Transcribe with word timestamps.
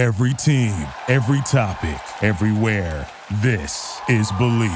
Every 0.00 0.32
team, 0.32 0.72
every 1.08 1.42
topic, 1.42 2.00
everywhere. 2.22 3.06
This 3.42 4.00
is 4.08 4.32
Bleav. 4.32 4.70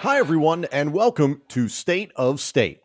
Hi, 0.00 0.18
everyone, 0.18 0.64
and 0.72 0.94
welcome 0.94 1.42
to 1.48 1.68
State 1.68 2.12
of 2.16 2.40
State. 2.40 2.80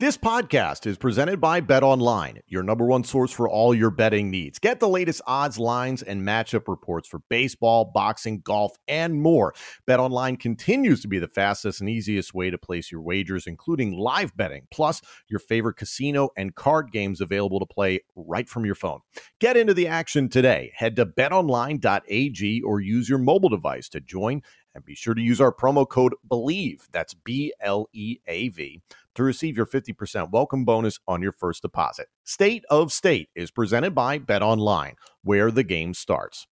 This 0.00 0.16
podcast 0.16 0.86
is 0.86 0.96
presented 0.96 1.40
by 1.40 1.58
Bet 1.58 1.82
Online, 1.82 2.38
your 2.46 2.62
number 2.62 2.86
one 2.86 3.02
source 3.02 3.32
for 3.32 3.48
all 3.48 3.74
your 3.74 3.90
betting 3.90 4.30
needs. 4.30 4.60
Get 4.60 4.78
the 4.78 4.88
latest 4.88 5.20
odds, 5.26 5.58
lines, 5.58 6.04
and 6.04 6.22
matchup 6.22 6.68
reports 6.68 7.08
for 7.08 7.18
baseball, 7.28 7.90
boxing, 7.92 8.40
golf, 8.42 8.76
and 8.86 9.20
more. 9.20 9.54
Bet 9.88 9.98
Online 9.98 10.36
continues 10.36 11.02
to 11.02 11.08
be 11.08 11.18
the 11.18 11.26
fastest 11.26 11.80
and 11.80 11.90
easiest 11.90 12.32
way 12.32 12.48
to 12.48 12.56
place 12.56 12.92
your 12.92 13.00
wagers, 13.00 13.48
including 13.48 13.98
live 13.98 14.36
betting, 14.36 14.68
plus 14.70 15.02
your 15.26 15.40
favorite 15.40 15.74
casino 15.74 16.28
and 16.36 16.54
card 16.54 16.92
games 16.92 17.20
available 17.20 17.58
to 17.58 17.66
play 17.66 17.98
right 18.14 18.48
from 18.48 18.64
your 18.64 18.76
phone. 18.76 19.00
Get 19.40 19.56
into 19.56 19.74
the 19.74 19.88
action 19.88 20.28
today. 20.28 20.70
Head 20.76 20.94
to 20.94 21.06
betonline.ag 21.06 22.62
or 22.62 22.80
use 22.80 23.08
your 23.08 23.18
mobile 23.18 23.48
device 23.48 23.88
to 23.88 24.00
join 24.00 24.42
and 24.78 24.84
be 24.84 24.94
sure 24.94 25.14
to 25.14 25.20
use 25.20 25.40
our 25.40 25.52
promo 25.52 25.86
code 25.86 26.14
BLEAV, 26.30 26.86
that's 26.92 27.12
B 27.12 27.52
L 27.60 27.88
E 27.92 28.18
A 28.26 28.48
V, 28.48 28.80
to 29.14 29.22
receive 29.22 29.56
your 29.56 29.66
50% 29.66 30.30
welcome 30.30 30.64
bonus 30.64 30.98
on 31.06 31.20
your 31.20 31.32
first 31.32 31.62
deposit. 31.62 32.06
State 32.24 32.64
of 32.70 32.92
State 32.92 33.28
is 33.34 33.50
presented 33.50 33.94
by 33.94 34.18
Bet 34.18 34.42
Online, 34.42 34.94
where 35.22 35.50
the 35.50 35.64
game 35.64 35.92
starts. 35.92 36.46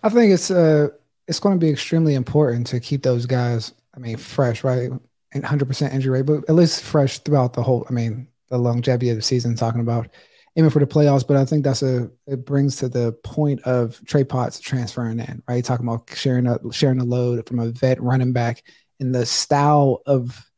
I 0.02 0.08
think 0.08 0.32
it's 0.32 0.50
uh 0.50 0.88
it's 1.28 1.40
going 1.40 1.58
to 1.58 1.64
be 1.64 1.70
extremely 1.70 2.14
important 2.14 2.68
to 2.68 2.80
keep 2.80 3.02
those 3.02 3.26
guys. 3.26 3.72
I 3.94 3.98
mean, 3.98 4.16
fresh, 4.16 4.62
right? 4.62 4.90
And 5.32 5.44
100% 5.44 5.92
injury 5.92 6.20
rate, 6.20 6.26
but 6.26 6.48
at 6.48 6.54
least 6.54 6.82
fresh 6.82 7.18
throughout 7.18 7.52
the 7.52 7.62
whole. 7.62 7.84
I 7.88 7.92
mean, 7.92 8.28
the 8.48 8.58
longevity 8.58 9.10
of 9.10 9.16
the 9.16 9.22
season. 9.22 9.56
Talking 9.56 9.80
about 9.80 10.08
aiming 10.56 10.70
for 10.70 10.78
the 10.78 10.86
playoffs, 10.86 11.26
but 11.26 11.36
I 11.36 11.44
think 11.44 11.64
that's 11.64 11.82
a 11.82 12.10
it 12.26 12.44
brings 12.44 12.76
to 12.76 12.88
the 12.88 13.12
point 13.24 13.60
of 13.62 14.00
Trey 14.06 14.24
Potts 14.24 14.60
transferring 14.60 15.18
in, 15.18 15.42
right? 15.48 15.64
Talking 15.64 15.86
about 15.86 16.10
sharing 16.14 16.46
a 16.46 16.58
sharing 16.72 16.98
the 16.98 17.04
load 17.04 17.46
from 17.46 17.58
a 17.58 17.70
vet 17.70 18.00
running 18.00 18.32
back 18.32 18.62
and 19.00 19.14
the 19.14 19.26
style 19.26 20.02
of 20.06 20.48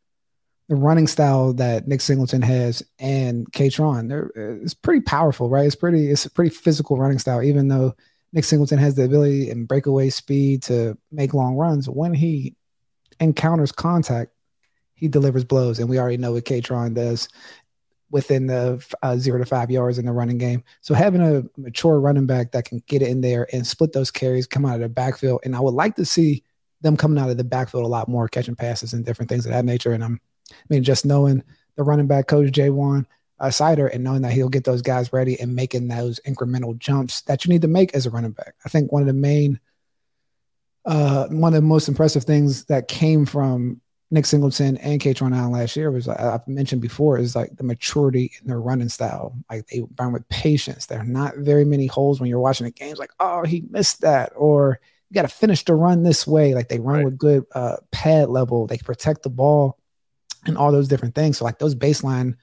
the 0.68 0.76
running 0.76 1.06
style 1.06 1.52
that 1.54 1.88
Nick 1.88 2.00
Singleton 2.00 2.42
has 2.42 2.82
and 2.98 3.50
Kaytron, 3.52 4.08
they're 4.08 4.30
it's 4.62 4.74
pretty 4.74 5.00
powerful, 5.00 5.48
right? 5.48 5.66
It's 5.66 5.74
pretty 5.74 6.10
it's 6.10 6.26
a 6.26 6.30
pretty 6.30 6.54
physical 6.54 6.98
running 6.98 7.18
style, 7.18 7.42
even 7.42 7.68
though 7.68 7.94
Nick 8.32 8.44
Singleton 8.44 8.78
has 8.78 8.94
the 8.94 9.04
ability 9.04 9.50
and 9.50 9.66
breakaway 9.66 10.10
speed 10.10 10.62
to 10.64 10.96
make 11.10 11.32
long 11.32 11.56
runs. 11.56 11.88
When 11.88 12.12
he 12.12 12.54
encounters 13.18 13.72
contact, 13.72 14.32
he 14.94 15.08
delivers 15.08 15.44
blows, 15.44 15.78
and 15.78 15.88
we 15.88 15.98
already 15.98 16.18
know 16.18 16.32
what 16.32 16.44
Kaytron 16.44 16.94
does 16.94 17.28
within 18.10 18.46
the 18.46 18.84
uh, 19.02 19.16
zero 19.16 19.38
to 19.38 19.44
five 19.44 19.70
yards 19.70 19.98
in 19.98 20.06
the 20.06 20.12
running 20.12 20.38
game. 20.38 20.64
So 20.80 20.94
having 20.94 21.20
a 21.20 21.44
mature 21.56 22.00
running 22.00 22.26
back 22.26 22.52
that 22.52 22.64
can 22.64 22.82
get 22.86 23.02
in 23.02 23.20
there 23.20 23.46
and 23.52 23.66
split 23.66 23.92
those 23.92 24.10
carries, 24.10 24.46
come 24.46 24.64
out 24.64 24.76
of 24.76 24.80
the 24.80 24.88
backfield, 24.88 25.40
and 25.44 25.56
I 25.56 25.60
would 25.60 25.74
like 25.74 25.96
to 25.96 26.04
see 26.04 26.42
them 26.80 26.96
coming 26.96 27.18
out 27.18 27.30
of 27.30 27.36
the 27.36 27.44
backfield 27.44 27.84
a 27.84 27.88
lot 27.88 28.08
more, 28.08 28.28
catching 28.28 28.54
passes 28.54 28.92
and 28.92 29.04
different 29.04 29.28
things 29.28 29.46
of 29.46 29.52
that 29.52 29.64
nature. 29.64 29.92
And 29.92 30.04
I'm 30.04 30.20
I 30.50 30.54
mean, 30.68 30.82
just 30.82 31.06
knowing 31.06 31.42
the 31.76 31.82
running 31.82 32.06
back 32.06 32.26
coach 32.26 32.52
Ja'Juan 32.52 33.06
uh, 33.40 33.46
Seider, 33.46 33.92
and 33.92 34.02
knowing 34.02 34.22
that 34.22 34.32
he'll 34.32 34.48
get 34.48 34.64
those 34.64 34.82
guys 34.82 35.12
ready 35.12 35.38
and 35.38 35.54
making 35.54 35.88
those 35.88 36.20
incremental 36.26 36.76
jumps 36.78 37.22
that 37.22 37.44
you 37.44 37.50
need 37.50 37.62
to 37.62 37.68
make 37.68 37.94
as 37.94 38.06
a 38.06 38.10
running 38.10 38.32
back. 38.32 38.54
I 38.64 38.68
think 38.68 38.90
one 38.90 39.02
of 39.02 39.06
the 39.06 39.12
main, 39.12 39.60
uh, 40.84 41.28
one 41.28 41.54
of 41.54 41.62
the 41.62 41.66
most 41.66 41.88
impressive 41.88 42.24
things 42.24 42.64
that 42.64 42.88
came 42.88 43.26
from 43.26 43.80
Nick 44.10 44.26
Singleton 44.26 44.78
and 44.78 45.00
Kaytron 45.00 45.36
Allen 45.36 45.52
last 45.52 45.76
year 45.76 45.90
was 45.90 46.08
I've 46.08 46.48
mentioned 46.48 46.80
before 46.80 47.18
is 47.18 47.36
like 47.36 47.54
the 47.56 47.62
maturity 47.62 48.32
in 48.40 48.48
their 48.48 48.60
running 48.60 48.88
style. 48.88 49.36
Like 49.50 49.66
they 49.66 49.82
run 49.98 50.12
with 50.12 50.28
patience. 50.28 50.86
There 50.86 50.98
are 50.98 51.04
not 51.04 51.36
very 51.36 51.64
many 51.64 51.86
holes 51.86 52.18
when 52.18 52.30
you're 52.30 52.40
watching 52.40 52.64
the 52.64 52.72
games. 52.72 52.98
Like 52.98 53.12
oh 53.20 53.44
he 53.44 53.64
missed 53.68 54.00
that 54.00 54.32
or 54.34 54.80
you 55.10 55.14
got 55.14 55.22
to 55.22 55.28
finish 55.28 55.64
the 55.64 55.74
run 55.74 56.02
this 56.02 56.26
way. 56.26 56.54
Like 56.54 56.68
they 56.68 56.80
run 56.80 56.96
right. 56.96 57.04
with 57.04 57.18
good 57.18 57.44
uh, 57.54 57.76
pad 57.92 58.30
level. 58.30 58.66
They 58.66 58.78
protect 58.78 59.22
the 59.22 59.30
ball 59.30 59.78
and 60.46 60.56
all 60.56 60.72
those 60.72 60.88
different 60.88 61.14
things. 61.14 61.38
So 61.38 61.44
like 61.44 61.58
those 61.58 61.74
baseline 61.74 62.36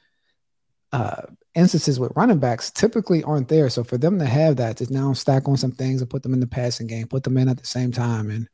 uh, 0.92 1.24
instances 1.54 2.00
with 2.00 2.12
running 2.16 2.40
backs 2.40 2.72
typically 2.72 3.24
aren't 3.24 3.48
there. 3.48 3.70
So 3.70 3.84
for 3.84 3.98
them 3.98 4.20
to 4.20 4.26
have 4.26 4.58
that, 4.58 4.78
to 4.78 4.94
now 4.94 5.14
stack 5.14 5.48
on 5.48 5.58
some 5.58 5.72
things 5.72 6.02
and 6.02 6.10
put 6.10 6.24
them 6.24 6.34
in 6.34 6.40
the 6.40 6.48
passing 6.48 6.88
game, 6.88 7.08
put 7.08 7.24
them 7.24 7.38
in 7.38 7.50
at 7.50 7.58
the 7.58 7.66
same 7.66 7.92
time, 7.92 8.30
and 8.30 8.48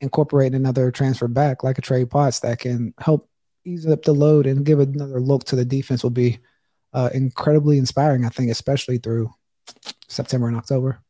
incorporate 0.00 0.54
another 0.54 0.90
transfer 0.90 1.28
back 1.28 1.62
like 1.62 1.78
a 1.78 1.82
Trey 1.82 2.04
Potts 2.04 2.40
that 2.40 2.58
can 2.58 2.94
help 2.98 3.28
ease 3.64 3.86
up 3.86 4.02
the 4.02 4.12
load 4.12 4.46
and 4.46 4.66
give 4.66 4.80
another 4.80 5.20
look 5.20 5.44
to 5.44 5.56
the 5.56 5.64
defense 5.64 6.02
will 6.02 6.10
be 6.10 6.38
uh, 6.92 7.10
incredibly 7.14 7.78
inspiring. 7.78 8.24
I 8.24 8.28
think, 8.28 8.50
especially 8.50 8.98
through 8.98 9.32
September 10.08 10.48
and 10.48 10.56
October. 10.56 11.03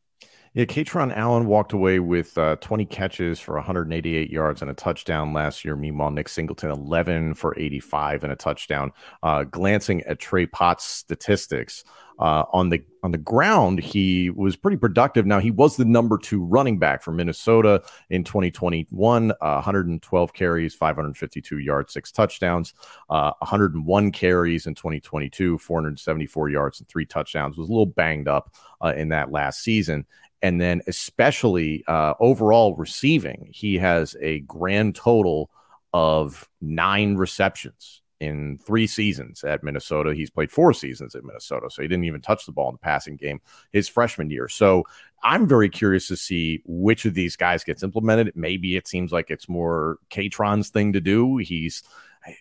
Yeah, 0.54 0.66
Kaytron 0.66 1.12
Allen 1.16 1.46
walked 1.46 1.72
away 1.72 1.98
with 1.98 2.38
uh, 2.38 2.54
20 2.60 2.86
catches 2.86 3.40
for 3.40 3.56
188 3.56 4.30
yards 4.30 4.62
and 4.62 4.70
a 4.70 4.74
touchdown 4.74 5.32
last 5.32 5.64
year. 5.64 5.74
Meanwhile, 5.74 6.12
Nick 6.12 6.28
Singleton 6.28 6.70
11 6.70 7.34
for 7.34 7.58
85 7.58 8.22
and 8.22 8.32
a 8.32 8.36
touchdown. 8.36 8.92
Uh, 9.20 9.42
glancing 9.42 10.02
at 10.02 10.20
Trey 10.20 10.46
Potts' 10.46 10.84
statistics 10.84 11.82
uh, 12.18 12.44
on 12.52 12.68
the 12.68 12.82
on 13.02 13.10
the 13.10 13.18
ground, 13.18 13.80
he 13.80 14.30
was 14.30 14.56
pretty 14.56 14.76
productive. 14.76 15.26
Now 15.26 15.38
he 15.38 15.50
was 15.50 15.76
the 15.76 15.84
number 15.84 16.16
two 16.16 16.42
running 16.42 16.78
back 16.78 17.02
for 17.02 17.12
Minnesota 17.12 17.82
in 18.08 18.24
2021. 18.24 19.32
112 19.40 20.32
carries, 20.32 20.74
552 20.74 21.58
yards, 21.58 21.92
six 21.92 22.10
touchdowns. 22.10 22.72
Uh, 23.10 23.32
101 23.40 24.12
carries 24.12 24.66
in 24.66 24.74
2022, 24.74 25.58
474 25.58 26.48
yards 26.48 26.80
and 26.80 26.88
three 26.88 27.04
touchdowns. 27.04 27.58
Was 27.58 27.68
a 27.68 27.72
little 27.72 27.84
banged 27.84 28.28
up 28.28 28.54
uh, 28.82 28.94
in 28.96 29.08
that 29.10 29.30
last 29.30 29.62
season 29.62 30.06
and 30.44 30.60
then 30.60 30.82
especially 30.86 31.82
uh, 31.88 32.12
overall 32.20 32.74
receiving, 32.76 33.48
he 33.50 33.78
has 33.78 34.14
a 34.20 34.40
grand 34.40 34.94
total 34.94 35.48
of 35.94 36.50
nine 36.60 37.14
receptions 37.16 38.02
in 38.24 38.58
three 38.58 38.86
seasons 38.86 39.44
at 39.44 39.62
Minnesota. 39.62 40.14
He's 40.14 40.30
played 40.30 40.50
four 40.50 40.72
seasons 40.72 41.14
at 41.14 41.24
Minnesota, 41.24 41.70
so 41.70 41.82
he 41.82 41.88
didn't 41.88 42.04
even 42.04 42.20
touch 42.20 42.46
the 42.46 42.52
ball 42.52 42.68
in 42.68 42.74
the 42.74 42.78
passing 42.78 43.16
game 43.16 43.40
his 43.72 43.88
freshman 43.88 44.30
year. 44.30 44.48
So 44.48 44.84
I'm 45.22 45.46
very 45.46 45.68
curious 45.68 46.08
to 46.08 46.16
see 46.16 46.62
which 46.64 47.04
of 47.04 47.14
these 47.14 47.36
guys 47.36 47.64
gets 47.64 47.82
implemented. 47.82 48.32
Maybe 48.34 48.76
it 48.76 48.88
seems 48.88 49.12
like 49.12 49.30
it's 49.30 49.48
more 49.48 49.98
Kaytron's 50.10 50.70
thing 50.70 50.92
to 50.94 51.00
do. 51.00 51.36
He's 51.36 51.82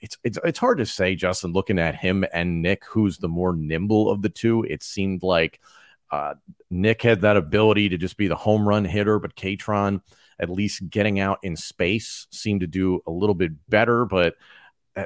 it's 0.02 0.18
it's 0.24 0.40
it's 0.44 0.60
hard 0.60 0.78
to 0.78 0.86
say, 0.86 1.16
Justin. 1.16 1.54
Looking 1.54 1.80
at 1.80 1.96
him 1.96 2.26
and 2.34 2.62
Nick, 2.62 2.86
who's 2.86 3.18
the 3.18 3.28
more 3.28 3.56
nimble 3.56 4.10
of 4.10 4.22
the 4.22 4.30
two, 4.30 4.64
it 4.64 4.84
seemed 4.84 5.24
like 5.24 5.60
uh, 6.12 6.36
Nick 6.70 7.02
had 7.02 7.22
that 7.22 7.38
ability 7.38 7.90
to 7.90 7.98
just 7.98 8.18
be 8.18 8.28
the 8.28 8.36
home 8.36 8.68
run 8.68 8.86
hitter, 8.86 9.20
but 9.20 9.36
Kaytron, 9.36 10.02
at 10.40 10.50
least 10.50 10.90
getting 10.90 11.20
out 11.20 11.40
in 11.42 11.56
space, 11.56 12.28
seemed 12.30 12.62
to 12.62 12.68
do 12.68 13.02
a 13.08 13.12
little 13.12 13.34
bit 13.34 13.52
better. 13.68 14.06
But 14.06 14.36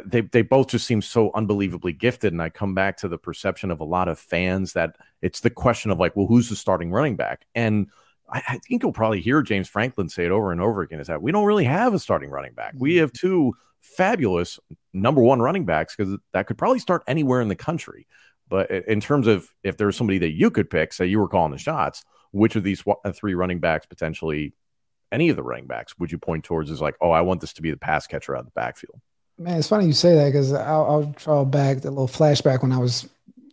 they 0.06 0.22
they 0.22 0.42
both 0.42 0.68
just 0.68 0.86
seem 0.86 1.02
so 1.02 1.32
unbelievably 1.34 1.94
gifted. 1.94 2.34
And 2.34 2.42
I 2.42 2.50
come 2.50 2.76
back 2.76 2.98
to 2.98 3.08
the 3.08 3.18
perception 3.18 3.72
of 3.72 3.80
a 3.80 3.86
lot 3.86 4.08
of 4.08 4.20
fans 4.20 4.74
that 4.74 4.98
it's 5.22 5.40
the 5.40 5.50
question 5.50 5.92
of 5.92 6.00
like, 6.00 6.16
well, 6.16 6.28
who's 6.28 6.50
the 6.50 6.56
starting 6.56 6.92
running 6.92 7.16
back? 7.16 7.46
And 7.56 7.88
I, 8.30 8.44
I 8.48 8.58
think 8.58 8.84
you'll 8.84 8.92
probably 8.92 9.22
hear 9.22 9.42
James 9.42 9.70
Franklin 9.70 10.10
say 10.10 10.26
it 10.26 10.32
over 10.32 10.52
and 10.52 10.62
over 10.62 10.82
again: 10.82 11.00
is 11.00 11.08
that 11.08 11.22
we 11.22 11.32
don't 11.32 11.46
really 11.46 11.66
have 11.66 11.94
a 11.94 12.00
starting 12.00 12.30
running 12.30 12.54
back. 12.54 12.74
We 12.78 12.94
mm-hmm. 12.94 13.00
have 13.02 13.14
two 13.14 13.54
fabulous 13.80 14.60
number 14.94 15.22
one 15.22 15.40
running 15.40 15.66
backs 15.66 15.96
because 15.96 16.18
that 16.34 16.48
could 16.48 16.58
probably 16.58 16.80
start 16.80 17.04
anywhere 17.08 17.42
in 17.42 17.48
the 17.48 17.56
country. 17.56 18.08
But 18.50 18.72
in 18.72 19.02
terms 19.02 19.28
of 19.28 19.50
if 19.64 19.78
there's 19.78 19.96
somebody 19.98 20.20
that 20.20 20.32
you 20.32 20.52
could 20.52 20.70
pick, 20.70 20.94
say 20.94 21.06
you 21.06 21.20
were 21.20 21.28
calling 21.28 21.52
the 21.52 21.58
shots, 21.58 22.04
which 22.32 22.56
of 22.56 22.64
these 22.64 22.84
uh, 22.88 23.12
three 23.12 23.34
running 23.34 23.60
backs 23.60 23.86
potentially, 23.86 24.54
any 25.12 25.30
of 25.30 25.36
the 25.36 25.44
running 25.44 25.68
backs, 25.68 25.98
would 26.00 26.12
you 26.12 26.18
point 26.18 26.44
towards 26.44 26.72
as 26.72 26.82
like, 26.82 26.96
oh, 27.02 27.12
I 27.12 27.22
want 27.22 27.42
this 27.42 27.54
to 27.54 27.62
be 27.62 27.72
the 27.72 27.78
pass 27.78 28.08
catcher 28.08 28.36
out 28.36 28.42
of 28.42 28.46
the 28.46 28.52
backfield? 28.52 29.02
Man, 29.38 29.60
it's 29.60 29.68
funny 29.68 29.86
you 29.86 29.94
say 29.94 30.16
that 30.16 30.26
because 30.26 30.52
I'll, 30.52 30.86
I'll 30.86 31.14
draw 31.16 31.46
back 31.46 31.82
the 31.82 31.92
little 31.92 32.08
flashback 32.08 32.64
when 32.64 32.72
I 32.72 32.80
was 32.80 33.08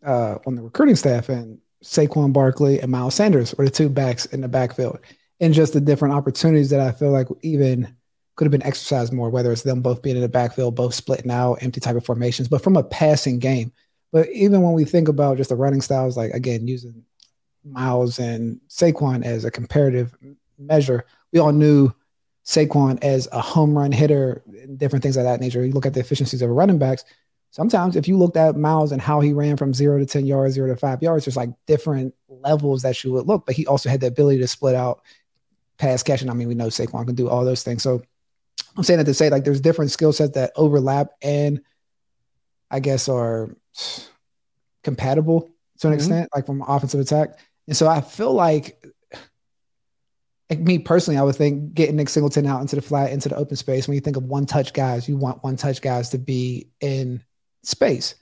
uh, 0.04 0.38
on 0.46 0.54
the 0.54 0.62
recruiting 0.62 0.96
staff 0.96 1.28
and 1.28 1.58
Saquon 1.82 2.32
Barkley 2.32 2.81
and 2.81 2.90
Miles 2.90 3.14
Sanders 3.14 3.54
were 3.54 3.66
the 3.66 3.70
two 3.70 3.90
backs 3.90 4.25
in 4.26 4.40
the 4.40 4.48
backfield, 4.48 4.98
and 5.40 5.52
just 5.52 5.75
the 5.75 5.81
different 5.81 6.14
opportunities 6.14 6.70
that 6.70 6.81
I 6.81 6.92
feel 6.92 7.10
like 7.10 7.28
even 7.42 7.94
could 8.36 8.46
have 8.46 8.52
been 8.52 8.62
exercised 8.62 9.12
more, 9.12 9.28
whether 9.28 9.52
it's 9.52 9.62
them 9.62 9.82
both 9.82 10.02
being 10.02 10.16
in 10.16 10.22
the 10.22 10.28
backfield, 10.28 10.75
both 10.75 10.94
splitting 10.94 11.31
out, 11.31 11.62
empty 11.62 11.81
type 11.81 11.96
of 11.96 12.04
formations, 12.04 12.48
but 12.48 12.62
from 12.62 12.76
a 12.76 12.82
passing 12.82 13.38
game. 13.38 13.70
But 14.10 14.28
even 14.31 14.62
when 14.62 14.72
we 14.72 14.84
think 14.84 15.08
about 15.08 15.36
just 15.36 15.50
the 15.50 15.56
running 15.56 15.82
styles, 15.82 16.16
like 16.16 16.32
again, 16.32 16.66
using 16.66 17.04
Miles 17.64 18.19
and 18.19 18.60
Saquon 18.69 19.25
as 19.25 19.44
a 19.44 19.50
comparative 19.50 20.16
measure, 20.58 21.04
we 21.32 21.38
all 21.38 21.52
knew 21.52 21.92
Saquon 22.44 23.02
as 23.02 23.29
a 23.32 23.41
home 23.41 23.76
run 23.76 23.93
hitter 23.93 24.43
different 24.76 25.02
things 25.02 25.17
of 25.17 25.25
that 25.25 25.41
nature. 25.41 25.64
You 25.64 25.73
look 25.73 25.87
at 25.87 25.94
the 25.94 26.00
efficiencies 26.00 26.43
of 26.43 26.50
running 26.50 26.79
backs. 26.79 27.05
Sometimes 27.50 27.96
if 27.96 28.08
you 28.08 28.19
looked 28.19 28.37
at 28.37 28.56
Miles 28.56 28.93
and 28.93 29.00
how 29.00 29.20
he 29.20 29.32
ran 29.32 29.56
from 29.56 29.73
zero 29.73 29.99
to 29.99 30.06
10 30.06 30.26
yards, 30.26 30.55
zero 30.55 30.69
to 30.69 30.76
five 30.76 31.02
yards, 31.02 31.25
there's 31.25 31.37
like 31.37 31.50
different 31.67 32.14
levels 32.29 32.82
that 32.82 33.02
you 33.02 33.12
would 33.12 33.26
look, 33.26 33.46
but 33.46 33.55
he 33.55 33.67
also 33.67 33.88
had 33.88 34.00
the 34.00 34.08
ability 34.08 34.41
to 34.41 34.49
split 34.49 34.75
out 34.75 35.02
pass 35.79 36.02
catching. 36.02 36.29
I 36.29 36.35
mean, 36.35 36.49
we 36.49 36.55
know 36.55 36.67
Saquon 36.67 37.06
can 37.06 37.14
do 37.14 37.29
all 37.29 37.44
those 37.44 37.62
things. 37.62 37.82
So 37.82 38.02
I'm 38.76 38.82
saying 38.82 38.99
that 38.99 39.05
to 39.05 39.14
say 39.14 39.31
like 39.31 39.44
there's 39.44 39.61
different 39.61 39.93
skill 39.93 40.12
sets 40.12 40.35
that 40.35 40.52
overlap 40.56 41.12
and 41.23 41.61
I 42.70 42.81
guess 42.81 43.08
are 43.08 43.56
compatible 44.82 45.50
to 45.79 45.87
an 45.87 45.93
mm-hmm. 45.93 45.94
extent, 45.94 46.29
like 46.35 46.46
from 46.46 46.62
offensive 46.62 47.00
attack. 47.00 47.38
And 47.67 47.76
so 47.76 47.88
I 47.88 48.00
feel 48.00 48.32
like, 48.32 48.83
like 50.50 50.61
me 50.61 50.79
personally, 50.79 51.19
I 51.19 51.23
would 51.23 51.37
think 51.37 51.75
getting 51.75 51.96
Nick 51.96 52.08
Singleton 52.08 52.46
out 52.46 52.61
into 52.61 52.76
the 52.76 52.82
flat, 52.82 53.12
into 53.12 53.29
the 53.29 53.37
open 53.37 53.56
space. 53.56 53.88
When 53.88 53.94
you 53.94 54.00
think 54.00 54.17
of 54.17 54.25
one 54.25 54.46
touch 54.46 54.73
guys, 54.73 55.08
you 55.08 55.17
want 55.17 55.43
one 55.43 55.56
touch 55.56 55.81
guys 55.81 56.11
to 56.11 56.19
be 56.19 56.69
in 56.81 57.23
space. 57.62 58.14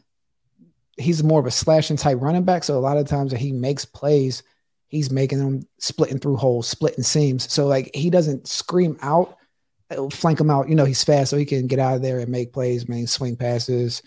He's 0.97 1.25
more 1.25 1.41
of 1.41 1.47
a 1.47 1.51
slashing 1.51 1.97
type 1.97 2.19
running 2.21 2.45
back. 2.45 2.65
So 2.65 2.79
a 2.79 2.81
lot 2.81 2.97
of 2.97 3.07
times 3.07 3.33
that 3.33 3.41
he 3.41 3.51
makes 3.51 3.85
plays, 3.85 4.43
he's 4.89 5.11
making 5.11 5.39
them 5.39 5.67
splitting 5.79 6.19
through 6.19 6.37
holes, 6.37 6.69
splitting 6.69 7.03
seams. 7.03 7.51
So 7.51 7.67
like 7.67 7.91
he 7.95 8.09
doesn't 8.09 8.47
scream 8.47 8.99
out 9.03 9.37
uh, 9.93 10.09
flank 10.11 10.41
him 10.41 10.51
out. 10.51 10.69
You 10.69 10.75
know, 10.75 10.85
he's 10.85 11.05
fast, 11.05 11.31
so 11.31 11.37
he 11.37 11.45
can 11.45 11.67
get 11.67 11.79
out 11.79 11.97
of 11.97 12.03
there 12.03 12.19
and 12.19 12.31
make 12.31 12.53
plays, 12.53 12.89
make 12.89 13.09
swing 13.09 13.37
passes, 13.37 14.03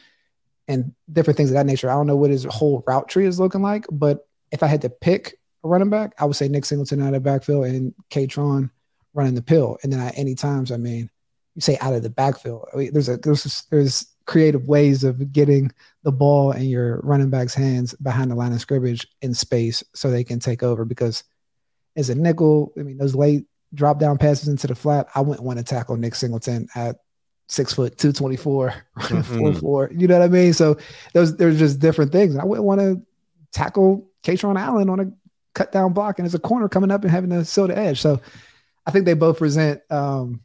and 0.68 0.94
different 1.12 1.38
things 1.38 1.50
of 1.50 1.56
that 1.56 1.66
nature. 1.66 1.90
I 1.90 1.94
don't 1.94 2.08
know 2.08 2.16
what 2.16 2.32
his 2.32 2.46
whole 2.46 2.84
route 2.88 3.08
tree 3.08 3.26
is 3.26 3.40
looking 3.40 3.62
like, 3.62 3.86
but 3.92 4.28
if 4.52 4.64
I 4.64 4.68
had 4.68 4.82
to 4.84 4.90
pick 4.90 5.40
a 5.66 5.68
running 5.68 5.90
back, 5.90 6.14
I 6.20 6.26
would 6.26 6.36
say 6.36 6.48
Nick 6.48 6.66
Singleton 6.66 7.02
out 7.02 7.14
of 7.14 7.24
backfield 7.24 7.66
and 7.66 7.94
Kaytron 8.10 8.70
running 9.14 9.36
the 9.36 9.42
pill. 9.42 9.78
And 9.84 9.92
then 9.92 10.00
at 10.00 10.18
any 10.18 10.36
times, 10.36 10.72
I 10.72 10.78
mean, 10.78 11.10
you 11.56 11.62
say 11.62 11.78
out 11.82 11.94
of 11.94 12.04
the 12.04 12.10
backfield. 12.10 12.68
I 12.74 12.78
mean, 12.78 12.94
there's 12.94 13.10
a 13.10 13.18
there's 13.18 13.66
there's 13.72 14.08
creative 14.26 14.68
ways 14.68 15.04
of 15.04 15.32
getting 15.32 15.72
the 16.04 16.12
ball 16.12 16.52
in 16.52 16.64
your 16.64 17.00
running 17.02 17.30
back's 17.30 17.54
hands 17.54 17.94
behind 17.96 18.32
the 18.32 18.36
line 18.36 18.54
of 18.54 18.60
scrimmage 18.60 19.08
in 19.22 19.34
space 19.34 19.84
so 19.94 20.10
they 20.10 20.24
can 20.24 20.40
take 20.40 20.64
over 20.64 20.84
because 20.84 21.24
as 21.96 22.10
a 22.10 22.16
nickel, 22.16 22.74
I 22.78 22.82
mean, 22.82 22.98
those 22.98 23.16
late 23.16 23.46
drop 23.74 24.00
down 24.00 24.18
passes 24.18 24.48
into 24.48 24.68
the 24.68 24.76
flat, 24.76 25.08
I 25.16 25.22
wouldn't 25.22 25.46
want 25.46 25.60
to 25.60 25.64
tackle 25.64 25.96
Nick 25.96 26.16
Singleton 26.16 26.68
at 26.76 26.98
six 27.48 27.74
foot 27.74 27.98
two 27.98 28.12
twenty 28.12 28.36
four, 28.36 28.74
mm-hmm. 28.98 29.38
four 29.38 29.54
four. 29.54 29.92
You 29.96 30.08
know 30.08 30.20
what 30.20 30.26
I 30.26 30.30
mean? 30.30 30.54
So 30.54 30.78
those 31.14 31.38
there's 31.38 31.58
just 31.60 31.80
different 31.80 32.12
things. 32.12 32.36
I 32.36 32.44
wouldn't 32.44 32.66
want 32.66 32.82
to 32.82 33.02
tackle 33.52 34.10
Kaytron 34.24 34.60
Allen 34.60 34.90
on 34.90 35.00
a 35.00 35.12
cut 35.56 35.72
down 35.72 35.94
block 35.94 36.20
and 36.20 36.26
there's 36.26 36.36
a 36.36 36.40
corner 36.40 36.70
coming 36.70 36.92
up 36.92 37.02
and 37.02 37.10
having 37.10 37.32
to 37.32 37.44
seal 37.44 37.68
the 37.68 37.78
edge. 37.78 38.00
So 38.00 38.22
I 38.86 38.92
think 38.92 39.06
they 39.06 39.16
both 39.16 39.40
present 39.40 39.82
um, 39.90 40.42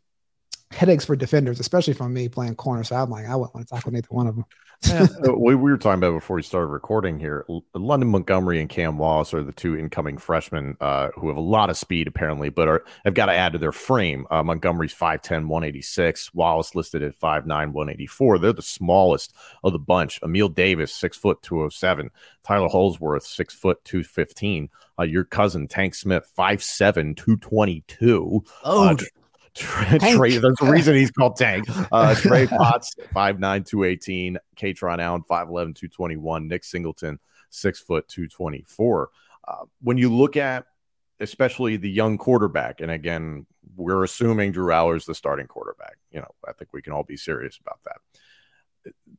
headaches 0.71 1.05
for 1.05 1.17
defenders, 1.17 1.61
especially 1.61 1.95
from 1.95 2.13
me 2.13 2.29
playing 2.29 2.55
corner. 2.55 2.85
So 2.85 2.97
I'm 2.97 3.11
like, 3.11 3.27
I 3.27 3.35
wouldn't 3.35 3.55
want 3.55 3.67
to 3.67 3.75
tackle 3.75 3.93
neither 3.93 4.07
one 4.11 4.27
of 4.27 4.37
them. 4.37 4.45
yeah, 4.87 5.07
we, 5.37 5.55
we 5.55 5.71
were 5.71 5.77
talking 5.77 5.99
about 5.99 6.13
before 6.13 6.37
we 6.37 6.43
started 6.43 6.69
recording 6.69 7.19
here. 7.19 7.45
London 7.75 8.09
Montgomery 8.09 8.61
and 8.61 8.69
Cam 8.69 8.97
Wallace 8.97 9.35
are 9.35 9.43
the 9.43 9.53
two 9.53 9.77
incoming 9.77 10.17
freshmen 10.17 10.77
uh, 10.81 11.09
who 11.17 11.29
have 11.29 11.37
a 11.37 11.43
lot 11.43 11.71
of 11.71 11.77
speed 11.77 12.07
apparently, 12.07 12.51
but 12.51 12.69
are 12.69 12.85
have 13.05 13.15
got 13.15 13.27
to 13.27 13.35
add 13.35 13.53
to 13.53 13.59
their 13.59 13.73
frame. 13.73 14.27
Uh, 14.31 14.43
Montgomery's 14.43 14.95
5'10", 14.95 15.49
186. 15.49 16.33
Wallace 16.35 16.75
listed 16.75 17.03
at 17.03 17.19
5'9", 17.19 17.47
184. 17.47 18.39
They're 18.39 18.53
the 18.53 18.63
smallest 18.63 19.35
of 19.65 19.73
the 19.73 19.79
bunch. 19.79 20.21
Amiel 20.23 20.49
Davis, 20.49 20.95
six 20.95 21.17
foot 21.17 21.43
207. 21.43 22.11
Tyler 22.45 22.69
Holsworth, 22.69 23.25
six 23.25 23.55
foot 23.55 23.85
215. 23.85 24.71
Uh, 24.99 25.03
your 25.03 25.25
cousin 25.25 25.67
Tank 25.67 25.95
Smith, 25.95 26.31
5'7", 26.39 27.17
222. 27.17 28.45
Oh, 28.65 28.97
Trey, 29.55 30.39
there's 30.39 30.61
a 30.61 30.71
reason 30.71 30.95
he's 30.95 31.11
called 31.11 31.37
Tank. 31.37 31.67
Uh, 31.91 32.15
Trey 32.19 32.47
Potts, 32.47 32.95
5'9, 33.15 33.67
218. 33.67 34.39
Kaytron 34.57 35.01
Allen, 35.01 35.23
5'11, 35.23 35.75
221. 35.75 36.49
Nick 36.49 36.65
Singleton, 36.65 37.19
6 37.51 37.81
foot 37.81 38.09
224. 38.09 39.11
Uh, 39.47 39.55
when 39.83 39.99
you 39.99 40.13
look 40.15 40.37
at 40.37 40.67
especially 41.19 41.77
the 41.77 41.91
young 41.91 42.17
quarterback, 42.17 42.81
and 42.81 42.91
again, 42.91 43.47
we're 43.77 44.05
assuming 44.05 44.53
Drew 44.53 44.73
Allar's 44.73 45.05
the 45.05 45.15
starting 45.15 45.47
quarterback. 45.47 45.99
You 46.11 46.21
know, 46.21 46.31
I 46.49 46.53
think 46.53 46.73
we 46.73 46.81
can 46.81 46.93
all 46.93 47.05
be 47.05 47.17
serious 47.17 47.59
about 47.59 47.81
that 47.85 47.97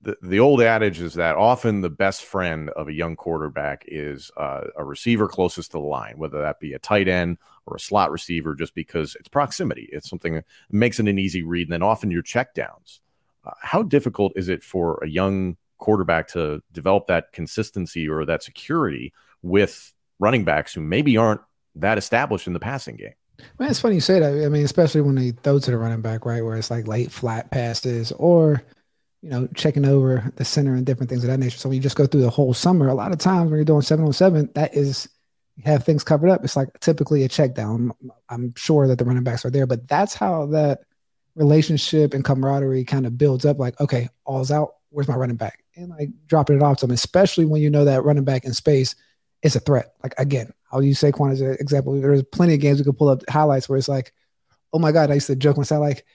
the, 0.03 0.18
the 0.22 0.39
old 0.39 0.62
adage 0.62 1.00
is 1.00 1.13
that 1.13 1.36
often 1.36 1.82
the 1.82 1.89
best 1.89 2.24
friend 2.24 2.70
of 2.72 2.88
a 2.88 2.94
young 2.94 3.15
quarterback 3.15 3.86
is 3.88 4.32
uh, 4.38 4.62
a 4.75 4.84
receiver 4.84 5.27
closest 5.27 5.72
to 5.72 5.77
the 5.77 5.84
line, 5.84 6.15
whether 6.18 6.41
that 6.41 6.60
be 6.60 6.74
a 6.74 6.80
tight 6.80 7.08
end 7.08 7.38
or 7.65 7.75
a 7.75 7.80
slot 7.80 8.12
receiver, 8.12 8.56
just 8.56 8.74
because 8.74 9.15
it's 9.20 9.27
proximity. 9.27 9.89
It's 9.91 10.10
something 10.10 10.34
that 10.36 10.46
makes 10.72 11.00
it 11.00 11.08
an 11.08 11.20
easy 11.20 11.44
read. 11.44 11.68
And 11.68 11.74
then 11.74 11.84
often 11.84 12.10
your 12.10 12.24
checkdowns. 12.24 13.00
Uh, 13.46 13.51
how 13.62 13.84
difficult 13.84 14.34
is 14.36 14.50
it 14.50 14.63
for 14.63 15.00
a 15.03 15.08
young 15.08 15.58
quarterback 15.77 16.27
to 16.30 16.62
develop 16.72 17.08
that 17.08 17.32
consistency 17.32 18.08
or 18.08 18.25
that 18.25 18.44
security 18.44 19.13
with 19.41 19.94
running 20.20 20.44
backs 20.44 20.74
who 20.74 20.82
maybe 20.82 21.18
aren't 21.18 21.41
that 21.75 21.98
established 21.98 22.48
in 22.48 22.53
the 22.53 22.60
passing 22.60 22.96
game? 22.96 23.13
Man, 23.58 23.70
it's 23.70 23.80
funny 23.80 23.96
you 23.96 24.01
say 24.01 24.20
that. 24.20 24.46
I 24.46 24.50
mean, 24.50 24.63
especially 24.63 25.01
when 25.01 25.15
they 25.15 25.32
throw 25.32 25.58
to 25.58 25.72
the 25.72 25.77
running 25.77 26.01
back, 26.01 26.25
right, 26.25 26.44
where 26.44 26.56
it's 26.56 26.70
like 26.70 26.88
late 26.88 27.12
flat 27.12 27.51
passes 27.51 28.12
or– 28.13 28.63
you 29.21 29.29
know, 29.29 29.47
checking 29.55 29.85
over 29.85 30.31
the 30.35 30.45
center 30.45 30.73
and 30.73 30.85
different 30.85 31.09
things 31.09 31.23
of 31.23 31.29
that 31.29 31.37
nature. 31.37 31.57
So 31.57 31.69
when 31.69 31.75
you 31.75 31.81
just 31.81 31.95
go 31.95 32.07
through 32.07 32.21
the 32.21 32.29
whole 32.29 32.53
summer, 32.53 32.87
a 32.87 32.93
lot 32.93 33.11
of 33.11 33.19
times 33.19 33.49
when 33.49 33.57
you're 33.57 33.65
doing 33.65 33.81
seven 33.81 34.05
on 34.05 34.13
seven, 34.13 34.49
that 34.55 34.75
is 34.75 35.07
you 35.57 35.63
have 35.65 35.83
things 35.83 36.03
covered 36.03 36.29
up. 36.29 36.43
It's 36.43 36.55
like 36.55 36.79
typically 36.79 37.23
a 37.23 37.27
check 37.27 37.53
down. 37.53 37.91
I'm 38.29 38.53
sure 38.55 38.87
that 38.87 38.97
the 38.97 39.05
running 39.05 39.23
backs 39.23 39.45
are 39.45 39.51
there, 39.51 39.67
but 39.67 39.87
that's 39.87 40.15
how 40.15 40.47
that 40.47 40.81
relationship 41.35 42.13
and 42.13 42.25
camaraderie 42.25 42.83
kind 42.83 43.05
of 43.05 43.17
builds 43.17 43.45
up. 43.45 43.59
Like, 43.59 43.79
okay, 43.79 44.09
all's 44.25 44.51
out. 44.51 44.75
Where's 44.89 45.07
my 45.07 45.15
running 45.15 45.37
back? 45.37 45.63
And 45.75 45.89
like 45.89 46.09
dropping 46.25 46.57
it 46.57 46.63
off 46.63 46.77
to 46.77 46.87
them, 46.87 46.93
especially 46.93 47.45
when 47.45 47.61
you 47.61 47.69
know 47.69 47.85
that 47.85 48.03
running 48.03 48.25
back 48.25 48.43
in 48.43 48.53
space 48.53 48.95
is 49.43 49.55
a 49.55 49.59
threat. 49.59 49.93
Like 50.03 50.13
again, 50.17 50.51
I'll 50.71 50.83
use 50.83 50.99
Saquon 50.99 51.31
as 51.31 51.41
an 51.41 51.57
example. 51.59 51.99
There's 51.99 52.23
plenty 52.23 52.55
of 52.55 52.59
games 52.59 52.79
we 52.79 52.85
could 52.85 52.97
pull 52.97 53.09
up 53.09 53.21
highlights 53.29 53.69
where 53.69 53.77
it's 53.77 53.87
like, 53.87 54.13
oh 54.73 54.79
my 54.79 54.91
God, 54.91 55.11
I 55.11 55.15
used 55.15 55.27
to 55.27 55.35
joke 55.35 55.57
when 55.57 55.65
I 55.69 55.75
like, 55.77 56.05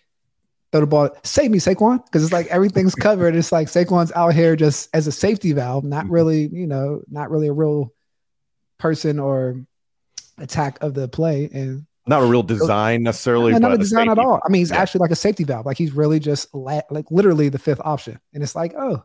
throw 0.77 0.81
the 0.81 0.87
ball. 0.87 1.11
Save 1.23 1.51
me, 1.51 1.59
Saquon, 1.59 2.05
because 2.05 2.23
it's 2.23 2.33
like 2.33 2.47
everything's 2.49 2.95
covered. 3.07 3.35
It's 3.35 3.53
like 3.53 3.69
Saquon's 3.69 4.13
out 4.13 4.35
here 4.35 4.57
just 4.57 4.89
as 4.95 5.07
a 5.07 5.13
safety 5.13 5.53
valve, 5.53 5.85
not 5.85 6.05
mm-hmm. 6.05 6.15
really, 6.15 6.47
you 6.49 6.67
know, 6.67 7.03
not 7.09 7.31
really 7.31 7.49
a 7.49 7.53
real 7.53 7.93
person 8.79 9.19
or 9.19 9.65
attack 10.39 10.83
of 10.83 10.95
the 10.95 11.09
play. 11.09 11.49
And 11.53 11.87
not 12.07 12.23
a 12.23 12.27
real 12.27 12.43
design 12.43 13.03
necessarily. 13.03 13.53
No, 13.53 13.59
not 13.59 13.73
a 13.73 13.79
design 13.79 14.09
a 14.09 14.13
at 14.13 14.19
all. 14.19 14.41
I 14.45 14.49
mean, 14.49 14.61
he's 14.61 14.71
yeah. 14.71 14.79
actually 14.79 15.01
like 15.01 15.11
a 15.11 15.17
safety 15.17 15.45
valve. 15.45 15.67
Like 15.67 15.79
he's 15.79 15.93
really 15.93 16.21
just 16.21 16.55
la- 16.55 16.83
like 16.91 17.11
literally 17.11 17.49
the 17.49 17.59
fifth 17.59 17.81
option. 17.85 18.21
And 18.33 18.43
it's 18.43 18.55
like, 18.55 18.75
oh, 18.79 19.03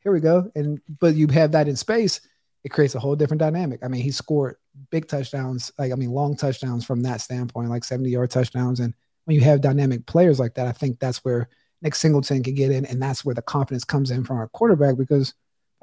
here 0.00 0.12
we 0.12 0.20
go. 0.20 0.50
And 0.54 0.80
but 1.00 1.14
you 1.14 1.26
have 1.28 1.52
that 1.52 1.66
in 1.66 1.76
space, 1.76 2.20
it 2.62 2.68
creates 2.68 2.94
a 2.94 3.00
whole 3.00 3.16
different 3.16 3.40
dynamic. 3.40 3.80
I 3.82 3.88
mean, 3.88 4.02
he 4.02 4.12
scored 4.12 4.56
big 4.90 5.08
touchdowns, 5.08 5.72
like 5.78 5.92
I 5.92 5.96
mean, 5.96 6.10
long 6.10 6.36
touchdowns 6.36 6.84
from 6.84 7.02
that 7.02 7.20
standpoint, 7.20 7.70
like 7.70 7.84
70 7.84 8.08
yard 8.10 8.30
touchdowns. 8.30 8.80
And 8.80 8.94
when 9.24 9.36
you 9.36 9.42
have 9.42 9.60
dynamic 9.60 10.06
players 10.06 10.38
like 10.38 10.54
that, 10.54 10.66
I 10.66 10.72
think 10.72 10.98
that's 10.98 11.24
where 11.24 11.48
Nick 11.82 11.94
Singleton 11.94 12.42
can 12.42 12.54
get 12.54 12.70
in, 12.70 12.84
and 12.86 13.00
that's 13.00 13.24
where 13.24 13.34
the 13.34 13.42
confidence 13.42 13.84
comes 13.84 14.10
in 14.10 14.24
from 14.24 14.38
our 14.38 14.48
quarterback 14.48 14.96
because 14.96 15.34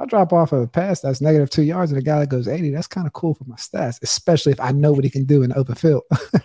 I 0.01 0.05
drop 0.05 0.33
off 0.33 0.51
of 0.51 0.61
a 0.63 0.67
pass 0.67 1.01
that's 1.01 1.21
negative 1.21 1.51
two 1.51 1.61
yards 1.61 1.91
and 1.91 1.99
a 1.99 2.03
guy 2.03 2.19
that 2.19 2.29
goes 2.29 2.47
80, 2.47 2.71
that's 2.71 2.87
kind 2.87 3.05
of 3.05 3.13
cool 3.13 3.35
for 3.35 3.43
my 3.43 3.55
stats, 3.55 4.01
especially 4.01 4.51
if 4.51 4.59
I 4.59 4.71
know 4.71 4.91
what 4.91 5.03
he 5.03 5.11
can 5.11 5.25
do 5.25 5.43
in 5.43 5.51
the 5.51 5.57
open 5.57 5.75
field. 5.75 6.03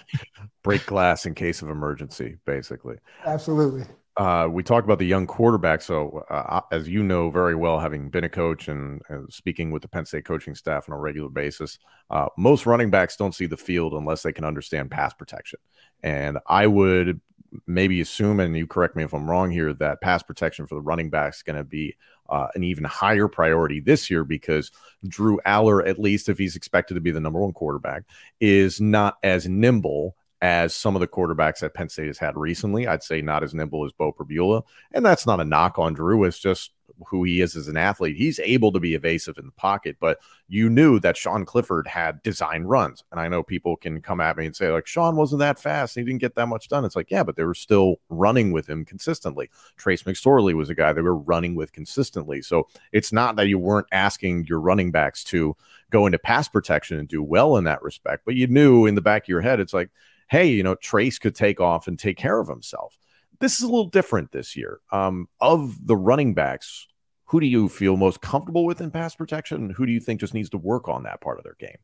Break 0.63 0.85
glass 0.85 1.25
in 1.25 1.35
case 1.35 1.63
of 1.63 1.71
emergency, 1.71 2.37
basically. 2.45 2.97
Absolutely. 3.25 3.85
Uh, 4.19 4.49
we 4.51 4.63
talked 4.63 4.87
about 4.87 4.99
the 4.99 5.07
young 5.07 5.27
quarterback. 5.27 5.81
So, 5.81 6.25
uh, 6.31 6.61
as 6.71 6.89
you 6.89 7.03
know 7.03 7.31
very 7.31 7.55
well, 7.55 7.79
having 7.79 8.11
been 8.11 8.25
a 8.25 8.29
coach 8.29 8.69
and, 8.69 9.01
and, 9.09 9.31
speaking 9.33 9.71
with 9.71 9.83
the 9.83 9.89
Penn 9.89 10.07
State 10.07 10.25
coaching 10.25 10.55
staff 10.55 10.89
on 10.89 10.95
a 10.95 10.99
regular 10.99 11.29
basis, 11.29 11.79
uh, 12.11 12.27
most 12.37 12.67
running 12.67 12.91
backs 12.91 13.17
don't 13.17 13.35
see 13.35 13.47
the 13.47 13.59
field 13.59 13.93
unless 13.93 14.23
they 14.23 14.33
can 14.33 14.45
understand 14.45 14.91
pass 14.91 15.13
protection. 15.13 15.59
And 16.03 16.39
I 16.47 16.67
would 16.67 17.21
maybe 17.67 18.01
assume, 18.01 18.41
and 18.41 18.57
you 18.57 18.67
correct 18.67 18.97
me 18.97 19.05
if 19.05 19.15
I'm 19.15 19.29
wrong 19.29 19.51
here, 19.51 19.73
that 19.75 20.01
pass 20.01 20.23
protection 20.23 20.67
for 20.67 20.75
the 20.75 20.81
running 20.81 21.11
backs 21.11 21.39
is 21.39 21.43
going 21.43 21.57
to 21.57 21.65
be 21.65 21.97
uh, 22.29 22.49
an 22.55 22.65
even 22.65 22.85
higher 22.85 23.29
priority 23.29 23.81
this 23.81 24.11
year 24.11 24.25
because 24.25 24.71
Drew 25.07 25.41
Allar, 25.47 25.87
at 25.87 25.99
least 25.99 26.29
if 26.29 26.39
he's 26.39 26.57
expected 26.57 26.95
to 26.95 27.01
be 27.01 27.11
the 27.11 27.21
number 27.21 27.41
one 27.41 27.53
quarterback, 27.53 28.03
is 28.41 28.81
not 28.81 29.17
as 29.23 29.49
nimble 29.49 30.17
as 30.43 30.75
some 30.75 30.95
of 30.95 31.01
the 31.01 31.09
quarterbacks 31.09 31.61
that 31.61 31.75
Penn 31.75 31.89
State 31.89 32.09
has 32.09 32.19
had 32.19 32.37
recently. 32.37 32.87
I'd 32.87 33.03
say 33.03 33.23
not 33.23 33.43
as 33.43 33.55
nimble 33.55 33.85
as 33.85 33.93
Beau 33.93 34.13
Pribula. 34.13 34.63
And 34.93 35.05
that's 35.05 35.27
not 35.27 35.41
a 35.41 35.45
knock 35.45 35.79
on 35.79 35.95
Drew. 35.95 36.25
It's 36.25 36.39
just 36.39 36.73
who 37.07 37.25
he 37.25 37.41
is 37.41 37.57
as 37.57 37.69
an 37.69 37.77
athlete. 37.77 38.17
He's 38.17 38.39
able 38.39 38.73
to 38.73 38.81
be 38.81 38.95
evasive 38.95 39.39
in 39.39 39.47
the 39.47 39.53
pocket, 39.53 39.97
but 40.01 40.19
you 40.49 40.71
knew 40.71 40.99
that 41.01 41.17
Sean 41.17 41.45
Clifford 41.45 41.87
had 41.87 42.23
design 42.23 42.65
runs. 42.65 43.05
And 43.11 43.21
I 43.21 43.29
know 43.29 43.43
people 43.43 43.77
can 43.77 44.01
come 44.01 44.21
at 44.21 44.37
me 44.37 44.47
and 44.47 44.57
say, 44.57 44.71
like, 44.71 44.87
Sean 44.87 45.17
wasn't 45.17 45.41
that 45.41 45.59
fast. 45.59 45.95
He 45.95 46.05
didn't 46.05 46.21
get 46.21 46.35
that 46.37 46.47
much 46.47 46.69
done. 46.69 46.85
It's 46.85 46.97
like, 46.97 47.11
yeah, 47.11 47.23
but 47.23 47.37
they 47.37 47.45
were 47.45 47.55
still 47.55 47.97
running 48.09 48.53
with 48.53 48.69
him 48.69 48.85
consistently. 48.85 49.51
Trace 49.77 50.05
McSorley 50.05 50.55
was 50.55 50.71
a 50.71 50.75
guy 50.75 50.93
they 50.93 51.03
were 51.03 51.17
running 51.17 51.55
with 51.55 51.73
consistently. 51.73 52.41
So 52.41 52.69
it's 52.93 53.13
not 53.13 53.37
that 53.37 53.49
you 53.49 53.59
weren't 53.59 53.89
asking 53.93 54.47
your 54.47 54.61
running 54.61 54.91
backs 54.91 55.25
to 55.25 55.57
go 55.91 56.07
into 56.07 56.19
pass 56.19 56.49
protection 56.49 56.99
and 56.99 57.09
do 57.09 57.23
well 57.23 57.57
in 57.57 57.65
that 57.65 57.83
respect, 57.83 58.25
but 58.25 58.37
you 58.37 58.47
knew 58.47 58.87
in 58.87 58.95
the 58.95 59.03
back 59.03 59.25
of 59.25 59.29
your 59.29 59.41
head, 59.41 59.61
it's 59.61 59.75
like, 59.75 59.91
hey, 60.29 60.49
you 60.49 60.63
know, 60.63 60.75
Trace 60.75 61.19
could 61.19 61.35
take 61.35 61.61
off 61.61 61.87
and 61.87 61.99
take 61.99 62.17
care 62.17 62.39
of 62.39 62.49
himself. 62.49 62.99
This 63.39 63.57
is 63.57 63.63
a 63.63 63.67
little 63.67 63.89
different 63.89 64.33
this 64.33 64.57
year. 64.57 64.81
Um, 64.91 65.29
of 65.41 65.87
the 65.87 65.97
running 65.97 66.35
backs, 66.35 66.87
who 67.27 67.41
do 67.41 67.47
you 67.47 67.69
feel 67.69 67.97
most 67.97 68.21
comfortable 68.21 68.65
with 68.65 68.81
in 68.81 68.91
pass 68.91 69.15
protection? 69.15 69.65
And 69.65 69.73
Who 69.73 69.87
do 69.87 69.93
you 69.93 70.01
think 70.01 70.21
just 70.21 70.35
needs 70.35 70.51
to 70.51 70.59
work 70.59 70.89
on 70.89 71.03
that 71.05 71.21
part 71.21 71.39
of 71.39 71.45
their 71.45 71.57
game? 71.59 71.79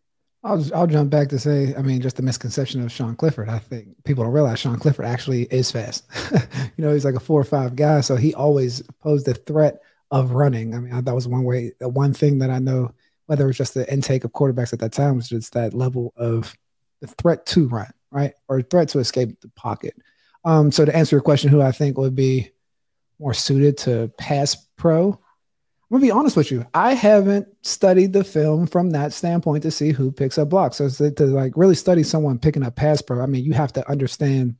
I'll 0.44 0.64
I'll 0.74 0.88
jump 0.88 1.10
back 1.10 1.28
to 1.28 1.38
say, 1.38 1.72
I 1.76 1.82
mean, 1.82 2.00
just 2.00 2.16
the 2.16 2.22
misconception 2.22 2.82
of 2.82 2.90
Sean 2.90 3.14
Clifford. 3.14 3.48
I 3.48 3.60
think 3.60 3.88
people 4.04 4.24
don't 4.24 4.32
realize 4.32 4.58
Sean 4.58 4.78
Clifford 4.78 5.04
actually 5.04 5.42
is 5.44 5.70
fast. 5.70 6.04
you 6.32 6.84
know, 6.84 6.92
he's 6.92 7.04
like 7.04 7.14
a 7.14 7.20
four 7.20 7.40
or 7.40 7.44
five 7.44 7.76
guy, 7.76 8.00
so 8.00 8.16
he 8.16 8.34
always 8.34 8.82
posed 9.00 9.26
the 9.26 9.34
threat 9.34 9.80
of 10.10 10.32
running. 10.32 10.74
I 10.74 10.80
mean, 10.80 11.04
that 11.04 11.14
was 11.14 11.28
one 11.28 11.44
way, 11.44 11.72
one 11.80 12.12
thing 12.12 12.38
that 12.38 12.50
I 12.50 12.58
know, 12.58 12.92
whether 13.26 13.44
it 13.44 13.48
was 13.48 13.56
just 13.56 13.74
the 13.74 13.90
intake 13.92 14.24
of 14.24 14.32
quarterbacks 14.32 14.72
at 14.72 14.80
that 14.80 14.92
time, 14.92 15.16
was 15.16 15.28
just 15.28 15.52
that 15.52 15.74
level 15.74 16.12
of 16.16 16.56
the 17.00 17.06
threat 17.06 17.46
to 17.46 17.68
run 17.68 17.92
right? 18.12 18.34
Or 18.48 18.62
threat 18.62 18.90
to 18.90 18.98
escape 18.98 19.40
the 19.40 19.48
pocket. 19.50 19.94
Um, 20.44 20.70
so 20.70 20.84
to 20.84 20.94
answer 20.94 21.16
your 21.16 21.22
question, 21.22 21.50
who 21.50 21.62
I 21.62 21.72
think 21.72 21.98
would 21.98 22.14
be 22.14 22.50
more 23.18 23.34
suited 23.34 23.78
to 23.78 24.12
pass 24.18 24.56
pro, 24.76 25.10
I'm 25.10 25.98
gonna 25.98 26.02
be 26.02 26.10
honest 26.10 26.36
with 26.36 26.50
you. 26.50 26.66
I 26.72 26.94
haven't 26.94 27.48
studied 27.62 28.12
the 28.12 28.24
film 28.24 28.66
from 28.66 28.90
that 28.90 29.12
standpoint 29.12 29.62
to 29.64 29.70
see 29.70 29.92
who 29.92 30.10
picks 30.10 30.38
up 30.38 30.48
blocks. 30.48 30.76
So 30.76 30.88
to, 30.88 31.10
to 31.10 31.26
like 31.26 31.52
really 31.56 31.74
study 31.74 32.02
someone 32.02 32.38
picking 32.38 32.62
up 32.62 32.76
pass 32.76 33.02
pro, 33.02 33.22
I 33.22 33.26
mean, 33.26 33.44
you 33.44 33.52
have 33.52 33.72
to 33.74 33.88
understand 33.90 34.56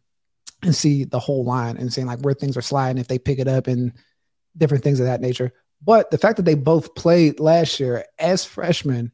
and 0.62 0.74
see 0.74 1.04
the 1.04 1.18
whole 1.18 1.44
line 1.44 1.76
and 1.76 1.92
seeing 1.92 2.06
like 2.06 2.20
where 2.20 2.34
things 2.34 2.56
are 2.56 2.62
sliding 2.62 3.00
if 3.00 3.08
they 3.08 3.18
pick 3.18 3.38
it 3.38 3.48
up 3.48 3.66
and 3.66 3.92
different 4.56 4.84
things 4.84 5.00
of 5.00 5.06
that 5.06 5.20
nature. 5.20 5.52
But 5.84 6.10
the 6.10 6.18
fact 6.18 6.36
that 6.36 6.44
they 6.44 6.54
both 6.54 6.94
played 6.94 7.40
last 7.40 7.80
year 7.80 8.04
as 8.18 8.44
freshmen 8.44 9.10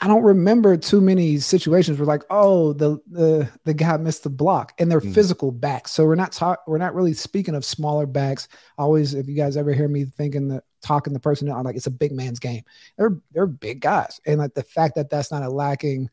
I 0.00 0.06
don't 0.06 0.22
remember 0.22 0.76
too 0.76 1.00
many 1.00 1.38
situations 1.38 1.98
where 1.98 2.06
like, 2.06 2.22
oh, 2.30 2.72
the 2.72 2.98
the 3.10 3.50
the 3.64 3.74
guy 3.74 3.96
missed 3.96 4.22
the 4.22 4.30
block 4.30 4.72
and 4.78 4.90
they're 4.90 5.00
mm. 5.00 5.12
physical 5.12 5.50
backs. 5.50 5.90
So 5.90 6.04
we're 6.04 6.14
not 6.14 6.32
talking 6.32 6.62
we're 6.68 6.78
not 6.78 6.94
really 6.94 7.14
speaking 7.14 7.56
of 7.56 7.64
smaller 7.64 8.06
backs. 8.06 8.46
Always, 8.76 9.14
if 9.14 9.28
you 9.28 9.34
guys 9.34 9.56
ever 9.56 9.72
hear 9.72 9.88
me 9.88 10.04
thinking 10.04 10.48
the 10.48 10.62
talking 10.82 11.12
the 11.12 11.20
person, 11.20 11.50
I'm 11.50 11.64
like, 11.64 11.74
it's 11.74 11.88
a 11.88 11.90
big 11.90 12.12
man's 12.12 12.38
game. 12.38 12.62
They're 12.96 13.18
they're 13.32 13.46
big 13.46 13.80
guys, 13.80 14.20
and 14.24 14.38
like 14.38 14.54
the 14.54 14.62
fact 14.62 14.94
that 14.94 15.10
that's 15.10 15.32
not 15.32 15.42
a 15.42 15.50
lacking 15.50 16.10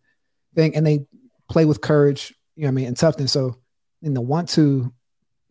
thing, 0.56 0.76
and 0.76 0.86
they 0.86 1.06
play 1.48 1.66
with 1.66 1.82
courage, 1.82 2.34
you 2.56 2.64
know, 2.64 2.70
what 2.70 2.72
I 2.72 2.76
mean, 2.76 2.88
and 2.88 2.98
toughness. 2.98 3.32
So 3.32 3.58
in 4.02 4.16
the 4.16 4.22
want 4.22 4.50
to 4.50 4.92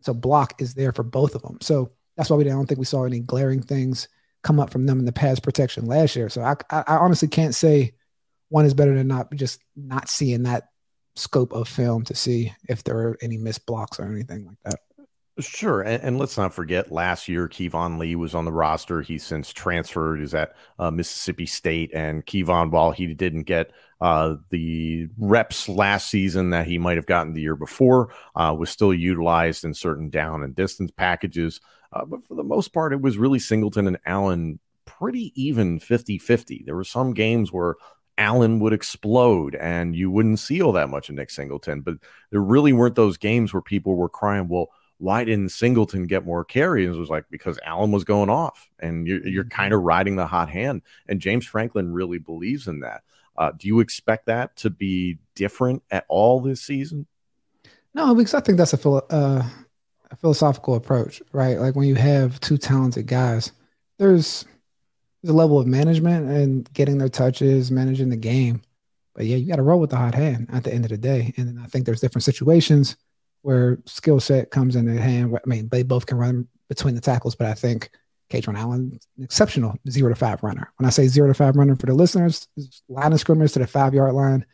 to 0.03 0.13
block 0.13 0.61
is 0.61 0.73
there 0.73 0.91
for 0.91 1.03
both 1.03 1.35
of 1.35 1.41
them. 1.41 1.59
So 1.61 1.91
that's 2.17 2.29
why 2.29 2.35
we 2.35 2.43
don't 2.43 2.67
think 2.67 2.79
we 2.79 2.85
saw 2.85 3.05
any 3.05 3.21
glaring 3.21 3.61
things 3.61 4.09
come 4.43 4.59
up 4.59 4.71
from 4.71 4.85
them 4.85 4.99
in 4.99 5.05
the 5.05 5.13
pass 5.13 5.39
protection 5.39 5.85
last 5.85 6.17
year. 6.17 6.27
So 6.27 6.41
I 6.41 6.55
I, 6.69 6.83
I 6.85 6.97
honestly 6.97 7.29
can't 7.29 7.55
say 7.55 7.93
one 8.55 8.65
is 8.65 8.73
better 8.73 8.95
than 8.95 9.09
not 9.09 9.33
just 9.35 9.61
not 9.75 10.07
seeing 10.07 10.43
that 10.43 10.69
scope 11.17 11.51
of 11.51 11.67
film 11.67 12.05
to 12.05 12.15
see 12.15 12.53
if 12.69 12.85
there 12.85 12.97
are 12.97 13.17
any 13.21 13.35
missed 13.35 13.65
blocks 13.65 13.99
or 13.99 14.05
anything 14.05 14.45
like 14.45 14.57
that. 14.63 14.79
Sure, 15.41 15.81
and, 15.81 16.01
and, 16.01 16.17
let's 16.17 16.37
not 16.37 16.53
forget 16.53 16.89
last 16.89 17.27
year 17.27 17.49
Keyvone 17.49 17.99
Lee 17.99 18.15
was 18.15 18.33
on 18.33 18.45
the 18.45 18.53
roster. 18.53 19.01
He's 19.01 19.25
since 19.25 19.51
transferred, 19.51 20.21
is 20.21 20.33
at 20.33 20.55
uh, 20.79 20.89
Mississippi 20.89 21.45
State, 21.45 21.91
and 21.93 22.25
Keyvone, 22.25 22.71
while 22.71 22.91
he 22.91 23.13
didn't 23.13 23.43
get 23.43 23.71
uh, 23.99 24.35
the 24.51 25.09
reps 25.17 25.67
last 25.67 26.09
season 26.09 26.51
that 26.51 26.65
he 26.65 26.77
might 26.77 26.95
have 26.95 27.07
gotten 27.07 27.33
the 27.33 27.41
year 27.41 27.57
before, 27.57 28.13
uh, 28.37 28.55
was 28.57 28.69
still 28.69 28.93
utilized 28.93 29.65
in 29.65 29.73
certain 29.73 30.09
down 30.09 30.43
and 30.43 30.55
distance 30.55 30.91
packages. 30.91 31.59
Uh, 31.91 32.05
but 32.05 32.25
for 32.25 32.35
the 32.35 32.43
most 32.43 32.71
part, 32.71 32.93
it 32.93 33.01
was 33.01 33.17
really 33.17 33.39
Singleton 33.39 33.87
and 33.87 33.99
Allen 34.05 34.59
pretty 34.85 35.33
even 35.35 35.77
50 35.77 36.17
50. 36.19 36.63
There 36.65 36.75
were 36.77 36.85
some 36.85 37.13
games 37.13 37.51
where 37.51 37.75
Allen 38.17 38.59
would 38.59 38.73
explode 38.73 39.55
and 39.55 39.95
you 39.95 40.09
wouldn't 40.09 40.39
see 40.39 40.61
all 40.61 40.71
that 40.73 40.89
much 40.89 41.09
of 41.09 41.15
Nick 41.15 41.29
Singleton. 41.29 41.81
But 41.81 41.97
there 42.31 42.41
really 42.41 42.73
weren't 42.73 42.95
those 42.95 43.17
games 43.17 43.53
where 43.53 43.61
people 43.61 43.95
were 43.95 44.09
crying, 44.09 44.47
well, 44.47 44.69
why 44.97 45.25
didn't 45.25 45.49
Singleton 45.49 46.07
get 46.07 46.25
more 46.25 46.45
carries? 46.45 46.89
It 46.89 46.99
was 46.99 47.09
like 47.09 47.25
because 47.29 47.59
Allen 47.65 47.91
was 47.91 48.05
going 48.05 48.29
off 48.29 48.69
and 48.79 49.05
you're, 49.07 49.27
you're 49.27 49.43
kind 49.45 49.73
of 49.73 49.81
riding 49.81 50.15
the 50.15 50.25
hot 50.25 50.49
hand. 50.49 50.81
And 51.07 51.19
James 51.19 51.45
Franklin 51.45 51.91
really 51.91 52.17
believes 52.17 52.67
in 52.67 52.79
that. 52.79 53.03
Uh, 53.37 53.51
do 53.57 53.67
you 53.67 53.81
expect 53.81 54.27
that 54.27 54.55
to 54.57 54.69
be 54.69 55.17
different 55.35 55.83
at 55.91 56.05
all 56.07 56.39
this 56.39 56.61
season? 56.61 57.05
No, 57.93 58.15
because 58.15 58.33
I 58.33 58.39
think 58.39 58.57
that's 58.57 58.73
a, 58.73 58.77
philo- 58.77 59.05
uh, 59.09 59.43
a 60.09 60.15
philosophical 60.15 60.75
approach, 60.75 61.21
right? 61.33 61.59
Like 61.59 61.75
when 61.75 61.87
you 61.87 61.95
have 61.95 62.39
two 62.39 62.57
talented 62.57 63.07
guys, 63.07 63.51
there's 63.97 64.45
there's 65.25 65.33
a 65.33 65.37
level 65.37 65.59
of 65.59 65.65
management 65.65 66.29
and 66.29 66.71
getting 66.73 66.99
their 66.99 67.09
touches, 67.09 67.71
managing 67.71 68.09
the 68.09 68.15
game. 68.15 68.61
But 69.15 69.25
yeah, 69.25 69.37
you 69.37 69.47
got 69.47 69.55
to 69.55 69.63
roll 69.63 69.79
with 69.79 69.89
the 69.89 69.97
hot 69.97 70.13
hand 70.13 70.49
at 70.53 70.63
the 70.63 70.71
end 70.71 70.85
of 70.85 70.91
the 70.91 70.99
day. 70.99 71.33
And 71.37 71.59
I 71.59 71.65
think 71.65 71.85
there's 71.85 71.99
different 71.99 72.23
situations 72.23 72.95
where 73.41 73.79
skill 73.85 74.19
set 74.19 74.51
comes 74.51 74.75
in 74.75 74.85
the 74.85 75.01
hand. 75.01 75.35
I 75.35 75.49
mean, 75.49 75.67
they 75.69 75.81
both 75.81 76.05
can 76.05 76.19
run 76.19 76.47
between 76.69 76.93
the 76.93 77.01
tackles, 77.01 77.33
but 77.33 77.47
I 77.47 77.55
think 77.55 77.89
Kaytron 78.29 78.55
Allen, 78.55 78.99
exceptional 79.19 79.75
zero 79.89 80.09
to 80.09 80.15
five 80.15 80.43
runner. 80.43 80.71
When 80.77 80.85
I 80.85 80.91
say 80.91 81.07
zero 81.07 81.27
to 81.27 81.33
five 81.33 81.55
runner 81.55 81.75
for 81.75 81.87
the 81.87 81.95
listeners, 81.95 82.47
line 82.87 83.11
of 83.11 83.19
scrimmage 83.19 83.53
to 83.53 83.59
the 83.59 83.67
five 83.67 83.95
yard 83.95 84.13
line, 84.13 84.45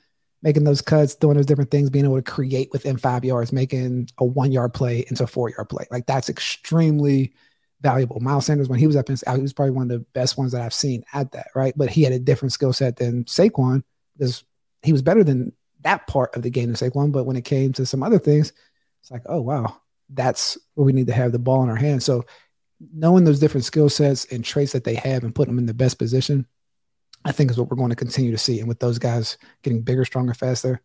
making 0.41 0.63
those 0.63 0.81
cuts, 0.81 1.15
doing 1.15 1.35
those 1.35 1.45
different 1.45 1.71
things, 1.71 1.89
being 1.89 2.05
able 2.05 2.15
to 2.15 2.21
create 2.21 2.69
within 2.71 2.95
five 2.95 3.25
yards, 3.25 3.51
making 3.51 4.09
a 4.19 4.25
one 4.25 4.53
yard 4.53 4.73
play 4.73 5.05
into 5.09 5.25
a 5.25 5.27
four 5.27 5.49
yard 5.49 5.67
play. 5.67 5.85
Like 5.91 6.05
that's 6.05 6.29
extremely 6.29 7.33
valuable. 7.81 8.19
Miles 8.19 8.45
Sanders, 8.45 8.69
when 8.69 8.79
he 8.79 8.87
was 8.87 8.95
up 8.95 9.09
in, 9.09 9.17
he 9.35 9.41
was 9.41 9.53
probably 9.53 9.71
one 9.71 9.83
of 9.83 9.89
the 9.89 10.05
best 10.13 10.37
ones 10.37 10.51
that 10.51 10.61
I've 10.61 10.73
seen 10.73 11.03
at 11.13 11.31
that, 11.31 11.47
right? 11.55 11.73
But 11.75 11.89
he 11.89 12.03
had 12.03 12.13
a 12.13 12.19
different 12.19 12.53
skill 12.53 12.73
set 12.73 12.97
than 12.97 13.25
Saquon 13.25 13.83
because 14.17 14.43
he 14.83 14.91
was 14.91 15.01
better 15.01 15.23
than 15.23 15.53
that 15.81 16.07
part 16.07 16.35
of 16.35 16.43
the 16.43 16.49
game 16.49 16.71
than 16.71 16.75
Saquon. 16.75 17.11
But 17.11 17.25
when 17.25 17.35
it 17.35 17.45
came 17.45 17.73
to 17.73 17.85
some 17.85 18.03
other 18.03 18.19
things, 18.19 18.53
it's 19.01 19.11
like, 19.11 19.23
oh 19.25 19.41
wow, 19.41 19.77
that's 20.09 20.57
where 20.75 20.85
we 20.85 20.93
need 20.93 21.07
to 21.07 21.13
have 21.13 21.31
the 21.31 21.39
ball 21.39 21.63
in 21.63 21.69
our 21.69 21.75
hands. 21.75 22.05
So 22.05 22.25
knowing 22.93 23.23
those 23.23 23.39
different 23.39 23.65
skill 23.65 23.89
sets 23.89 24.25
and 24.25 24.43
traits 24.45 24.73
that 24.73 24.83
they 24.83 24.95
have 24.95 25.23
and 25.23 25.33
putting 25.33 25.53
them 25.53 25.59
in 25.59 25.65
the 25.65 25.73
best 25.73 25.97
position, 25.97 26.45
I 27.25 27.31
think 27.31 27.51
is 27.51 27.57
what 27.57 27.69
we're 27.69 27.77
going 27.77 27.89
to 27.89 27.95
continue 27.95 28.31
to 28.31 28.37
see. 28.37 28.59
And 28.59 28.67
with 28.67 28.79
those 28.79 28.99
guys 28.99 29.37
getting 29.63 29.81
bigger, 29.81 30.05
stronger, 30.05 30.33
faster, 30.33 30.81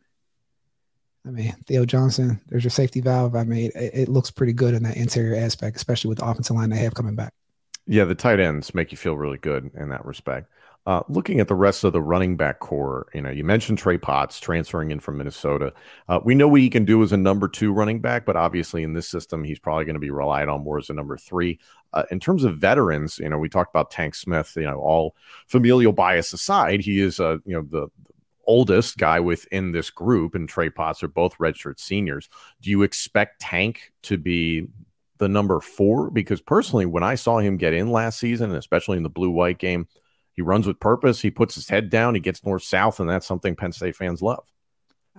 I 1.26 1.30
mean, 1.30 1.54
Theo 1.66 1.84
Johnson, 1.84 2.40
there's 2.48 2.62
your 2.62 2.70
safety 2.70 3.00
valve. 3.00 3.34
I 3.34 3.44
mean, 3.44 3.72
it, 3.74 3.90
it, 3.94 4.08
looks 4.08 4.30
pretty 4.30 4.52
good 4.52 4.74
in 4.74 4.84
that 4.84 4.96
interior 4.96 5.34
aspect, 5.36 5.76
especially 5.76 6.08
with 6.08 6.18
the 6.18 6.24
offensive 6.24 6.54
line 6.54 6.70
they 6.70 6.76
have 6.78 6.94
coming 6.94 7.16
back. 7.16 7.32
Yeah, 7.86 8.04
the 8.04 8.14
tight 8.14 8.40
ends 8.40 8.74
make 8.74 8.92
you 8.92 8.98
feel 8.98 9.16
really 9.16 9.38
good 9.38 9.70
in 9.74 9.88
that 9.88 10.04
respect. 10.04 10.50
Uh, 10.86 11.02
looking 11.08 11.40
at 11.40 11.48
the 11.48 11.54
rest 11.54 11.82
of 11.82 11.92
the 11.92 12.00
running 12.00 12.36
back 12.36 12.60
core, 12.60 13.08
you 13.12 13.20
know, 13.20 13.30
you 13.30 13.42
mentioned 13.42 13.76
Trey 13.76 13.98
Potts 13.98 14.38
transferring 14.38 14.92
in 14.92 15.00
from 15.00 15.18
Minnesota. 15.18 15.72
Uh, 16.08 16.20
we 16.24 16.36
know 16.36 16.46
what 16.46 16.60
he 16.60 16.70
can 16.70 16.84
do 16.84 17.02
as 17.02 17.10
a 17.10 17.16
number 17.16 17.48
two 17.48 17.72
running 17.72 18.00
back, 18.00 18.24
but 18.24 18.36
obviously 18.36 18.84
in 18.84 18.92
this 18.92 19.08
system, 19.08 19.42
he's 19.42 19.58
probably 19.58 19.84
going 19.84 19.94
to 19.94 20.00
be 20.00 20.10
relied 20.10 20.48
on 20.48 20.62
more 20.62 20.78
as 20.78 20.88
a 20.88 20.94
number 20.94 21.16
three. 21.16 21.58
Uh, 21.92 22.04
in 22.12 22.20
terms 22.20 22.44
of 22.44 22.58
veterans, 22.58 23.18
you 23.18 23.28
know, 23.28 23.38
we 23.38 23.48
talked 23.48 23.74
about 23.74 23.90
Tank 23.90 24.14
Smith. 24.14 24.52
You 24.54 24.62
know, 24.62 24.78
all 24.78 25.16
familial 25.48 25.92
bias 25.92 26.32
aside, 26.32 26.82
he 26.82 27.00
is, 27.00 27.18
uh, 27.18 27.38
you 27.44 27.54
know, 27.54 27.66
the 27.68 27.88
oldest 28.46 28.98
guy 28.98 29.20
within 29.20 29.72
this 29.72 29.90
group, 29.90 30.34
and 30.34 30.48
Trey 30.48 30.70
Potts 30.70 31.02
are 31.02 31.08
both 31.08 31.38
redshirt 31.38 31.78
seniors. 31.78 32.28
Do 32.60 32.70
you 32.70 32.82
expect 32.82 33.40
Tank 33.40 33.92
to 34.04 34.16
be 34.16 34.68
the 35.18 35.28
number 35.28 35.60
four? 35.60 36.10
Because 36.10 36.40
personally, 36.40 36.86
when 36.86 37.02
I 37.02 37.14
saw 37.14 37.38
him 37.38 37.56
get 37.56 37.74
in 37.74 37.90
last 37.90 38.18
season, 38.18 38.50
and 38.50 38.58
especially 38.58 38.96
in 38.96 39.02
the 39.02 39.08
blue 39.08 39.30
white 39.30 39.58
game 39.58 39.86
he 40.36 40.42
runs 40.42 40.66
with 40.66 40.78
purpose. 40.78 41.20
He 41.20 41.30
puts 41.30 41.54
his 41.54 41.68
head 41.68 41.90
down. 41.90 42.14
He 42.14 42.20
gets 42.20 42.44
north 42.44 42.62
south, 42.62 43.00
and 43.00 43.08
that's 43.08 43.26
something 43.26 43.56
Penn 43.56 43.72
State 43.72 43.96
fans 43.96 44.20
love. 44.20 44.44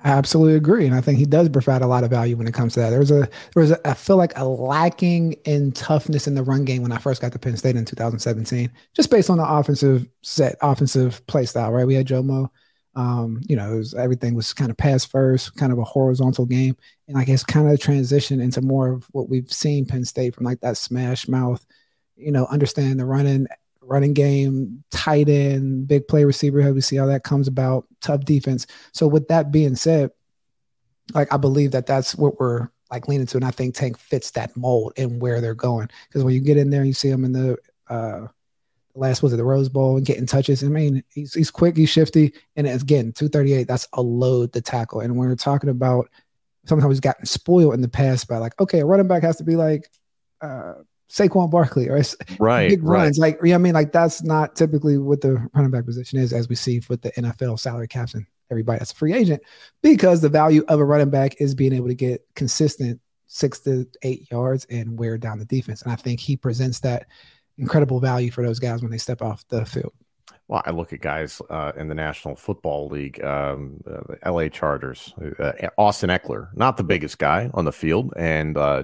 I 0.04 0.10
absolutely 0.10 0.56
agree, 0.56 0.86
and 0.86 0.94
I 0.94 1.02
think 1.02 1.18
he 1.18 1.26
does 1.26 1.50
provide 1.50 1.82
a 1.82 1.88
lot 1.88 2.04
of 2.04 2.12
value 2.12 2.38
when 2.38 2.46
it 2.46 2.54
comes 2.54 2.76
to 2.76 2.82
that. 2.82 2.92
There 2.92 3.00
was 3.00 3.10
a 3.10 3.22
there 3.22 3.64
was 3.64 3.72
a, 3.72 3.88
I 3.88 3.96
feel 3.96 4.16
like 4.16 4.38
a 4.38 4.46
lacking 4.46 5.34
in 5.46 5.72
toughness 5.72 6.28
in 6.28 6.36
the 6.36 6.44
run 6.44 6.66
game 6.66 6.84
when 6.84 6.92
I 6.92 7.00
first 7.00 7.20
got 7.20 7.32
to 7.32 7.40
Penn 7.40 7.58
State 7.58 7.76
in 7.76 7.84
2017, 7.84 8.72
just 8.96 9.10
based 9.10 9.32
on 9.32 9.40
the 9.40 9.52
offensive 9.52 10.08
set, 10.22 10.56
offensive 10.62 11.26
play 11.26 11.46
style. 11.46 11.72
Right, 11.72 11.88
we 11.88 11.96
had 11.96 12.08
Jomo. 12.08 12.50
Um, 12.98 13.42
you 13.48 13.56
know, 13.56 13.78
was, 13.78 13.94
everything 13.94 14.34
was 14.34 14.54
kind 14.54 14.72
of 14.72 14.78
pass 14.78 15.06
first, 15.06 15.56
kind 15.56 15.72
of 15.72 15.78
a 15.78 15.84
horizontal 15.84 16.48
game, 16.48 16.76
and 17.08 17.16
like 17.16 17.30
it's 17.30 17.44
kind 17.44 17.70
of 17.70 17.80
transitioned 17.80 18.42
into 18.42 18.60
more 18.60 18.90
of 18.92 19.06
what 19.12 19.30
we've 19.30 19.54
seen 19.54 19.86
Penn 19.86 20.04
State 20.04 20.34
from 20.34 20.46
like 20.46 20.60
that 20.62 20.78
smash 20.78 21.28
mouth. 21.28 21.64
You 22.16 22.32
know, 22.32 22.48
understand 22.48 23.00
the 23.00 23.06
running 23.06 23.46
running 23.82 24.14
game, 24.14 24.84
tight 24.90 25.30
end, 25.30 25.88
big 25.88 26.08
play 26.08 26.26
receiver. 26.26 26.60
How 26.62 26.72
we 26.72 26.82
see 26.82 26.96
how 26.96 27.06
that 27.06 27.24
comes 27.24 27.48
about, 27.48 27.86
tough 28.02 28.26
defense. 28.26 28.66
So 28.94 29.08
with 29.08 29.28
that 29.28 29.52
being 29.52 29.76
said, 29.76 30.10
like 31.14 31.32
I 31.32 31.38
believe 31.38 31.72
that 31.72 31.86
that's 31.86 32.16
what 32.16 32.40
we're 32.40 32.68
like 32.90 33.08
leaning 33.08 33.28
to, 33.28 33.38
and 33.38 33.46
I 33.46 33.52
think 33.52 33.76
Tank 33.76 34.00
fits 34.00 34.32
that 34.32 34.58
mold 34.58 34.94
and 34.98 35.22
where 35.22 35.40
they're 35.40 35.54
going. 35.54 35.88
Because 36.08 36.24
when 36.24 36.34
you 36.34 36.42
get 36.42 36.58
in 36.58 36.72
there, 36.72 36.84
you 36.84 36.94
see 36.94 37.12
them 37.12 37.26
in 37.26 37.34
the 37.34 37.58
uh, 37.90 38.28
last 38.98 39.22
was 39.22 39.34
it 39.34 39.38
the 39.38 39.44
Rose 39.44 39.70
Bowl 39.70 39.98
and 39.98 40.06
getting 40.06 40.26
touches. 40.26 40.64
I 40.64 40.68
mean, 40.68 41.04
he's 41.14 41.34
he's 41.34 41.52
quick, 41.52 41.78
he's 41.78 41.90
shifty, 41.90 42.34
and 42.56 42.68
again, 42.68 43.14
two 43.14 43.30
thirty 43.30 43.54
eight. 43.54 43.68
That's 43.68 43.88
a 43.94 44.02
load 44.02 44.54
to 44.54 44.62
tackle. 44.62 45.02
And 45.02 45.16
when 45.18 45.30
we're 45.30 45.36
talking 45.36 45.70
about 45.70 46.10
sometimes 46.66 46.94
he's 46.94 47.00
gotten 47.00 47.26
spoiled 47.26 47.74
in 47.74 47.82
the 47.82 47.88
past 47.88 48.28
by 48.28 48.38
like, 48.38 48.60
okay, 48.60 48.82
a 48.82 48.86
running 48.86 49.08
back 49.08 49.24
has 49.24 49.38
to 49.38 49.44
be 49.44 49.56
like. 49.56 49.90
Uh, 50.42 50.74
Saquon 51.10 51.50
Barkley 51.50 51.88
or 51.88 52.02
right, 52.38 52.70
big 52.70 52.84
runs. 52.84 53.18
Right. 53.18 53.30
Like, 53.32 53.40
yeah, 53.42 53.56
I 53.56 53.60
mean, 53.60 53.74
like 53.74 53.94
that's 53.94 54.24
not 54.24 54.58
typically 54.58 54.98
what 54.98 55.22
the 55.22 55.48
running 55.54 55.72
back 55.72 55.86
position 55.86 56.20
is, 56.20 56.34
as 56.34 56.50
we 56.50 56.56
see 56.56 56.82
with 56.90 57.02
the 57.02 57.14
NFL 57.14 57.60
salary 57.62 57.88
caps 57.88 58.14
and 58.14 58.26
everybody 58.52 58.80
that's 58.80 58.92
a 58.92 58.96
free 58.96 59.14
agent, 59.14 59.42
because 59.82 60.20
the 60.20 60.28
value 60.28 60.66
of 60.68 60.82
a 60.82 60.86
running 60.86 61.10
back 61.10 61.40
is 61.40 61.56
being 61.56 61.72
able 61.72 61.88
to 61.88 61.96
get 61.96 62.26
consistent 62.36 63.00
six 63.28 63.60
to 63.60 63.88
eight 64.04 64.30
yards 64.32 64.66
and 64.70 64.98
wear 64.98 65.18
down 65.18 65.40
the 65.40 65.46
defense. 65.46 65.82
And 65.82 65.92
I 65.92 65.96
think 65.96 66.20
he 66.20 66.36
presents 66.36 66.80
that 66.82 67.08
incredible 67.58 68.00
value 68.00 68.32
for 68.32 68.44
those 68.44 68.60
guys 68.60 68.82
when 68.82 68.92
they 68.92 68.98
step 68.98 69.22
off 69.22 69.48
the 69.50 69.66
field. 69.66 69.94
Well, 70.48 70.62
I 70.66 70.72
look 70.72 70.94
at 70.94 71.02
guys 71.02 71.42
uh, 71.50 71.74
in 71.76 71.90
the 71.90 71.96
National 71.96 72.36
Football 72.36 72.88
League, 72.88 73.22
um, 73.22 73.82
uh, 73.86 74.32
LA 74.32 74.48
Chargers, 74.48 75.14
uh, 75.40 75.52
Austin 75.78 76.10
Ekeler, 76.10 76.50
not 76.56 76.78
the 76.78 76.84
biggest 76.84 77.20
guy 77.20 77.50
on 77.54 77.66
the 77.66 77.74
field, 77.74 78.14
and 78.16 78.58
uh, 78.58 78.84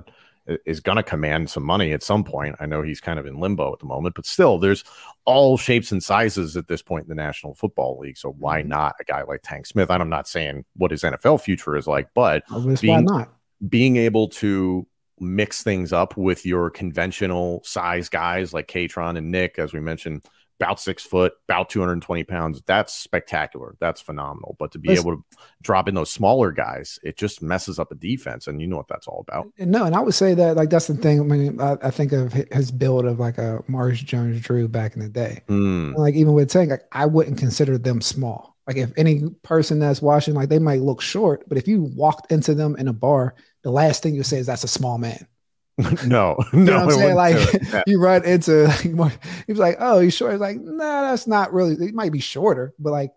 is 0.66 0.82
going 0.82 0.98
to 0.98 1.04
command 1.04 1.50
some 1.50 1.64
money 1.64 1.94
at 1.94 2.04
some 2.04 2.26
point. 2.26 2.56
I 2.60 2.66
know 2.66 2.82
he's 2.82 3.00
kind 3.00 3.18
of 3.18 3.26
in 3.26 3.40
limbo 3.40 3.72
at 3.72 3.80
the 3.80 3.86
moment, 3.86 4.16
but 4.16 4.26
still, 4.26 4.58
there's 4.58 4.84
all 5.24 5.58
shapes 5.58 5.94
and 5.94 6.04
sizes 6.04 6.58
at 6.58 6.68
this 6.68 6.82
point 6.82 7.04
in 7.04 7.10
the 7.10 7.16
National 7.16 7.54
Football 7.56 8.00
League. 8.00 8.18
So 8.18 8.32
why 8.32 8.60
mm-hmm. 8.60 8.70
not 8.70 8.96
a 9.00 9.06
guy 9.06 9.24
like 9.24 9.40
Tank 9.44 9.66
Smith? 9.66 9.90
And 9.90 10.02
I'm 10.02 10.10
not 10.10 10.28
saying 10.28 10.66
what 10.76 10.92
his 10.92 11.04
NFL 11.04 11.42
future 11.42 11.78
is 11.78 11.88
like, 11.88 12.10
but 12.14 12.44
being, 12.82 13.06
why 13.06 13.20
not? 13.20 13.34
being 13.70 13.96
able 13.96 14.28
to 14.28 14.86
mix 15.24 15.64
things 15.64 15.94
up 15.94 16.18
with 16.18 16.46
your 16.46 16.70
conventional 16.70 17.62
size 17.64 18.10
guys 18.10 18.54
like 18.54 18.68
Kaytron 18.68 19.18
and 19.18 19.32
Nick, 19.32 19.58
as 19.58 19.74
we 19.74 19.80
mentioned, 19.80 20.24
about 20.60 20.80
six 20.80 21.04
foot, 21.04 21.34
about 21.48 21.70
220 21.70 22.24
pounds. 22.24 22.62
That's 22.66 22.94
spectacular. 22.94 23.76
That's 23.80 24.02
phenomenal. 24.02 24.56
But 24.60 24.72
to 24.74 24.80
be 24.80 24.92
able 24.92 25.18
to 25.18 25.24
drop 25.62 25.90
in 25.90 25.96
those 25.96 26.12
smaller 26.12 26.52
guys, 26.52 27.00
it 27.04 27.18
just 27.18 27.42
messes 27.42 27.80
up 27.80 27.92
a 27.92 27.96
defense. 27.96 28.48
And 28.48 28.62
you 28.62 28.68
know 28.68 28.78
what 28.78 28.88
that's 28.88 29.08
all 29.08 29.26
about. 29.28 29.48
No, 29.58 29.86
and 29.86 29.96
I 29.96 30.00
would 30.00 30.14
say 30.14 30.34
that 30.36 30.56
like 30.56 30.70
that's 30.70 30.88
the 30.88 30.96
thing. 30.96 31.20
I 31.20 31.24
mean, 31.24 31.60
I, 31.60 31.78
I 31.82 31.92
think 31.92 32.12
of 32.12 32.34
his 32.34 32.72
build 32.72 33.06
of 33.06 33.20
like 33.20 33.38
a 33.38 33.64
Maurice 33.68 34.02
Jones 34.02 34.42
Drew 34.42 34.68
back 34.68 34.96
in 34.96 35.02
the 35.02 35.10
day. 35.10 35.42
Mm. 35.48 35.96
Like 35.96 36.16
even 36.16 36.34
with 36.34 36.52
saying 36.52 36.70
like 36.70 36.84
I 36.92 37.08
wouldn't 37.08 37.38
consider 37.38 37.78
them 37.78 38.02
small. 38.02 38.56
Like 38.68 38.78
if 38.78 38.92
any 38.96 39.30
person 39.42 39.80
that's 39.80 40.02
watching, 40.02 40.36
like 40.36 40.50
they 40.50 40.60
might 40.60 40.82
look 40.82 41.02
short, 41.02 41.44
but 41.50 41.58
if 41.58 41.68
you 41.68 41.92
walked 41.96 42.32
into 42.32 42.54
them 42.54 42.78
in 42.78 42.88
a 42.88 42.94
bar, 42.94 43.36
the 43.64 43.72
last 43.72 44.04
thing 44.04 44.16
you 44.16 44.24
say 44.24 44.38
is 44.38 44.46
that's 44.46 44.64
a 44.64 44.68
small 44.68 44.98
man. 44.98 45.28
no, 45.78 45.94
no. 46.06 46.38
You 46.54 46.60
know 46.60 46.78
I'm 46.78 46.92
saying? 46.92 47.16
Like 47.16 47.84
you 47.88 48.00
run 48.00 48.24
into 48.26 48.68
like 48.68 49.20
he 49.48 49.52
was 49.52 49.60
like, 49.60 49.78
oh, 49.80 50.00
he's 50.00 50.14
short. 50.14 50.34
He's 50.34 50.42
like, 50.42 50.58
no, 50.58 50.72
nah, 50.72 51.02
that's 51.10 51.26
not 51.26 51.54
really. 51.54 51.76
He 51.84 51.92
might 51.92 52.12
be 52.12 52.20
shorter, 52.20 52.74
but 52.78 52.92
like, 52.92 53.12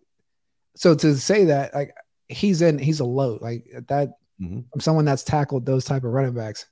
so 0.74 0.94
to 0.94 1.16
say 1.16 1.46
that, 1.46 1.74
like, 1.74 1.94
he's 2.28 2.62
in, 2.62 2.78
he's 2.78 3.00
a 3.00 3.04
load 3.04 3.42
like 3.42 3.66
that. 3.88 4.11
Mm-hmm. 4.40 4.61
I'm 4.72 4.80
someone 4.80 5.04
that's 5.04 5.22
tackled 5.22 5.64
those 5.64 5.85
type 5.85 6.04
of 6.04 6.12
running 6.12 6.35
backs. 6.35 6.66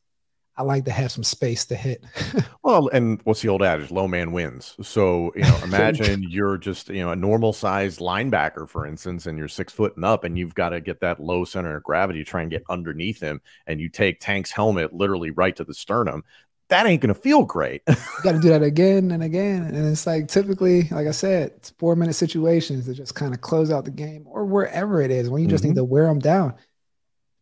I 0.56 0.62
like 0.62 0.84
to 0.84 0.92
have 0.92 1.10
some 1.10 1.24
space 1.24 1.64
to 1.66 1.74
hit. 1.74 2.04
well, 2.62 2.88
and 2.88 3.20
what's 3.24 3.42
the 3.42 3.48
old 3.48 3.62
adage? 3.62 3.90
Low 3.90 4.06
man 4.06 4.30
wins. 4.30 4.76
So, 4.82 5.32
you 5.34 5.42
know, 5.42 5.58
imagine 5.64 6.22
you're 6.22 6.58
just, 6.58 6.88
you 6.90 7.02
know, 7.02 7.10
a 7.10 7.16
normal 7.16 7.52
sized 7.52 7.98
linebacker, 7.98 8.68
for 8.68 8.86
instance, 8.86 9.26
and 9.26 9.36
you're 9.36 9.48
six 9.48 9.72
foot 9.72 9.96
and 9.96 10.04
up, 10.04 10.22
and 10.22 10.38
you've 10.38 10.54
got 10.54 10.68
to 10.68 10.80
get 10.80 11.00
that 11.00 11.20
low 11.20 11.44
center 11.44 11.76
of 11.76 11.82
gravity, 11.82 12.22
to 12.22 12.30
try 12.30 12.42
and 12.42 12.50
get 12.52 12.62
underneath 12.68 13.20
him, 13.20 13.40
and 13.66 13.80
you 13.80 13.88
take 13.88 14.20
Tank's 14.20 14.52
helmet 14.52 14.92
literally 14.92 15.32
right 15.32 15.56
to 15.56 15.64
the 15.64 15.74
sternum. 15.74 16.22
That 16.68 16.86
ain't 16.86 17.02
gonna 17.02 17.14
feel 17.14 17.44
great. 17.44 17.82
you 17.88 17.94
got 18.22 18.32
to 18.32 18.40
do 18.40 18.48
that 18.48 18.62
again 18.62 19.10
and 19.10 19.22
again, 19.22 19.64
and 19.64 19.76
it's 19.76 20.06
like 20.06 20.28
typically, 20.28 20.84
like 20.84 21.06
I 21.06 21.10
said, 21.10 21.52
it's 21.56 21.70
four 21.78 21.94
minute 21.94 22.14
situations 22.14 22.86
that 22.86 22.94
just 22.94 23.14
kind 23.14 23.34
of 23.34 23.40
close 23.40 23.70
out 23.70 23.84
the 23.84 23.90
game, 23.90 24.24
or 24.26 24.46
wherever 24.46 25.02
it 25.02 25.10
is 25.10 25.28
when 25.28 25.42
you 25.42 25.48
just 25.48 25.62
mm-hmm. 25.62 25.70
need 25.70 25.76
to 25.76 25.84
wear 25.84 26.06
them 26.06 26.20
down. 26.20 26.54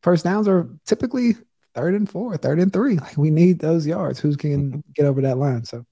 First 0.03 0.25
downs 0.25 0.48
are 0.48 0.68
typically 0.87 1.37
third 1.75 1.95
and 1.95 2.09
four, 2.09 2.37
third 2.37 2.59
and 2.59 2.73
three. 2.73 2.97
Like 2.97 3.17
we 3.17 3.31
need 3.31 3.59
those 3.59 3.87
yards. 3.87 4.21
Who's 4.21 4.37
can 4.37 4.71
mm-hmm. 4.71 4.81
get 4.95 5.07
over 5.07 5.21
that 5.23 5.39
line? 5.39 5.65
So 5.65 5.85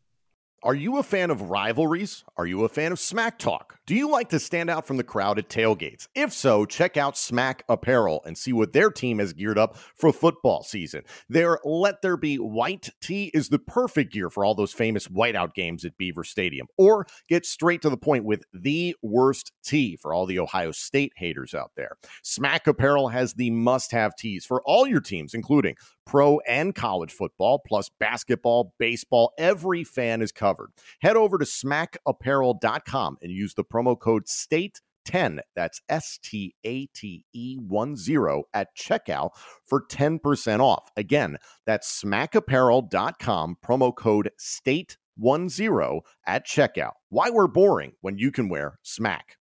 are 0.62 0.74
you 0.74 0.98
a 0.98 1.02
fan 1.02 1.30
of 1.30 1.42
rivalries? 1.42 2.24
Are 2.36 2.46
you 2.46 2.64
a 2.64 2.68
fan 2.68 2.92
of 2.92 3.00
smack 3.00 3.38
talk? 3.38 3.79
Do 3.90 3.96
you 3.96 4.08
like 4.08 4.28
to 4.28 4.38
stand 4.38 4.70
out 4.70 4.86
from 4.86 4.98
the 4.98 5.02
crowd 5.02 5.40
at 5.40 5.48
tailgates? 5.48 6.06
If 6.14 6.32
so, 6.32 6.64
check 6.64 6.96
out 6.96 7.18
Smack 7.18 7.64
Apparel 7.68 8.22
and 8.24 8.38
see 8.38 8.52
what 8.52 8.72
their 8.72 8.88
team 8.88 9.18
has 9.18 9.32
geared 9.32 9.58
up 9.58 9.76
for 9.96 10.12
football 10.12 10.62
season. 10.62 11.02
Their 11.28 11.58
Let 11.64 12.00
There 12.00 12.16
Be 12.16 12.36
White 12.36 12.90
tee 13.00 13.32
is 13.34 13.48
the 13.48 13.58
perfect 13.58 14.12
gear 14.12 14.30
for 14.30 14.44
all 14.44 14.54
those 14.54 14.72
famous 14.72 15.08
whiteout 15.08 15.54
games 15.54 15.84
at 15.84 15.98
Beaver 15.98 16.22
Stadium. 16.22 16.68
Or 16.78 17.04
get 17.28 17.44
straight 17.44 17.82
to 17.82 17.90
the 17.90 17.96
point 17.96 18.24
with 18.24 18.44
the 18.52 18.94
worst 19.02 19.50
tee 19.64 19.96
for 19.96 20.14
all 20.14 20.24
the 20.24 20.38
Ohio 20.38 20.70
State 20.70 21.14
haters 21.16 21.52
out 21.52 21.72
there. 21.74 21.96
Smack 22.22 22.68
Apparel 22.68 23.08
has 23.08 23.34
the 23.34 23.50
must 23.50 23.90
have 23.90 24.14
tees 24.14 24.46
for 24.46 24.62
all 24.66 24.86
your 24.86 25.00
teams, 25.00 25.34
including 25.34 25.74
pro 26.06 26.38
and 26.40 26.74
college 26.74 27.12
football, 27.12 27.60
plus 27.66 27.88
basketball, 28.00 28.72
baseball. 28.78 29.32
Every 29.36 29.82
fan 29.82 30.22
is 30.22 30.30
covered. 30.32 30.70
Head 31.00 31.16
over 31.16 31.38
to 31.38 31.44
smackapparel.com 31.44 33.18
and 33.22 33.32
use 33.32 33.54
the 33.54 33.64
promo 33.64 33.79
code 33.98 34.28
STATE 34.28 34.80
10 35.04 35.40
that's 35.56 35.80
s-t-a-t-e 35.88 37.58
10 37.58 38.42
at 38.54 38.68
checkout 38.76 39.30
for 39.66 39.86
10% 39.86 40.60
off 40.60 40.90
again 40.96 41.36
that's 41.66 42.02
smackapparel.com 42.02 43.56
promo 43.64 43.94
code 43.94 44.30
state 44.38 44.98
10 45.18 46.00
at 46.26 46.46
checkout 46.46 46.92
why 47.08 47.30
we're 47.30 47.48
boring 47.48 47.92
when 48.00 48.18
you 48.18 48.30
can 48.30 48.48
wear 48.48 48.78
smack 48.82 49.36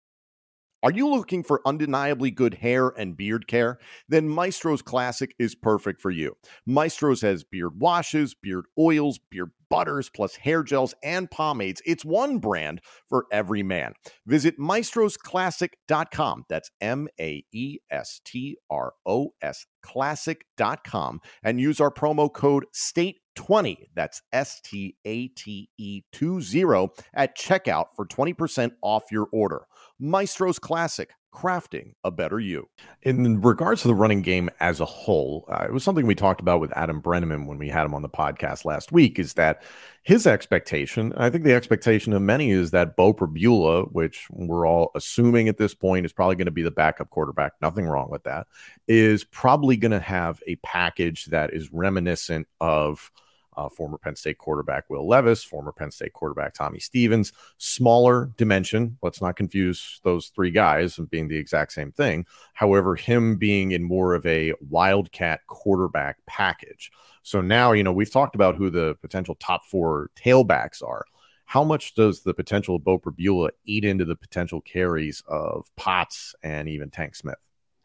are 0.81 0.93
you 0.93 1.09
looking 1.09 1.43
for 1.43 1.61
undeniably 1.67 2.31
good 2.31 2.55
hair 2.55 2.91
and 2.91 3.17
beard 3.17 3.49
care? 3.49 3.81
Then 4.09 4.29
Maestro's 4.29 4.81
Classic 4.81 5.35
is 5.37 5.57
perfect 5.57 6.01
for 6.01 6.13
you. 6.13 6.37
Maestro's 6.69 7.21
has 7.23 7.43
beard 7.43 7.81
washes, 7.81 8.37
beard 8.41 8.67
oils, 8.79 9.19
beard 9.19 9.51
butters, 9.71 10.09
plus 10.09 10.37
hair 10.37 10.63
gels 10.63 10.95
and 11.03 11.31
pomades. 11.31 11.83
It's 11.85 12.05
one 12.05 12.39
brand 12.39 12.81
for 13.09 13.27
every 13.33 13.63
man. 13.63 13.93
Visit 14.27 14.59
maestrosclassic.com. 14.59 16.45
That's 16.49 16.71
M 16.81 17.09
A 17.21 17.45
E 17.53 17.79
S 17.91 18.21
T 18.25 18.57
R 18.71 18.93
O 19.07 19.31
S 19.43 19.67
classic.com 19.83 21.21
and 21.43 21.61
use 21.61 21.81
our 21.81 21.91
promo 21.91 22.33
code 22.33 22.67
STATE20. 22.75 23.77
That's 23.95 24.23
S 24.33 24.61
T 24.65 24.97
A 25.05 25.29
T 25.29 25.71
E 25.79 26.03
20 26.13 26.89
at 27.15 27.37
checkout 27.37 27.87
for 27.97 28.07
20% 28.07 28.73
off 28.83 29.05
your 29.11 29.29
order. 29.33 29.67
Maestro's 30.01 30.59
Classic 30.59 31.11
crafting 31.41 31.93
a 32.05 32.11
better 32.11 32.41
you. 32.41 32.69
In 33.03 33.41
regards 33.41 33.83
to 33.83 33.89
the 33.89 33.95
running 33.95 34.23
game 34.23 34.51
as 34.61 34.81
a 34.81 34.85
whole, 34.85 35.45
uh, 35.49 35.65
it 35.65 35.73
was 35.73 35.85
something 35.85 36.07
we 36.07 36.15
talked 36.15 36.41
about 36.41 36.61
with 36.61 36.77
Adam 36.77 37.01
Breneman 37.01 37.47
when 37.47 37.59
we 37.59 37.69
had 37.69 37.85
him 37.85 37.95
on 37.95 38.03
the 38.03 38.09
podcast 38.09 38.65
last 38.65 38.91
week. 38.91 39.19
Is 39.19 39.35
that 39.35 39.63
his 40.03 40.27
expectation? 40.27 41.13
I 41.17 41.31
think 41.31 41.45
the 41.45 41.55
expectation 41.55 42.13
of 42.13 42.23
many 42.23 42.51
is 42.51 42.73
that 42.73 42.97
Beau 42.97 43.13
Pribula, 43.13 43.91
which 43.93 44.27
we're 44.31 44.67
all 44.67 44.91
assuming 44.95 45.49
at 45.49 45.59
this 45.59 45.75
point 45.75 46.07
is 46.07 46.13
probably 46.13 46.37
going 46.37 46.47
to 46.47 46.53
be 46.53 46.63
the 46.63 46.71
backup 46.71 47.11
quarterback. 47.11 47.53
Nothing 47.63 47.87
wrong 47.87 48.11
with 48.11 48.25
that. 48.25 48.47
Is 48.89 49.25
probably 49.25 49.77
going 49.77 49.93
to 49.93 50.01
have 50.01 50.43
a 50.47 50.57
package 50.57 51.27
that 51.27 51.55
is 51.55 51.73
reminiscent 51.73 52.49
of 52.61 53.13
uh, 53.59 53.69
former 53.69 53.99
Penn 53.99 54.15
State 54.15 54.39
quarterback 54.39 54.89
Will 54.89 55.07
Levis, 55.07 55.43
former 55.43 55.73
Penn 55.73 55.91
State 55.91 56.13
quarterback 56.13 56.55
Tommy 56.55 56.79
Stevens. 56.79 57.33
Smaller 57.59 58.31
dimension. 58.37 58.97
Let's 59.03 59.21
not 59.21 59.37
confuse 59.37 60.01
those 60.05 60.29
three 60.29 60.53
guys 60.53 60.99
and 60.99 61.11
being 61.11 61.27
the 61.27 61.37
exact 61.37 61.73
same 61.73 61.91
thing. 61.91 62.25
However, 62.55 62.95
him 62.95 63.37
being 63.37 63.73
in 63.73 63.83
more 63.83 64.15
of 64.15 64.25
a 64.27 64.55
wildcat 64.71 65.41
quarterback 65.49 66.19
package. 66.27 66.93
So 67.23 67.41
now, 67.41 67.73
you 67.73 67.83
know, 67.83 67.93
we've 67.93 68.11
talked 68.11 68.37
about 68.37 68.55
who 68.55 68.71
the 68.71 68.97
potential 69.03 69.35
top 69.35 69.65
four 69.65 70.11
tailbacks 70.17 70.83
are. 70.83 71.05
How 71.45 71.65
much 71.65 71.95
does 71.95 72.23
the 72.23 72.35
potential 72.35 72.77
of 72.77 72.85
Beau 72.85 72.99
Pribula 72.99 73.51
eat 73.65 73.85
into 73.85 74.05
the 74.05 74.17
potential 74.17 74.61
carries 74.61 75.23
of 75.27 75.67
Potts 75.77 76.35
and 76.43 76.69
even 76.69 76.91
Tank 76.91 77.17
Smith? 77.17 77.39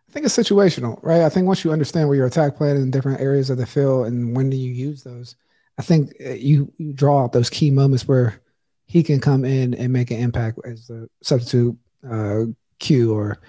I 0.10 0.12
think 0.12 0.26
it's 0.26 0.38
situational, 0.38 1.00
right? 1.02 1.22
I 1.22 1.30
think 1.30 1.48
once 1.48 1.64
you 1.64 1.72
understand 1.72 2.08
where 2.08 2.18
your 2.18 2.28
attack 2.28 2.56
plan 2.56 2.76
in 2.76 2.92
different 2.92 3.22
areas 3.22 3.50
of 3.50 3.58
the 3.58 3.66
field 3.66 4.06
and 4.06 4.36
when 4.36 4.50
do 4.50 4.58
you 4.58 4.70
use 4.70 5.02
those, 5.02 5.36
I 5.78 5.82
think 5.82 6.14
uh, 6.24 6.32
you, 6.32 6.72
you 6.78 6.94
draw 6.94 7.24
out 7.24 7.34
those 7.34 7.50
key 7.50 7.72
moments 7.72 8.08
where 8.08 8.42
he 8.86 9.04
can 9.04 9.20
come 9.20 9.44
in 9.44 9.74
and 9.74 9.92
make 9.92 10.12
an 10.12 10.20
impact 10.20 10.60
as 10.66 10.88
the 10.88 11.10
substitute 11.22 11.78
uh, 12.10 12.44
Q 12.80 13.14
or 13.14 13.40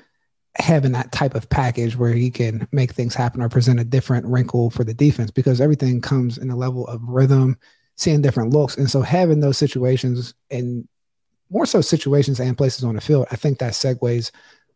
having 0.56 0.92
that 0.92 1.12
type 1.12 1.34
of 1.34 1.48
package 1.50 1.96
where 1.96 2.12
he 2.12 2.30
can 2.30 2.66
make 2.72 2.92
things 2.92 3.14
happen 3.14 3.42
or 3.42 3.48
present 3.48 3.80
a 3.80 3.84
different 3.84 4.24
wrinkle 4.26 4.70
for 4.70 4.84
the 4.84 4.94
defense 4.94 5.30
because 5.30 5.60
everything 5.60 6.00
comes 6.00 6.38
in 6.38 6.50
a 6.50 6.56
level 6.56 6.86
of 6.86 7.02
rhythm, 7.02 7.58
seeing 7.96 8.22
different 8.22 8.52
looks. 8.52 8.76
And 8.76 8.88
so 8.88 9.02
having 9.02 9.40
those 9.40 9.58
situations 9.58 10.34
and 10.50 10.88
more 11.50 11.66
so 11.66 11.80
situations 11.80 12.40
and 12.40 12.56
places 12.56 12.84
on 12.84 12.94
the 12.94 13.00
field, 13.00 13.26
I 13.30 13.36
think 13.36 13.58
that 13.58 13.72
segues 13.72 14.30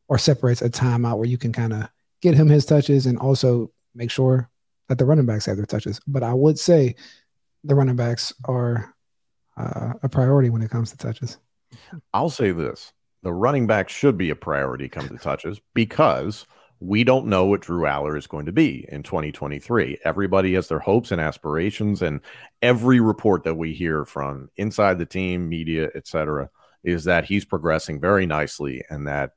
or 0.08 0.18
separates 0.18 0.62
a 0.62 0.70
timeout 0.70 1.16
where 1.16 1.28
you 1.28 1.38
can 1.38 1.52
kind 1.52 1.72
of 1.72 1.88
get 2.20 2.34
him 2.34 2.48
his 2.48 2.66
touches 2.66 3.06
and 3.06 3.18
also 3.18 3.70
make 3.94 4.10
sure 4.10 4.50
that 4.88 4.98
the 4.98 5.04
running 5.04 5.26
backs 5.26 5.46
have 5.46 5.56
their 5.56 5.66
touches. 5.66 6.00
But 6.06 6.22
I 6.22 6.34
would 6.34 6.58
say 6.58 6.96
the 7.68 7.74
running 7.74 7.96
backs 7.96 8.32
are 8.46 8.94
uh, 9.56 9.92
a 10.02 10.08
priority 10.08 10.50
when 10.50 10.62
it 10.62 10.70
comes 10.70 10.90
to 10.90 10.96
touches. 10.96 11.38
I'll 12.12 12.30
say 12.30 12.50
this: 12.50 12.92
the 13.22 13.32
running 13.32 13.66
back 13.66 13.88
should 13.88 14.16
be 14.16 14.30
a 14.30 14.36
priority 14.36 14.88
come 14.88 15.08
to 15.08 15.18
touches 15.18 15.60
because 15.74 16.46
we 16.80 17.04
don't 17.04 17.26
know 17.26 17.44
what 17.44 17.60
Drew 17.60 17.82
Allar 17.82 18.16
is 18.16 18.26
going 18.26 18.46
to 18.46 18.52
be 18.52 18.86
in 18.90 19.02
2023. 19.02 19.98
Everybody 20.04 20.54
has 20.54 20.68
their 20.68 20.78
hopes 20.78 21.10
and 21.10 21.20
aspirations, 21.20 22.02
and 22.02 22.20
every 22.62 23.00
report 23.00 23.44
that 23.44 23.56
we 23.56 23.74
hear 23.74 24.04
from 24.04 24.48
inside 24.56 24.98
the 24.98 25.06
team, 25.06 25.48
media, 25.48 25.90
etc., 25.94 26.48
is 26.84 27.04
that 27.04 27.24
he's 27.24 27.44
progressing 27.44 28.00
very 28.00 28.24
nicely 28.24 28.84
and 28.88 29.06
that 29.08 29.32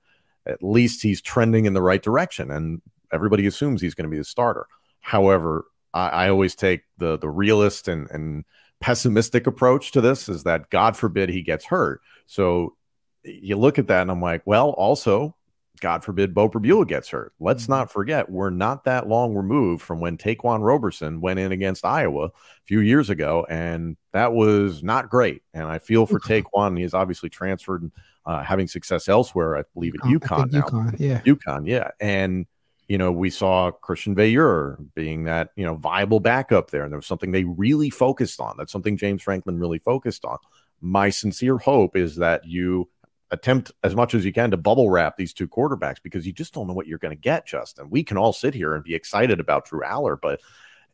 at 0.45 0.63
least 0.63 1.01
he's 1.01 1.21
trending 1.21 1.65
in 1.65 1.73
the 1.73 1.81
right 1.81 2.01
direction. 2.01 2.51
And 2.51 2.81
everybody 3.11 3.47
assumes 3.47 3.81
he's 3.81 3.95
going 3.95 4.05
to 4.05 4.11
be 4.11 4.19
the 4.19 4.23
starter. 4.23 4.67
However, 4.99 5.65
I, 5.93 6.09
I 6.09 6.29
always 6.29 6.55
take 6.55 6.81
the 6.97 7.17
the 7.17 7.29
realist 7.29 7.87
and 7.87 8.09
and 8.11 8.45
pessimistic 8.81 9.47
approach 9.47 9.91
to 9.91 10.01
this 10.01 10.27
is 10.27 10.43
that 10.43 10.69
God 10.69 10.97
forbid 10.97 11.29
he 11.29 11.41
gets 11.43 11.65
hurt. 11.65 12.01
So 12.25 12.75
you 13.23 13.55
look 13.55 13.77
at 13.77 13.87
that 13.87 14.01
and 14.01 14.11
I'm 14.11 14.21
like, 14.21 14.41
well, 14.45 14.71
also, 14.71 15.35
God 15.79 16.03
forbid 16.03 16.33
Beau 16.33 16.49
Pribula 16.49 16.87
gets 16.87 17.09
hurt. 17.09 17.33
Let's 17.39 17.63
mm-hmm. 17.63 17.73
not 17.73 17.91
forget, 17.91 18.29
we're 18.29 18.49
not 18.49 18.85
that 18.85 19.07
long 19.07 19.35
removed 19.35 19.83
from 19.83 19.99
when 19.99 20.17
Ta'Quan 20.17 20.61
Roberson 20.63 21.21
went 21.21 21.39
in 21.39 21.51
against 21.51 21.85
Iowa 21.85 22.25
a 22.25 22.31
few 22.65 22.79
years 22.79 23.09
ago, 23.09 23.45
and 23.49 23.97
that 24.13 24.33
was 24.33 24.83
not 24.83 25.09
great. 25.09 25.43
And 25.53 25.65
I 25.65 25.79
feel 25.79 26.05
for 26.05 26.19
Ta'Quan. 26.19 26.79
He's 26.79 26.93
obviously 26.93 27.29
transferred, 27.29 27.91
uh, 28.25 28.43
having 28.43 28.67
success 28.67 29.07
elsewhere, 29.07 29.57
I 29.57 29.63
believe, 29.73 29.95
at 29.95 30.01
UConn 30.01 30.51
now. 30.51 30.61
UConn, 30.61 30.95
yeah. 30.99 31.21
UConn, 31.21 31.67
yeah. 31.67 31.91
And 31.99 32.47
you 32.91 32.97
know, 32.97 33.09
we 33.09 33.29
saw 33.29 33.71
Christian 33.71 34.13
Veilleux 34.13 34.75
being 34.95 35.23
that, 35.23 35.51
you 35.55 35.63
know, 35.63 35.75
viable 35.75 36.19
backup 36.19 36.71
there. 36.71 36.83
And 36.83 36.91
there 36.91 36.97
was 36.97 37.05
something 37.05 37.31
they 37.31 37.45
really 37.45 37.89
focused 37.89 38.41
on. 38.41 38.55
That's 38.57 38.73
something 38.73 38.97
James 38.97 39.21
Franklin 39.21 39.57
really 39.57 39.79
focused 39.79 40.25
on. 40.25 40.37
My 40.81 41.09
sincere 41.09 41.57
hope 41.57 41.95
is 41.95 42.17
that 42.17 42.45
you 42.45 42.89
attempt 43.31 43.71
as 43.81 43.95
much 43.95 44.13
as 44.13 44.25
you 44.25 44.33
can 44.33 44.51
to 44.51 44.57
bubble 44.57 44.89
wrap 44.89 45.15
these 45.15 45.31
two 45.31 45.47
quarterbacks 45.47 46.03
because 46.03 46.27
you 46.27 46.33
just 46.33 46.53
don't 46.53 46.67
know 46.67 46.73
what 46.73 46.85
you're 46.85 46.97
going 46.97 47.15
to 47.15 47.21
get, 47.21 47.47
Justin. 47.47 47.89
We 47.89 48.03
can 48.03 48.17
all 48.17 48.33
sit 48.33 48.53
here 48.53 48.75
and 48.75 48.83
be 48.83 48.93
excited 48.93 49.39
about 49.39 49.67
Drew 49.67 49.83
Allar, 49.83 50.17
but 50.21 50.41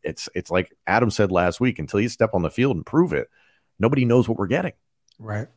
it's 0.04 0.28
it's 0.36 0.52
like 0.52 0.72
Adam 0.86 1.10
said 1.10 1.32
last 1.32 1.58
week, 1.58 1.80
until 1.80 1.98
you 1.98 2.08
step 2.08 2.30
on 2.32 2.42
the 2.42 2.48
field 2.50 2.76
and 2.76 2.86
prove 2.86 3.12
it, 3.12 3.28
nobody 3.80 4.04
knows 4.04 4.28
what 4.28 4.38
we're 4.38 4.46
getting. 4.46 4.74
Right. 5.18 5.48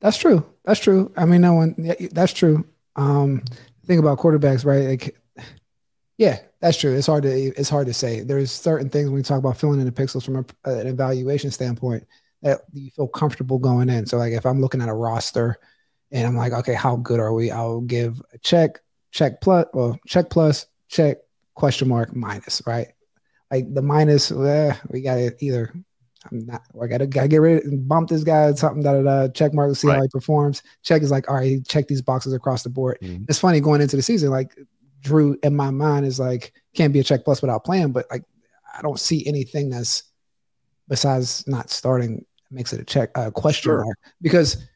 That's 0.00 0.18
true. 0.18 0.44
That's 0.66 0.80
true. 0.80 1.10
I 1.16 1.24
mean, 1.24 1.40
no 1.40 1.54
one. 1.54 1.74
That's 2.12 2.34
true. 2.34 2.66
Um, 2.96 3.44
think 3.86 3.98
about 3.98 4.18
quarterbacks, 4.18 4.66
right? 4.66 4.86
Like 4.86 5.19
yeah, 6.20 6.38
that's 6.60 6.76
true. 6.76 6.94
It's 6.94 7.06
hard 7.06 7.22
to 7.22 7.30
it's 7.30 7.70
hard 7.70 7.86
to 7.86 7.94
say. 7.94 8.20
There's 8.20 8.52
certain 8.52 8.90
things 8.90 9.06
when 9.06 9.14
we 9.14 9.22
talk 9.22 9.38
about 9.38 9.56
filling 9.56 9.80
in 9.80 9.86
the 9.86 9.90
pixels 9.90 10.22
from 10.22 10.36
a, 10.36 10.70
an 10.70 10.86
evaluation 10.86 11.50
standpoint 11.50 12.06
that 12.42 12.60
you 12.74 12.90
feel 12.90 13.08
comfortable 13.08 13.58
going 13.58 13.88
in. 13.88 14.04
So 14.04 14.18
like 14.18 14.34
if 14.34 14.44
I'm 14.44 14.60
looking 14.60 14.82
at 14.82 14.90
a 14.90 14.94
roster 14.94 15.56
and 16.12 16.26
I'm 16.26 16.36
like, 16.36 16.52
okay, 16.52 16.74
how 16.74 16.96
good 16.96 17.20
are 17.20 17.32
we? 17.32 17.50
I'll 17.50 17.80
give 17.80 18.20
a 18.34 18.38
check, 18.38 18.80
check 19.12 19.40
plus, 19.40 19.64
well, 19.72 19.98
check 20.06 20.28
plus, 20.28 20.66
check 20.88 21.16
question 21.54 21.88
mark 21.88 22.14
minus, 22.14 22.60
right? 22.66 22.88
Like 23.50 23.72
the 23.72 23.80
minus, 23.80 24.30
eh, 24.30 24.76
we 24.90 25.00
got 25.00 25.14
to 25.14 25.34
either 25.42 25.72
I'm 26.30 26.44
not. 26.44 26.60
I 26.78 26.86
gotta 26.86 27.06
gotta 27.06 27.28
get 27.28 27.40
rid 27.40 27.64
of 27.64 27.88
bump 27.88 28.10
this 28.10 28.24
guy 28.24 28.52
something 28.52 28.82
da 28.82 28.92
da 28.92 29.02
da. 29.02 29.28
Check 29.32 29.54
mark 29.54 29.70
to 29.70 29.74
see 29.74 29.88
right. 29.88 29.96
how 29.96 30.02
he 30.02 30.08
performs. 30.08 30.62
Check 30.82 31.00
is 31.00 31.10
like 31.10 31.30
all 31.30 31.36
right. 31.36 31.66
Check 31.66 31.88
these 31.88 32.02
boxes 32.02 32.34
across 32.34 32.62
the 32.62 32.68
board. 32.68 32.98
Mm-hmm. 33.00 33.24
It's 33.26 33.38
funny 33.38 33.60
going 33.60 33.80
into 33.80 33.96
the 33.96 34.02
season. 34.02 34.28
Like 34.28 34.54
Drew 35.00 35.38
in 35.42 35.56
my 35.56 35.70
mind 35.70 36.06
is 36.06 36.20
like 36.20 36.52
can't 36.74 36.92
be 36.92 37.00
a 37.00 37.04
check 37.04 37.24
plus 37.24 37.42
without 37.42 37.64
playing, 37.64 37.92
but 37.92 38.06
like 38.10 38.24
I 38.76 38.82
don't 38.82 39.00
see 39.00 39.26
anything 39.26 39.70
that's 39.70 40.04
besides 40.88 41.46
not 41.46 41.70
starting 41.70 42.24
makes 42.50 42.72
it 42.72 42.80
a 42.80 42.84
check 42.84 43.16
uh, 43.16 43.30
question 43.30 43.70
sure. 43.70 43.84
mark 43.84 43.98
because 44.20 44.66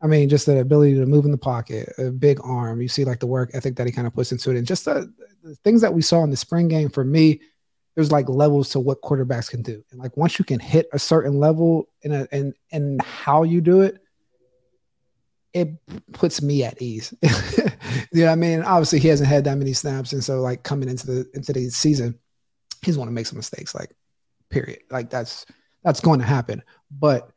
I 0.00 0.06
mean 0.06 0.28
just 0.28 0.46
the 0.46 0.60
ability 0.60 0.94
to 0.94 1.06
move 1.06 1.24
in 1.24 1.30
the 1.30 1.38
pocket, 1.38 1.92
a 1.98 2.10
big 2.10 2.40
arm. 2.42 2.80
You 2.80 2.88
see 2.88 3.04
like 3.04 3.20
the 3.20 3.26
work 3.26 3.50
ethic 3.54 3.76
that 3.76 3.86
he 3.86 3.92
kind 3.92 4.06
of 4.06 4.14
puts 4.14 4.32
into 4.32 4.50
it, 4.50 4.56
and 4.56 4.66
just 4.66 4.84
the, 4.84 5.12
the 5.42 5.54
things 5.56 5.80
that 5.80 5.92
we 5.92 6.02
saw 6.02 6.22
in 6.22 6.30
the 6.30 6.36
spring 6.36 6.68
game 6.68 6.88
for 6.88 7.04
me. 7.04 7.40
There's 7.94 8.10
like 8.10 8.28
levels 8.28 8.70
to 8.70 8.80
what 8.80 9.02
quarterbacks 9.02 9.48
can 9.48 9.62
do, 9.62 9.84
and 9.92 10.00
like 10.00 10.16
once 10.16 10.36
you 10.38 10.44
can 10.44 10.58
hit 10.58 10.88
a 10.92 10.98
certain 10.98 11.38
level 11.38 11.88
in 12.02 12.12
a 12.12 12.26
and 12.32 12.52
and 12.72 13.00
how 13.02 13.44
you 13.44 13.60
do 13.60 13.82
it, 13.82 13.98
it 15.52 15.68
puts 16.12 16.42
me 16.42 16.64
at 16.64 16.82
ease. 16.82 17.14
you 18.12 18.24
know 18.24 18.32
I 18.32 18.36
mean? 18.36 18.62
Obviously, 18.62 18.98
he 18.98 19.08
hasn't 19.08 19.28
had 19.28 19.44
that 19.44 19.58
many 19.58 19.72
snaps, 19.72 20.12
and 20.12 20.22
so 20.22 20.40
like 20.40 20.62
coming 20.62 20.88
into 20.88 21.06
the 21.06 21.30
into 21.34 21.52
the 21.52 21.70
season, 21.70 22.18
he's 22.82 22.96
going 22.96 23.08
to 23.08 23.12
make 23.12 23.26
some 23.26 23.38
mistakes. 23.38 23.74
Like, 23.74 23.94
period. 24.50 24.80
Like 24.90 25.10
that's 25.10 25.46
that's 25.82 26.00
going 26.00 26.20
to 26.20 26.26
happen. 26.26 26.62
But 26.90 27.30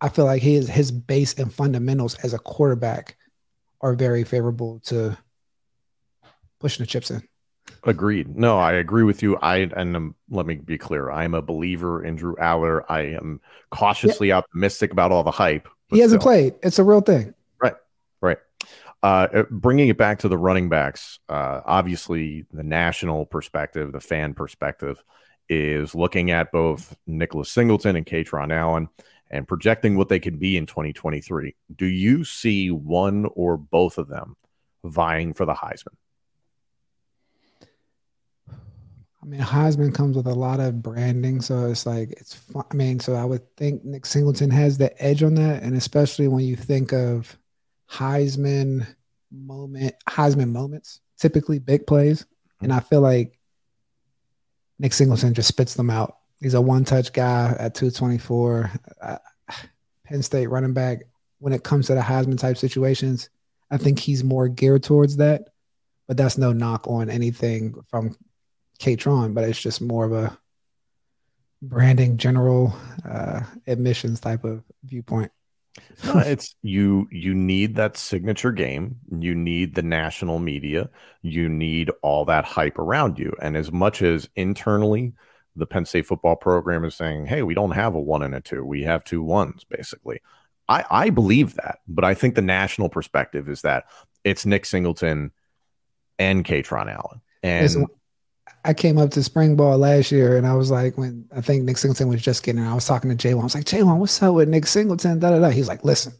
I 0.00 0.08
feel 0.08 0.24
like 0.24 0.42
his 0.42 0.68
his 0.68 0.90
base 0.90 1.34
and 1.34 1.52
fundamentals 1.52 2.16
as 2.16 2.34
a 2.34 2.38
quarterback 2.38 3.16
are 3.80 3.94
very 3.94 4.24
favorable 4.24 4.80
to 4.86 5.16
pushing 6.60 6.82
the 6.82 6.88
chips 6.88 7.10
in. 7.10 7.22
Agreed. 7.84 8.36
No, 8.36 8.58
I 8.58 8.72
agree 8.74 9.02
with 9.02 9.22
you. 9.22 9.36
I 9.36 9.58
and 9.58 9.96
um, 9.96 10.14
let 10.30 10.46
me 10.46 10.56
be 10.56 10.78
clear. 10.78 11.10
I 11.10 11.24
am 11.24 11.34
a 11.34 11.42
believer 11.42 12.04
in 12.04 12.16
Drew 12.16 12.36
Allar. 12.36 12.84
I 12.88 13.02
am 13.02 13.40
cautiously 13.70 14.28
yeah. 14.28 14.38
optimistic 14.38 14.92
about 14.92 15.12
all 15.12 15.24
the 15.24 15.30
hype, 15.30 15.68
he 15.88 16.00
hasn't 16.00 16.20
still. 16.20 16.30
played. 16.30 16.54
It's 16.62 16.78
a 16.78 16.84
real 16.84 17.00
thing. 17.00 17.34
Uh, 19.02 19.28
uh, 19.32 19.42
bringing 19.50 19.88
it 19.88 19.98
back 19.98 20.18
to 20.20 20.28
the 20.28 20.38
running 20.38 20.68
backs, 20.68 21.18
uh, 21.28 21.60
obviously 21.64 22.44
the 22.52 22.62
national 22.62 23.26
perspective, 23.26 23.92
the 23.92 24.00
fan 24.00 24.34
perspective, 24.34 25.02
is 25.48 25.94
looking 25.94 26.30
at 26.30 26.50
both 26.50 26.96
Nicholas 27.06 27.50
Singleton 27.50 27.96
and 27.96 28.06
Kaytron 28.06 28.52
Allen 28.52 28.88
and 29.30 29.46
projecting 29.46 29.96
what 29.96 30.08
they 30.08 30.20
could 30.20 30.38
be 30.38 30.56
in 30.56 30.66
2023. 30.66 31.54
Do 31.74 31.86
you 31.86 32.24
see 32.24 32.70
one 32.70 33.26
or 33.34 33.56
both 33.56 33.98
of 33.98 34.08
them 34.08 34.36
vying 34.84 35.34
for 35.34 35.44
the 35.44 35.54
Heisman? 35.54 35.94
I 39.26 39.28
mean, 39.28 39.40
Heisman 39.40 39.92
comes 39.92 40.16
with 40.16 40.28
a 40.28 40.34
lot 40.34 40.60
of 40.60 40.82
branding, 40.82 41.40
so 41.40 41.66
it's 41.66 41.84
like 41.84 42.12
it's. 42.12 42.34
Fun. 42.34 42.62
I 42.70 42.74
mean, 42.74 43.00
so 43.00 43.14
I 43.14 43.24
would 43.24 43.42
think 43.56 43.84
Nick 43.84 44.06
Singleton 44.06 44.50
has 44.50 44.78
the 44.78 45.02
edge 45.02 45.24
on 45.24 45.34
that, 45.34 45.64
and 45.64 45.74
especially 45.74 46.28
when 46.28 46.44
you 46.44 46.54
think 46.54 46.92
of 46.92 47.36
Heisman 47.90 48.86
moment, 49.30 49.94
Heisman 50.08 50.50
moments, 50.50 51.00
typically 51.18 51.58
big 51.58 51.86
plays, 51.86 52.26
and 52.60 52.72
I 52.72 52.80
feel 52.80 53.00
like 53.00 53.38
Nick 54.78 54.92
Singleton 54.92 55.34
just 55.34 55.48
spits 55.48 55.74
them 55.74 55.90
out. 55.90 56.16
He's 56.40 56.54
a 56.54 56.60
one-touch 56.60 57.12
guy 57.12 57.56
at 57.58 57.74
224. 57.74 58.70
Uh, 59.00 59.18
Penn 60.04 60.22
State 60.22 60.48
running 60.48 60.74
back. 60.74 61.04
When 61.38 61.52
it 61.52 61.64
comes 61.64 61.86
to 61.86 61.94
the 61.94 62.00
Heisman 62.00 62.38
type 62.38 62.56
situations, 62.56 63.30
I 63.70 63.76
think 63.76 63.98
he's 63.98 64.24
more 64.24 64.48
geared 64.48 64.82
towards 64.82 65.16
that. 65.16 65.48
But 66.06 66.16
that's 66.16 66.38
no 66.38 66.52
knock 66.52 66.86
on 66.86 67.10
anything 67.10 67.74
from 67.88 68.16
Kaytron, 68.78 69.34
but 69.34 69.44
it's 69.44 69.60
just 69.60 69.80
more 69.80 70.04
of 70.04 70.12
a 70.12 70.38
branding 71.62 72.16
general 72.16 72.74
uh, 73.08 73.40
admissions 73.66 74.20
type 74.20 74.44
of 74.44 74.62
viewpoint. 74.84 75.32
No, 76.04 76.18
it's 76.18 76.54
you 76.62 77.08
you 77.10 77.34
need 77.34 77.76
that 77.76 77.96
signature 77.96 78.52
game. 78.52 78.96
You 79.10 79.34
need 79.34 79.74
the 79.74 79.82
national 79.82 80.38
media. 80.38 80.90
You 81.22 81.48
need 81.48 81.90
all 82.02 82.24
that 82.26 82.44
hype 82.44 82.78
around 82.78 83.18
you. 83.18 83.34
And 83.40 83.56
as 83.56 83.72
much 83.72 84.02
as 84.02 84.28
internally 84.36 85.14
the 85.54 85.66
penn 85.66 85.86
state 85.86 86.06
football 86.06 86.36
program 86.36 86.84
is 86.84 86.94
saying 86.94 87.24
hey 87.24 87.42
we 87.42 87.54
don't 87.54 87.70
have 87.70 87.94
a 87.94 88.00
one 88.00 88.22
and 88.22 88.34
a 88.34 88.40
two. 88.40 88.64
We 88.64 88.82
have 88.82 89.04
two 89.04 89.22
ones 89.22 89.64
basically. 89.64 90.20
I 90.68 90.84
i 90.90 91.10
believe 91.10 91.54
that. 91.54 91.78
But 91.88 92.04
i 92.04 92.14
think 92.14 92.34
the 92.34 92.42
national 92.42 92.88
perspective 92.88 93.48
is 93.48 93.62
that 93.62 93.84
it's 94.24 94.46
nick 94.46 94.66
singleton 94.66 95.32
and 96.18 96.44
Kaytron 96.44 96.92
allen. 96.92 97.20
And 97.42 97.86
I 98.66 98.74
came 98.74 98.98
up 98.98 99.12
to 99.12 99.22
spring 99.22 99.54
ball 99.54 99.78
last 99.78 100.10
year 100.10 100.36
and 100.36 100.44
I 100.46 100.54
was 100.54 100.72
like, 100.72 100.98
when 100.98 101.28
I 101.34 101.40
think 101.40 101.62
Nick 101.62 101.78
Singleton 101.78 102.08
was 102.08 102.20
just 102.20 102.42
getting, 102.42 102.62
I 102.62 102.74
was 102.74 102.84
talking 102.84 103.16
to 103.16 103.28
Jalen. 103.28 103.40
I 103.40 103.44
was 103.44 103.54
like, 103.54 103.64
Jalen, 103.64 103.98
what's 103.98 104.20
up 104.20 104.34
with 104.34 104.48
Nick 104.48 104.66
Singleton? 104.66 105.20
Da, 105.20 105.30
da, 105.30 105.38
da. 105.38 105.50
He's 105.50 105.68
like, 105.68 105.84
listen, 105.84 106.12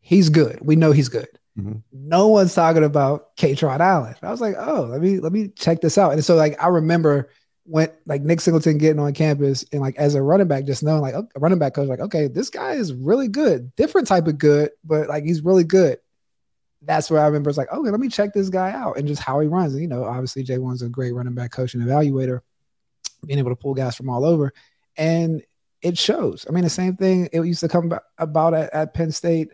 he's 0.00 0.30
good. 0.30 0.58
We 0.60 0.74
know 0.74 0.90
he's 0.90 1.08
good. 1.08 1.28
Mm-hmm. 1.56 1.78
No 1.92 2.26
one's 2.26 2.54
talking 2.54 2.82
about 2.82 3.36
Kaytron 3.36 3.78
Allen. 3.78 4.16
I 4.20 4.30
was 4.32 4.40
like, 4.40 4.56
oh, 4.58 4.88
let 4.90 5.00
me 5.00 5.20
let 5.20 5.32
me 5.32 5.48
check 5.48 5.80
this 5.80 5.96
out. 5.96 6.12
And 6.12 6.24
so 6.24 6.34
like 6.34 6.60
I 6.60 6.66
remember 6.66 7.30
when 7.62 7.88
like 8.04 8.22
Nick 8.22 8.40
Singleton 8.40 8.76
getting 8.78 8.98
on 8.98 9.14
campus 9.14 9.64
and 9.72 9.80
like 9.80 9.96
as 9.96 10.16
a 10.16 10.22
running 10.22 10.48
back, 10.48 10.64
just 10.64 10.82
knowing 10.82 11.02
like 11.02 11.14
a 11.14 11.24
running 11.36 11.60
back 11.60 11.74
coach, 11.74 11.88
like, 11.88 12.00
okay, 12.00 12.26
this 12.26 12.50
guy 12.50 12.72
is 12.72 12.92
really 12.92 13.28
good, 13.28 13.72
different 13.76 14.08
type 14.08 14.26
of 14.26 14.38
good, 14.38 14.70
but 14.82 15.08
like 15.08 15.24
he's 15.24 15.42
really 15.42 15.64
good 15.64 15.98
that's 16.86 17.10
where 17.10 17.20
I 17.20 17.26
remember 17.26 17.50
it's 17.50 17.58
like, 17.58 17.72
okay, 17.72 17.90
let 17.90 18.00
me 18.00 18.08
check 18.08 18.32
this 18.32 18.48
guy 18.48 18.70
out 18.72 18.98
and 18.98 19.08
just 19.08 19.22
how 19.22 19.40
he 19.40 19.48
runs. 19.48 19.72
And, 19.72 19.82
you 19.82 19.88
know, 19.88 20.04
obviously 20.04 20.44
Ja'Juan's 20.44 20.82
a 20.82 20.88
great 20.88 21.14
running 21.14 21.34
back 21.34 21.52
coach 21.52 21.74
and 21.74 21.82
evaluator, 21.82 22.40
being 23.26 23.38
able 23.38 23.50
to 23.50 23.56
pull 23.56 23.74
guys 23.74 23.96
from 23.96 24.10
all 24.10 24.24
over. 24.24 24.52
And 24.96 25.42
it 25.82 25.98
shows. 25.98 26.46
I 26.48 26.52
mean, 26.52 26.64
the 26.64 26.70
same 26.70 26.96
thing 26.96 27.28
it 27.32 27.44
used 27.44 27.60
to 27.60 27.68
come 27.68 27.92
about 28.18 28.54
at, 28.54 28.72
at 28.72 28.94
Penn 28.94 29.12
State 29.12 29.52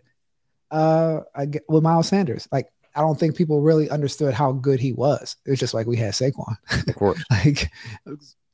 uh, 0.70 1.20
with 1.68 1.82
Miles 1.82 2.08
Sanders. 2.08 2.48
Like, 2.52 2.68
I 2.94 3.00
don't 3.00 3.18
think 3.18 3.36
people 3.36 3.60
really 3.60 3.88
understood 3.88 4.34
how 4.34 4.52
good 4.52 4.80
he 4.80 4.92
was. 4.92 5.36
It 5.46 5.50
was 5.50 5.60
just 5.60 5.74
like 5.74 5.86
we 5.86 5.96
had 5.96 6.12
Saquon. 6.12 6.56
Of 6.88 6.94
course. 6.96 7.22
like 7.30 7.70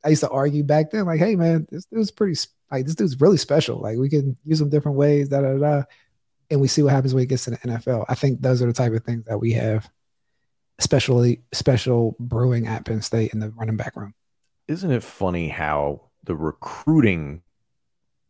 I 0.03 0.09
used 0.09 0.21
to 0.21 0.29
argue 0.29 0.63
back 0.63 0.91
then, 0.91 1.05
like, 1.05 1.19
hey 1.19 1.35
man, 1.35 1.67
this 1.69 1.85
dude's 1.85 2.11
pretty 2.11 2.39
like 2.71 2.85
this 2.85 2.95
dude's 2.95 3.19
really 3.19 3.37
special. 3.37 3.79
Like 3.79 3.97
we 3.97 4.09
can 4.09 4.37
use 4.45 4.61
him 4.61 4.69
different 4.69 4.97
ways, 4.97 5.29
da 5.29 5.41
da 5.41 5.57
da 5.57 5.83
and 6.49 6.61
we 6.61 6.67
see 6.67 6.83
what 6.83 6.93
happens 6.93 7.13
when 7.13 7.21
he 7.21 7.27
gets 7.27 7.45
to 7.45 7.51
the 7.51 7.57
NFL. 7.57 8.05
I 8.07 8.15
think 8.15 8.41
those 8.41 8.61
are 8.61 8.67
the 8.67 8.73
type 8.73 8.93
of 8.93 9.03
things 9.03 9.25
that 9.25 9.39
we 9.39 9.53
have, 9.53 9.89
especially 10.79 11.41
special 11.51 12.15
brewing 12.19 12.67
at 12.67 12.85
Penn 12.85 13.01
State 13.01 13.33
in 13.33 13.39
the 13.39 13.49
running 13.51 13.77
back 13.77 13.95
room. 13.95 14.13
Isn't 14.67 14.91
it 14.91 15.03
funny 15.03 15.49
how 15.49 16.01
the 16.23 16.35
recruiting 16.35 17.41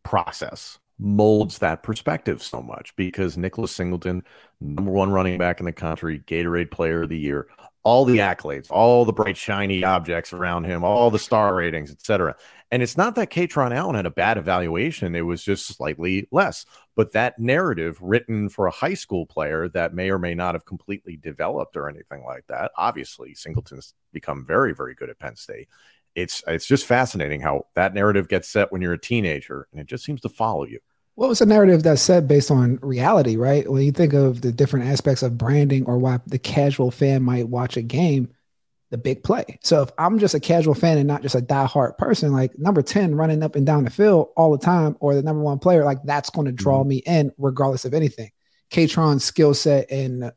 process 0.04 0.78
molds 0.98 1.58
that 1.58 1.82
perspective 1.82 2.42
so 2.42 2.62
much? 2.62 2.94
Because 2.96 3.36
Nicholas 3.36 3.72
Singleton, 3.72 4.22
number 4.60 4.90
one 4.90 5.10
running 5.10 5.38
back 5.38 5.60
in 5.60 5.66
the 5.66 5.72
country, 5.72 6.20
Gatorade 6.20 6.70
Player 6.70 7.02
of 7.02 7.08
the 7.08 7.18
Year, 7.18 7.48
all 7.82 8.04
the 8.04 8.18
accolades, 8.18 8.70
all 8.70 9.04
the 9.04 9.12
bright 9.12 9.36
shiny 9.36 9.84
objects 9.84 10.32
around 10.32 10.64
him, 10.64 10.84
all 10.84 11.10
the 11.10 11.18
star 11.18 11.54
ratings, 11.54 11.90
etc. 11.90 12.36
And 12.70 12.82
it's 12.82 12.96
not 12.96 13.14
that 13.14 13.30
Kaytron 13.30 13.74
Allen 13.74 13.94
had 13.94 14.06
a 14.06 14.10
bad 14.10 14.36
evaluation, 14.36 15.14
it 15.14 15.22
was 15.22 15.42
just 15.42 15.66
slightly 15.66 16.28
less. 16.30 16.66
But 16.96 17.12
that 17.12 17.38
narrative 17.38 17.96
written 18.00 18.48
for 18.48 18.66
a 18.66 18.72
high 18.72 18.94
school 18.94 19.24
player 19.24 19.68
that 19.70 19.94
may 19.94 20.10
or 20.10 20.18
may 20.18 20.34
not 20.34 20.54
have 20.54 20.64
completely 20.64 21.16
developed 21.16 21.76
or 21.76 21.88
anything 21.88 22.24
like 22.24 22.46
that. 22.48 22.72
Obviously, 22.76 23.34
Singleton's 23.34 23.94
become 24.12 24.44
very, 24.44 24.74
very 24.74 24.94
good 24.94 25.08
at 25.08 25.18
Penn 25.18 25.36
State. 25.36 25.68
It's 26.14 26.42
it's 26.48 26.66
just 26.66 26.86
fascinating 26.86 27.40
how 27.40 27.66
that 27.74 27.94
narrative 27.94 28.28
gets 28.28 28.48
set 28.48 28.72
when 28.72 28.82
you're 28.82 28.94
a 28.94 29.00
teenager 29.00 29.68
and 29.70 29.80
it 29.80 29.86
just 29.86 30.04
seems 30.04 30.20
to 30.22 30.28
follow 30.28 30.64
you. 30.64 30.80
Well, 31.18 31.32
it's 31.32 31.40
a 31.40 31.46
narrative 31.46 31.82
that's 31.82 32.00
set 32.00 32.28
based 32.28 32.48
on 32.48 32.78
reality, 32.80 33.36
right? 33.36 33.68
When 33.68 33.82
you 33.82 33.90
think 33.90 34.12
of 34.12 34.40
the 34.40 34.52
different 34.52 34.86
aspects 34.86 35.24
of 35.24 35.36
branding 35.36 35.84
or 35.86 35.98
why 35.98 36.20
the 36.28 36.38
casual 36.38 36.92
fan 36.92 37.24
might 37.24 37.48
watch 37.48 37.76
a 37.76 37.82
game, 37.82 38.28
the 38.90 38.98
big 38.98 39.24
play. 39.24 39.58
So 39.64 39.82
if 39.82 39.90
I'm 39.98 40.20
just 40.20 40.34
a 40.34 40.38
casual 40.38 40.76
fan 40.76 40.96
and 40.96 41.08
not 41.08 41.22
just 41.22 41.34
a 41.34 41.40
die-hard 41.40 41.98
person, 41.98 42.30
like 42.30 42.56
number 42.56 42.82
10 42.82 43.16
running 43.16 43.42
up 43.42 43.56
and 43.56 43.66
down 43.66 43.82
the 43.82 43.90
field 43.90 44.28
all 44.36 44.52
the 44.52 44.64
time, 44.64 44.96
or 45.00 45.16
the 45.16 45.22
number 45.24 45.42
one 45.42 45.58
player, 45.58 45.84
like 45.84 45.98
that's 46.04 46.30
going 46.30 46.46
to 46.46 46.52
draw 46.52 46.82
mm-hmm. 46.82 46.88
me 46.88 46.96
in 46.98 47.32
regardless 47.36 47.84
of 47.84 47.94
anything. 47.94 48.30
Kaytron's 48.70 49.24
skill 49.24 49.54
set 49.54 49.90
and 49.90 50.30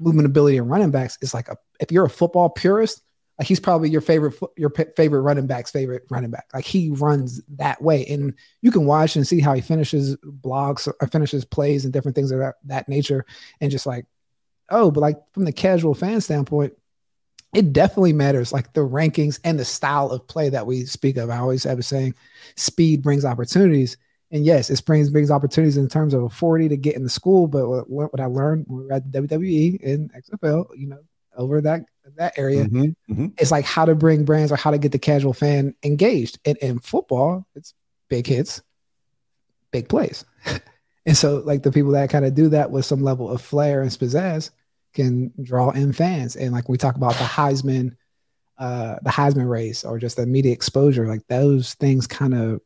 movement 0.00 0.26
ability 0.26 0.56
and 0.56 0.68
running 0.68 0.90
backs 0.90 1.18
is 1.22 1.34
like 1.34 1.48
a 1.48 1.56
if 1.78 1.92
you're 1.92 2.06
a 2.06 2.10
football 2.10 2.50
purist, 2.50 3.00
like 3.38 3.48
he's 3.48 3.60
probably 3.60 3.90
your 3.90 4.00
favorite 4.00 4.34
your 4.56 4.70
favorite 4.70 5.20
running 5.20 5.46
back's 5.46 5.70
favorite 5.70 6.04
running 6.10 6.30
back. 6.30 6.46
Like 6.54 6.64
he 6.64 6.90
runs 6.90 7.42
that 7.56 7.82
way, 7.82 8.06
and 8.06 8.34
you 8.62 8.70
can 8.70 8.86
watch 8.86 9.16
and 9.16 9.26
see 9.26 9.40
how 9.40 9.52
he 9.52 9.60
finishes 9.60 10.16
blocks 10.22 10.88
or 10.88 11.06
finishes 11.08 11.44
plays 11.44 11.84
and 11.84 11.92
different 11.92 12.14
things 12.14 12.30
of 12.30 12.38
that, 12.38 12.54
that 12.64 12.88
nature, 12.88 13.26
and 13.60 13.70
just 13.70 13.86
like, 13.86 14.06
oh, 14.70 14.90
but 14.90 15.00
like 15.00 15.18
from 15.32 15.44
the 15.44 15.52
casual 15.52 15.94
fan 15.94 16.20
standpoint, 16.20 16.72
it 17.54 17.72
definitely 17.72 18.12
matters 18.12 18.52
like 18.52 18.72
the 18.72 18.86
rankings 18.86 19.38
and 19.44 19.58
the 19.58 19.64
style 19.64 20.10
of 20.10 20.26
play 20.26 20.48
that 20.48 20.66
we 20.66 20.84
speak 20.86 21.16
of. 21.16 21.30
I 21.30 21.38
always 21.38 21.64
have 21.64 21.78
a 21.78 21.82
saying, 21.82 22.14
speed 22.56 23.02
brings 23.02 23.24
opportunities. 23.24 23.96
And 24.30 24.44
yes, 24.44 24.70
it 24.70 24.84
brings 24.84 25.08
brings 25.08 25.30
opportunities 25.30 25.76
in 25.76 25.88
terms 25.88 26.12
of 26.12 26.24
a 26.24 26.28
40 26.28 26.68
to 26.70 26.76
get 26.76 26.96
in 26.96 27.04
the 27.04 27.08
school. 27.08 27.46
But 27.46 27.88
what, 27.88 28.12
what 28.12 28.20
I 28.20 28.26
learned 28.26 28.66
when 28.66 28.80
we 28.80 28.86
were 28.86 28.92
at 28.92 29.10
WWE 29.10 29.82
and 29.84 30.10
XFL, 30.12 30.66
you 30.76 30.88
know, 30.88 30.98
over 31.36 31.60
that 31.60 31.84
that 32.16 32.38
area, 32.38 32.64
mm-hmm, 32.64 33.12
mm-hmm. 33.12 33.26
it's 33.38 33.50
like 33.50 33.64
how 33.64 33.84
to 33.84 33.94
bring 33.94 34.24
brands 34.24 34.52
or 34.52 34.56
how 34.56 34.70
to 34.70 34.78
get 34.78 34.92
the 34.92 34.98
casual 34.98 35.32
fan 35.32 35.74
engaged. 35.82 36.38
And 36.44 36.56
in 36.58 36.78
football, 36.78 37.46
it's 37.54 37.74
big 38.08 38.26
hits, 38.26 38.62
big 39.72 39.88
plays. 39.88 40.24
and 41.06 41.16
so 41.16 41.42
like 41.44 41.62
the 41.62 41.72
people 41.72 41.92
that 41.92 42.10
kind 42.10 42.24
of 42.24 42.34
do 42.34 42.48
that 42.50 42.70
with 42.70 42.84
some 42.84 43.02
level 43.02 43.30
of 43.30 43.42
flair 43.42 43.82
and 43.82 43.90
pizzazz, 43.90 44.50
can 44.96 45.30
draw 45.42 45.70
in 45.70 45.92
fans. 45.92 46.34
And 46.34 46.52
like 46.52 46.68
we 46.68 46.78
talk 46.78 46.96
about 46.96 47.12
the 47.14 47.24
Heisman, 47.24 47.96
uh, 48.58 48.96
the 49.02 49.10
Heisman 49.10 49.48
race 49.48 49.84
or 49.84 49.98
just 49.98 50.16
the 50.16 50.26
media 50.26 50.52
exposure, 50.52 51.06
like 51.06 51.26
those 51.28 51.74
things 51.74 52.06
kind 52.06 52.34
of 52.34 52.60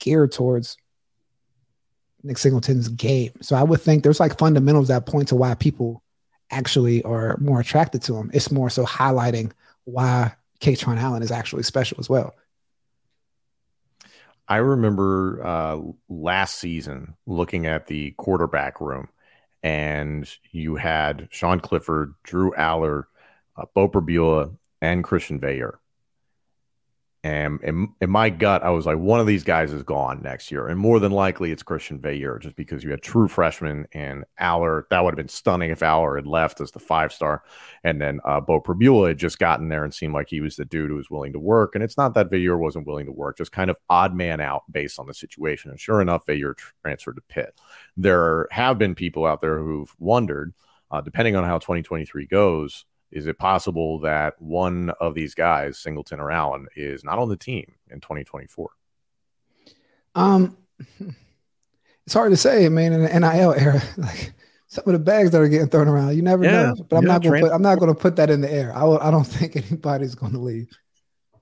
geared 0.00 0.32
towards 0.32 0.76
Nick 2.22 2.38
Singleton's 2.38 2.88
game. 2.88 3.32
So 3.40 3.56
I 3.56 3.62
would 3.62 3.80
think 3.80 4.02
there's 4.02 4.20
like 4.20 4.36
fundamentals 4.36 4.88
that 4.88 5.06
point 5.06 5.28
to 5.28 5.36
why 5.36 5.54
people 5.54 6.02
actually 6.50 7.02
are 7.02 7.36
more 7.38 7.60
attracted 7.60 8.02
to 8.02 8.16
him. 8.16 8.30
It's 8.32 8.50
more 8.50 8.70
so 8.70 8.84
highlighting 8.84 9.52
why 9.84 10.34
Kaytron 10.60 10.98
Allen 10.98 11.22
is 11.22 11.30
actually 11.30 11.62
special 11.62 11.98
as 12.00 12.08
well. 12.08 12.34
I 14.48 14.56
remember 14.56 15.44
uh, 15.44 15.80
last 16.08 16.58
season 16.58 17.14
looking 17.26 17.66
at 17.66 17.86
the 17.86 18.12
quarterback 18.12 18.80
room 18.80 19.08
and 19.62 20.28
you 20.52 20.76
had 20.76 21.28
Sean 21.30 21.60
Clifford, 21.60 22.14
Drew 22.22 22.52
Allar, 22.52 23.04
uh, 23.56 23.66
Beau 23.74 23.88
Pribula, 23.88 24.54
and 24.80 25.04
Christian 25.04 25.40
Veilleux. 25.40 25.74
And 27.24 27.60
in, 27.64 27.88
in, 28.00 28.10
my 28.10 28.30
gut, 28.30 28.62
I 28.62 28.70
was 28.70 28.86
like, 28.86 28.96
one 28.96 29.18
of 29.18 29.26
these 29.26 29.42
guys 29.42 29.72
is 29.72 29.82
gone 29.82 30.22
next 30.22 30.52
year. 30.52 30.68
And 30.68 30.78
more 30.78 31.00
than 31.00 31.10
likely, 31.10 31.50
it's 31.50 31.64
Christian 31.64 31.98
Veilleux, 31.98 32.40
just 32.40 32.54
because 32.54 32.84
you 32.84 32.92
had 32.92 33.02
true 33.02 33.26
freshman 33.26 33.88
and 33.92 34.24
Allar. 34.40 34.84
That 34.90 35.02
would 35.02 35.10
have 35.10 35.16
been 35.16 35.28
stunning 35.28 35.70
if 35.70 35.80
Allar 35.80 36.14
had 36.14 36.28
left 36.28 36.60
as 36.60 36.70
the 36.70 36.78
five 36.78 37.12
star. 37.12 37.42
And 37.82 38.00
then 38.00 38.20
uh, 38.24 38.40
Beau 38.40 38.60
Pribula 38.60 39.08
had 39.08 39.18
just 39.18 39.40
gotten 39.40 39.68
there 39.68 39.82
and 39.82 39.92
seemed 39.92 40.14
like 40.14 40.28
he 40.28 40.40
was 40.40 40.54
the 40.54 40.64
dude 40.64 40.90
who 40.90 40.96
was 40.96 41.10
willing 41.10 41.32
to 41.32 41.40
work. 41.40 41.74
And 41.74 41.82
it's 41.82 41.96
not 41.96 42.14
that 42.14 42.30
Veilleux 42.30 42.58
wasn't 42.58 42.86
willing 42.86 43.06
to 43.06 43.12
work, 43.12 43.36
just 43.36 43.50
kind 43.50 43.68
of 43.68 43.76
odd 43.90 44.14
man 44.14 44.40
out 44.40 44.62
based 44.70 45.00
on 45.00 45.06
the 45.06 45.14
situation. 45.14 45.72
And 45.72 45.80
sure 45.80 46.00
enough, 46.00 46.24
Veilleux 46.24 46.54
transferred 46.82 47.16
to 47.16 47.22
Pitt. 47.28 47.60
There 47.96 48.46
have 48.52 48.78
been 48.78 48.94
people 48.94 49.26
out 49.26 49.40
there 49.40 49.58
who've 49.58 49.92
wondered, 49.98 50.54
uh, 50.92 51.00
depending 51.00 51.34
on 51.34 51.42
how 51.42 51.58
2023 51.58 52.26
goes, 52.26 52.84
is 53.10 53.26
it 53.26 53.38
possible 53.38 54.00
that 54.00 54.40
one 54.40 54.90
of 55.00 55.14
these 55.14 55.34
guys, 55.34 55.78
Singleton 55.78 56.20
or 56.20 56.30
Allen, 56.30 56.66
is 56.76 57.04
not 57.04 57.18
on 57.18 57.28
the 57.28 57.36
team 57.36 57.74
in 57.90 58.00
2024? 58.00 58.68
Um, 60.14 60.56
it's 62.06 62.14
hard 62.14 62.32
to 62.32 62.36
say. 62.36 62.66
I 62.66 62.68
mean, 62.68 62.92
in 62.92 63.02
the 63.02 63.20
NIL 63.20 63.54
era, 63.54 63.82
like 63.96 64.32
some 64.66 64.84
of 64.86 64.92
the 64.92 64.98
bags 64.98 65.30
that 65.30 65.40
are 65.40 65.48
getting 65.48 65.68
thrown 65.68 65.88
around, 65.88 66.16
you 66.16 66.22
never 66.22 66.44
yeah, 66.44 66.72
know. 66.72 66.74
But 66.88 66.96
I'm 66.96 67.04
not 67.04 67.22
going 67.22 67.40
to 67.40 67.48
put 67.48 67.54
I'm 67.54 67.62
not 67.62 67.78
going 67.78 67.94
to 67.94 67.98
put 67.98 68.16
that 68.16 68.30
in 68.30 68.40
the 68.40 68.52
air. 68.52 68.72
I 68.74 68.84
will, 68.84 68.98
I 68.98 69.10
don't 69.10 69.24
think 69.26 69.56
anybody's 69.56 70.14
going 70.14 70.32
to 70.32 70.38
leave. 70.38 70.68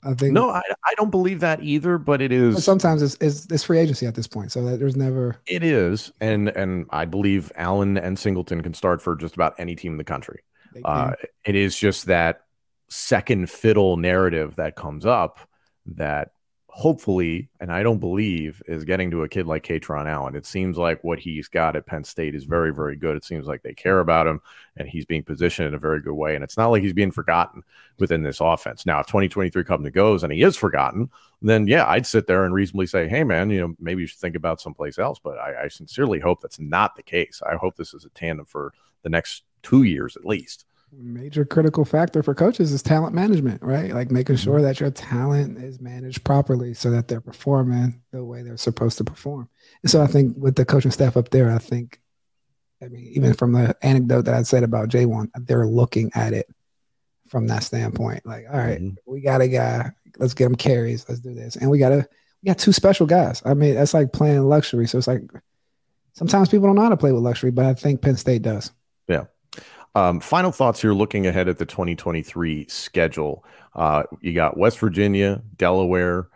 I 0.05 0.15
think 0.15 0.35
no, 0.35 0.51
I, 0.51 0.63
I 0.85 0.95
don't 0.97 1.11
believe 1.11 1.41
that 1.41 1.63
either. 1.65 1.99
But 1.99 2.23
it 2.23 2.31
is 2.31 2.63
sometimes 2.65 3.03
it's, 3.03 3.17
it's, 3.21 3.51
it's 3.51 3.65
free 3.65 3.79
agency 3.79 4.07
at 4.07 4.15
this 4.15 4.29
point, 4.29 4.53
so 4.53 4.65
that 4.65 4.79
there's 4.79 4.95
never 4.95 5.37
it 5.47 5.65
is, 5.65 6.13
and 6.21 6.49
and 6.49 6.87
I 6.91 7.07
believe 7.07 7.51
Allen 7.57 7.97
and 7.99 8.17
Singleton 8.17 8.63
can 8.63 8.73
start 8.73 9.03
for 9.03 9.17
just 9.17 9.35
about 9.35 9.55
any 9.59 9.75
team 9.75 9.93
in 9.93 9.99
the 9.99 10.05
country. 10.05 10.43
Uh, 10.85 11.13
it 11.45 11.55
is 11.55 11.77
just 11.77 12.07
that 12.07 12.43
second 12.89 13.51
fiddle 13.51 13.97
narrative 13.97 14.57
that 14.57 14.77
comes 14.77 15.07
up 15.07 15.41
that 15.87 16.33
hopefully, 16.77 17.49
and 17.59 17.73
I 17.73 17.83
don't 17.83 18.01
believe, 18.01 18.63
is 18.69 18.85
getting 18.85 19.11
to 19.11 19.23
a 19.23 19.29
kid 19.31 19.47
like 19.47 19.65
Kaytron 19.65 20.07
Allen. 20.07 20.37
It 20.37 20.45
seems 20.45 20.77
like 20.77 21.03
what 21.03 21.19
he's 21.19 21.49
got 21.49 21.75
at 21.75 21.87
Penn 21.87 22.05
State 22.05 22.35
is 22.35 22.45
very, 22.45 22.71
very 22.71 22.97
good. 22.97 23.17
It 23.17 23.25
seems 23.25 23.47
like 23.47 23.63
they 23.63 23.73
care 23.73 24.01
about 24.01 24.27
him 24.27 24.43
and 24.77 24.87
he's 24.87 25.07
being 25.07 25.23
positioned 25.23 25.69
in 25.69 25.73
a 25.75 25.79
very 25.79 26.03
good 26.03 26.13
way. 26.13 26.35
And 26.35 26.45
it's 26.45 26.59
not 26.59 26.67
like 26.67 26.83
he's 26.83 26.93
being 26.93 27.11
forgotten 27.11 27.63
within 27.99 28.23
this 28.23 28.43
offense. 28.43 28.85
Now, 28.85 29.01
if 29.01 29.07
2023 29.07 29.65
comes 29.65 29.87
and 29.87 29.95
goes 29.95 30.23
and 30.23 30.31
he 30.31 30.43
is 30.43 30.55
forgotten, 30.55 31.09
then 31.41 31.67
yeah, 31.67 31.87
I'd 31.87 32.07
sit 32.07 32.27
there 32.27 32.45
and 32.45 32.53
reasonably 32.53 32.87
say, 32.87 33.09
hey, 33.09 33.25
man, 33.25 33.49
you 33.49 33.61
know, 33.63 33.75
maybe 33.81 34.03
you 34.03 34.07
should 34.07 34.21
think 34.21 34.37
about 34.37 34.61
someplace 34.61 34.99
else. 34.99 35.19
But 35.19 35.39
I, 35.39 35.65
I 35.65 35.69
sincerely 35.69 36.21
hope 36.21 36.43
that's 36.43 36.61
not 36.61 36.95
the 36.95 37.03
case. 37.03 37.41
I 37.51 37.55
hope 37.55 37.77
this 37.77 37.95
is 37.95 38.05
a 38.05 38.11
tandem 38.11 38.45
for 38.45 38.75
the 39.03 39.09
next 39.09 39.45
two 39.63 39.83
years 39.83 40.17
at 40.17 40.25
least 40.25 40.67
major 40.93 41.45
critical 41.45 41.85
factor 41.85 42.23
for 42.23 42.35
coaches 42.35 42.73
is 42.73 42.83
talent 42.83 43.15
management, 43.15 43.63
right? 43.63 43.93
Like 43.93 44.11
making 44.11 44.37
sure 44.37 44.63
that 44.63 44.81
your 44.81 44.91
talent 44.91 45.59
is 45.59 45.81
managed 45.81 46.25
properly 46.25 46.75
so 46.75 46.91
that 46.91 47.09
they're 47.09 47.21
performing 47.21 48.01
the 48.13 48.25
way 48.25 48.43
they're 48.43 48.57
supposed 48.57 48.99
to 48.99 49.05
perform. 49.05 49.49
And 49.83 49.91
so 49.91 50.03
I 50.03 50.07
think 50.07 50.37
with 50.37 50.57
the 50.57 50.65
coaching 50.65 50.91
staff 50.91 51.17
up 51.17 51.31
there, 51.31 51.51
I 51.51 51.59
think, 51.59 52.01
I 52.83 52.89
mean, 52.89 53.07
even 53.15 53.35
from 53.35 53.53
the 53.53 53.77
anecdote 53.83 54.23
that 54.23 54.35
I 54.35 54.43
said 54.43 54.63
about 54.63 54.89
Ja'Juan, 54.89 55.31
they're 55.35 55.67
looking 55.67 56.11
at 56.15 56.33
it 56.33 56.49
from 57.29 57.47
that 57.49 57.63
standpoint. 57.63 58.25
Like, 58.25 58.47
all 58.51 58.59
right, 58.59 58.81
mm-hmm. 58.81 59.11
we 59.11 59.21
got 59.21 59.41
a 59.41 59.49
guy, 59.49 59.91
let's 60.19 60.35
get 60.35 60.47
him 60.47 60.55
carries, 60.55 61.09
let's 61.09 61.21
do 61.21 61.35
this. 61.35 61.57
And 61.57 61.71
we 61.71 61.79
got 61.79 61.93
a 61.93 62.07
we 62.43 62.49
got 62.49 62.59
two 62.59 62.73
special 62.73 63.07
guys. 63.07 63.43
I 63.45 63.55
mean, 63.55 63.75
that's 63.75 63.95
like 63.95 64.13
playing 64.13 64.43
luxury. 64.43 64.87
So 64.87 64.99
it's 64.99 65.07
like 65.07 65.23
sometimes 66.13 66.49
people 66.49 66.67
don't 66.67 66.77
know 66.77 66.83
how 66.83 66.91
to 66.91 66.97
play 66.97 67.13
with 67.13 67.23
luxury, 67.23 67.51
but 67.51 67.65
I 67.65 67.75
think 67.75 68.03
Penn 68.03 68.17
State 68.17 68.43
does. 68.43 68.73
Um, 69.97 70.21
final 70.21 70.53
thoughts 70.53 70.83
here 70.83 70.93
looking 70.93 71.27
ahead 71.27 71.49
at 71.49 71.57
the 71.57 71.65
2023 71.65 72.67
schedule. 72.69 73.43
Uh, 73.75 74.03
you 74.21 74.35
got 74.35 74.59
West 74.59 74.79
Virginia, 74.79 75.43
Delaware, 75.57 76.29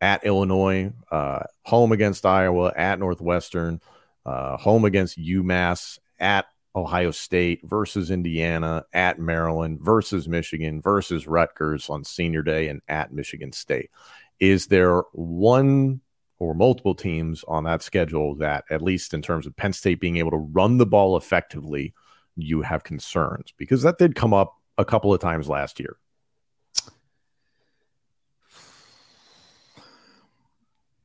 at 0.00 0.24
Illinois, 0.24 0.92
uh, 1.10 1.40
home 1.64 1.90
against 1.90 2.24
Iowa, 2.24 2.72
at 2.76 3.00
Northwestern, 3.00 3.80
uh, 4.24 4.56
home 4.56 4.84
against 4.84 5.18
UMass, 5.18 5.98
at 6.20 6.46
Ohio 6.76 7.10
State 7.10 7.62
versus 7.64 8.12
Indiana, 8.12 8.84
at 8.92 9.18
Maryland 9.18 9.80
versus 9.82 10.28
Michigan 10.28 10.80
versus 10.80 11.26
Rutgers 11.26 11.90
on 11.90 12.04
senior 12.04 12.44
day, 12.44 12.68
and 12.68 12.80
at 12.86 13.12
Michigan 13.12 13.50
State. 13.50 13.90
Is 14.38 14.68
there 14.68 15.00
one 15.10 16.02
or 16.38 16.54
multiple 16.54 16.94
teams 16.94 17.42
on 17.48 17.64
that 17.64 17.82
schedule 17.82 18.36
that, 18.36 18.62
at 18.70 18.80
least 18.80 19.12
in 19.12 19.22
terms 19.22 19.44
of 19.44 19.56
Penn 19.56 19.72
State 19.72 19.98
being 19.98 20.18
able 20.18 20.30
to 20.30 20.36
run 20.36 20.78
the 20.78 20.86
ball 20.86 21.16
effectively, 21.16 21.94
you 22.38 22.62
have 22.62 22.84
concerns? 22.84 23.52
Because 23.56 23.82
that 23.82 23.98
did 23.98 24.14
come 24.14 24.32
up 24.32 24.56
a 24.78 24.84
couple 24.84 25.12
of 25.12 25.20
times 25.20 25.48
last 25.48 25.80
year. 25.80 25.96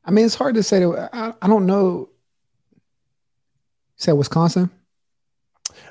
I 0.06 0.12
mean, 0.12 0.26
it's 0.26 0.36
hard 0.36 0.56
to 0.56 0.64
say. 0.64 0.80
To, 0.82 1.10
I, 1.14 1.34
I 1.42 1.48
don't 1.48 1.66
know. 1.66 2.10
You 2.74 2.80
said 3.98 4.14
Wisconsin? 4.14 4.70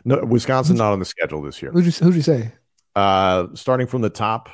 No, 0.05 0.25
Wisconsin 0.25 0.77
not 0.77 0.93
on 0.93 0.99
the 0.99 1.05
schedule 1.05 1.43
this 1.43 1.63
year. 1.63 1.73
Who'd 1.73 1.87
you, 1.87 1.93
who'd 1.93 2.15
you 2.15 2.23
say? 2.23 2.53
Uh, 2.95 3.47
starting 3.55 3.87
from 3.87 4.03
the 4.03 4.11
top, 4.11 4.51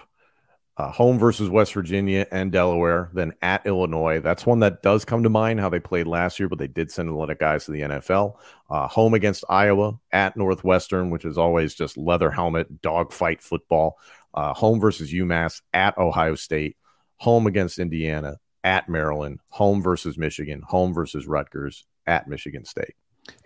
uh, 0.79 0.93
home 0.93 1.19
versus 1.19 1.51
West 1.51 1.75
Virginia 1.75 2.25
and 2.31 2.53
Delaware, 2.53 3.11
then 3.13 3.33
at 3.43 3.67
Illinois. 3.67 4.21
That's 4.21 4.47
one 4.47 4.61
that 4.61 4.81
does 4.81 5.05
come 5.05 5.25
to 5.25 5.29
mind 5.29 5.59
how 5.59 5.69
they 5.69 5.81
played 5.81 6.07
last 6.07 6.39
year, 6.39 6.49
but 6.49 6.61
they 6.61 6.69
did 6.69 6.93
send 6.93 7.09
a 7.09 7.15
lot 7.15 7.31
of 7.31 7.39
guys 7.39 7.65
to 7.65 7.73
the 7.73 7.81
NFL. 7.81 8.37
Uh, 8.71 8.87
home 8.87 9.13
against 9.13 9.45
Iowa, 9.49 9.99
at 10.13 10.37
Northwestern, 10.37 11.11
which 11.11 11.25
is 11.25 11.37
always 11.37 11.75
just 11.75 11.97
leather 11.97 12.31
helmet, 12.31 12.81
dogfight 12.81 13.43
football. 13.43 13.99
Uh, 14.33 14.55
home 14.55 14.79
versus 14.79 15.13
UMass, 15.13 15.63
at 15.75 15.99
Ohio 15.99 16.37
State. 16.37 16.77
Home 17.17 17.49
against 17.49 17.81
Indiana, 17.81 18.37
at 18.63 18.89
Maryland. 18.89 19.41
Home 19.49 19.83
versus 19.83 20.17
Michigan. 20.17 20.63
Home 20.69 20.95
versus 20.95 21.27
Rutgers, 21.27 21.87
at 22.07 22.29
Michigan 22.29 22.65
State. 22.65 22.95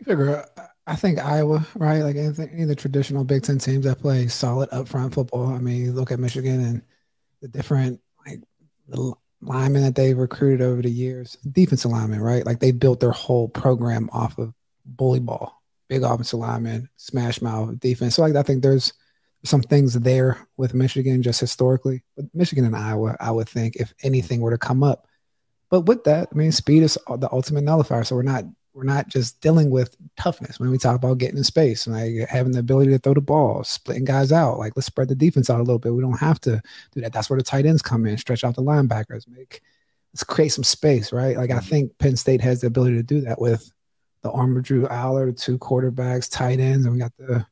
Figure, 0.04 0.44
I 0.86 0.96
think 0.96 1.18
Iowa, 1.18 1.66
right? 1.76 2.02
Like 2.02 2.16
any 2.16 2.62
of 2.62 2.68
the 2.68 2.76
traditional 2.76 3.24
Big 3.24 3.42
Ten 3.42 3.58
teams 3.58 3.86
that 3.86 4.00
play 4.00 4.28
solid 4.28 4.68
upfront 4.68 5.14
football. 5.14 5.46
I 5.46 5.60
mean, 5.60 5.94
look 5.94 6.12
at 6.12 6.20
Michigan 6.20 6.60
and 6.62 6.82
the 7.42 7.48
different 7.48 8.00
like 8.26 8.40
the 8.88 9.12
linemen 9.42 9.82
that 9.82 9.94
they've 9.94 10.16
recruited 10.16 10.62
over 10.62 10.80
the 10.80 10.90
years, 10.90 11.36
defensive 11.50 11.90
linemen, 11.90 12.20
right? 12.20 12.46
Like 12.46 12.60
they 12.60 12.70
built 12.70 13.00
their 13.00 13.10
whole 13.10 13.48
program 13.48 14.08
off 14.12 14.38
of 14.38 14.54
bully 14.86 15.20
ball, 15.20 15.60
big 15.88 16.02
offensive 16.04 16.38
linemen, 16.38 16.88
smash 16.96 17.42
mouth 17.42 17.78
defense. 17.80 18.14
So 18.14 18.22
like 18.22 18.36
I 18.36 18.42
think 18.42 18.62
there's 18.62 18.92
some 19.44 19.62
things 19.62 19.94
there 19.94 20.38
with 20.56 20.72
Michigan 20.72 21.22
just 21.22 21.40
historically. 21.40 22.04
But 22.16 22.26
Michigan 22.32 22.64
and 22.64 22.76
Iowa, 22.76 23.16
I 23.20 23.32
would 23.32 23.48
think 23.48 23.76
if 23.76 23.92
anything 24.02 24.40
were 24.40 24.52
to 24.52 24.58
come 24.58 24.82
up. 24.82 25.06
But 25.68 25.82
with 25.82 26.04
that, 26.04 26.28
I 26.30 26.34
mean, 26.36 26.52
speed 26.52 26.82
is 26.84 26.96
the 27.08 27.28
ultimate 27.32 27.64
nullifier. 27.64 28.04
So 28.04 28.14
we're 28.14 28.22
not 28.22 28.44
we're 28.74 28.84
not 28.84 29.08
just 29.08 29.40
dealing 29.40 29.70
with 29.70 29.96
toughness 30.16 30.58
when 30.58 30.70
we 30.70 30.78
talk 30.78 30.96
about 30.96 31.18
getting 31.18 31.36
in 31.36 31.44
space 31.44 31.86
and 31.86 31.94
like 31.94 32.28
having 32.28 32.52
the 32.52 32.58
ability 32.58 32.90
to 32.90 32.98
throw 32.98 33.14
the 33.14 33.20
ball, 33.20 33.62
splitting 33.64 34.04
guys 34.04 34.32
out. 34.32 34.58
Like 34.58 34.72
let's 34.76 34.86
spread 34.86 35.08
the 35.08 35.14
defense 35.14 35.50
out 35.50 35.60
a 35.60 35.62
little 35.62 35.78
bit. 35.78 35.94
We 35.94 36.02
don't 36.02 36.18
have 36.18 36.40
to 36.42 36.62
do 36.92 37.00
that. 37.02 37.12
That's 37.12 37.28
where 37.28 37.38
the 37.38 37.44
tight 37.44 37.66
ends 37.66 37.82
come 37.82 38.06
in, 38.06 38.16
stretch 38.16 38.44
out 38.44 38.54
the 38.54 38.62
linebackers, 38.62 39.28
make 39.28 39.60
let's 40.12 40.24
create 40.24 40.50
some 40.50 40.64
space, 40.64 41.12
right? 41.12 41.36
Like 41.36 41.50
I 41.50 41.54
mm-hmm. 41.54 41.68
think 41.68 41.98
Penn 41.98 42.16
State 42.16 42.40
has 42.40 42.60
the 42.60 42.66
ability 42.66 42.96
to 42.96 43.02
do 43.02 43.20
that 43.22 43.40
with 43.40 43.70
the 44.22 44.30
armor 44.30 44.60
Drew 44.60 44.86
Allar, 44.86 45.36
two 45.36 45.58
quarterbacks, 45.58 46.30
tight 46.30 46.60
ends, 46.60 46.86
and 46.86 46.94
we 46.94 47.00
got 47.00 47.16
the 47.18 47.46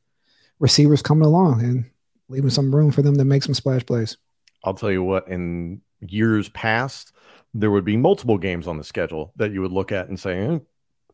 receivers 0.59 1.01
coming 1.01 1.25
along 1.25 1.61
and 1.61 1.85
leaving 2.29 2.49
some 2.49 2.73
room 2.73 2.91
for 2.91 3.01
them 3.01 3.17
to 3.17 3.25
make 3.25 3.43
some 3.43 3.53
splash 3.53 3.85
plays. 3.85 4.17
I'll 4.63 4.73
tell 4.73 4.91
you 4.91 5.03
what, 5.03 5.27
in 5.27 5.81
years 5.99 6.49
past, 6.49 7.13
there 7.53 7.71
would 7.71 7.83
be 7.83 7.97
multiple 7.97 8.37
games 8.37 8.67
on 8.67 8.77
the 8.77 8.83
schedule 8.83 9.33
that 9.35 9.51
you 9.51 9.61
would 9.61 9.71
look 9.71 9.91
at 9.91 10.07
and 10.07 10.19
say, 10.19 10.39
eh, 10.39 10.59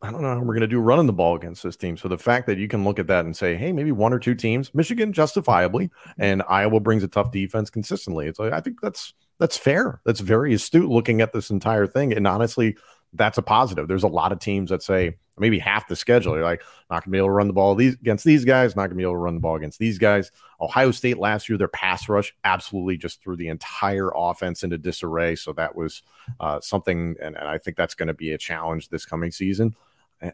I 0.01 0.11
don't 0.11 0.21
know 0.21 0.33
how 0.33 0.39
we're 0.39 0.53
going 0.53 0.61
to 0.61 0.67
do 0.67 0.79
running 0.79 1.07
the 1.07 1.13
ball 1.13 1.35
against 1.35 1.63
this 1.63 1.75
team. 1.75 1.97
So 1.97 2.07
the 2.07 2.17
fact 2.17 2.47
that 2.47 2.57
you 2.57 2.67
can 2.67 2.83
look 2.83 2.99
at 2.99 3.07
that 3.07 3.25
and 3.25 3.35
say, 3.35 3.55
hey, 3.55 3.71
maybe 3.71 3.91
one 3.91 4.13
or 4.13 4.19
two 4.19 4.35
teams, 4.35 4.73
Michigan 4.73 5.13
justifiably, 5.13 5.89
and 6.17 6.43
Iowa 6.47 6.79
brings 6.79 7.03
a 7.03 7.07
tough 7.07 7.31
defense 7.31 7.69
consistently. 7.69 8.27
It's 8.27 8.39
like, 8.39 8.53
I 8.53 8.61
think 8.61 8.81
that's 8.81 9.13
that's 9.39 9.57
fair. 9.57 10.01
That's 10.05 10.19
very 10.19 10.53
astute 10.53 10.89
looking 10.89 11.21
at 11.21 11.31
this 11.31 11.49
entire 11.49 11.85
thing. 11.85 12.11
And 12.11 12.27
honestly, 12.27 12.75
that's 13.13 13.37
a 13.37 13.41
positive. 13.41 13.87
There's 13.87 14.03
a 14.03 14.07
lot 14.07 14.31
of 14.31 14.39
teams 14.39 14.69
that 14.69 14.81
say 14.81 15.17
maybe 15.37 15.59
half 15.59 15.87
the 15.87 15.95
schedule. 15.95 16.35
You're 16.35 16.43
like, 16.43 16.63
not 16.89 17.03
gonna 17.03 17.11
be 17.11 17.17
able 17.19 17.27
to 17.27 17.33
run 17.33 17.47
the 17.47 17.53
ball 17.53 17.75
these 17.75 17.93
against 17.93 18.25
these 18.25 18.43
guys, 18.43 18.75
not 18.75 18.87
gonna 18.87 18.95
be 18.95 19.03
able 19.03 19.13
to 19.13 19.17
run 19.17 19.35
the 19.35 19.41
ball 19.41 19.55
against 19.55 19.79
these 19.79 19.99
guys. 19.99 20.31
Ohio 20.59 20.91
State 20.91 21.19
last 21.19 21.47
year, 21.47 21.57
their 21.57 21.67
pass 21.67 22.09
rush 22.09 22.35
absolutely 22.43 22.97
just 22.97 23.21
threw 23.21 23.35
the 23.35 23.47
entire 23.47 24.11
offense 24.15 24.63
into 24.63 24.77
disarray. 24.77 25.35
So 25.35 25.53
that 25.53 25.75
was 25.75 26.01
uh, 26.39 26.59
something, 26.61 27.15
and, 27.21 27.37
and 27.37 27.47
I 27.47 27.59
think 27.59 27.77
that's 27.77 27.93
going 27.93 28.07
to 28.07 28.13
be 28.13 28.31
a 28.31 28.37
challenge 28.37 28.89
this 28.89 29.05
coming 29.05 29.31
season 29.31 29.75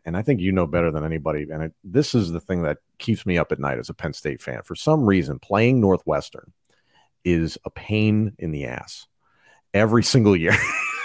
and 0.05 0.15
I 0.15 0.21
think 0.21 0.39
you 0.39 0.51
know 0.51 0.67
better 0.67 0.91
than 0.91 1.03
anybody. 1.03 1.47
And 1.51 1.63
it, 1.63 1.73
this 1.83 2.15
is 2.15 2.31
the 2.31 2.39
thing 2.39 2.63
that 2.63 2.77
keeps 2.99 3.25
me 3.25 3.37
up 3.37 3.51
at 3.51 3.59
night 3.59 3.79
as 3.79 3.89
a 3.89 3.93
Penn 3.93 4.13
State 4.13 4.41
fan. 4.41 4.61
For 4.63 4.75
some 4.75 5.05
reason, 5.05 5.39
playing 5.39 5.81
Northwestern 5.81 6.53
is 7.23 7.57
a 7.65 7.69
pain 7.69 8.33
in 8.39 8.51
the 8.51 8.65
ass 8.65 9.07
every 9.73 10.03
single 10.03 10.35
year. 10.35 10.55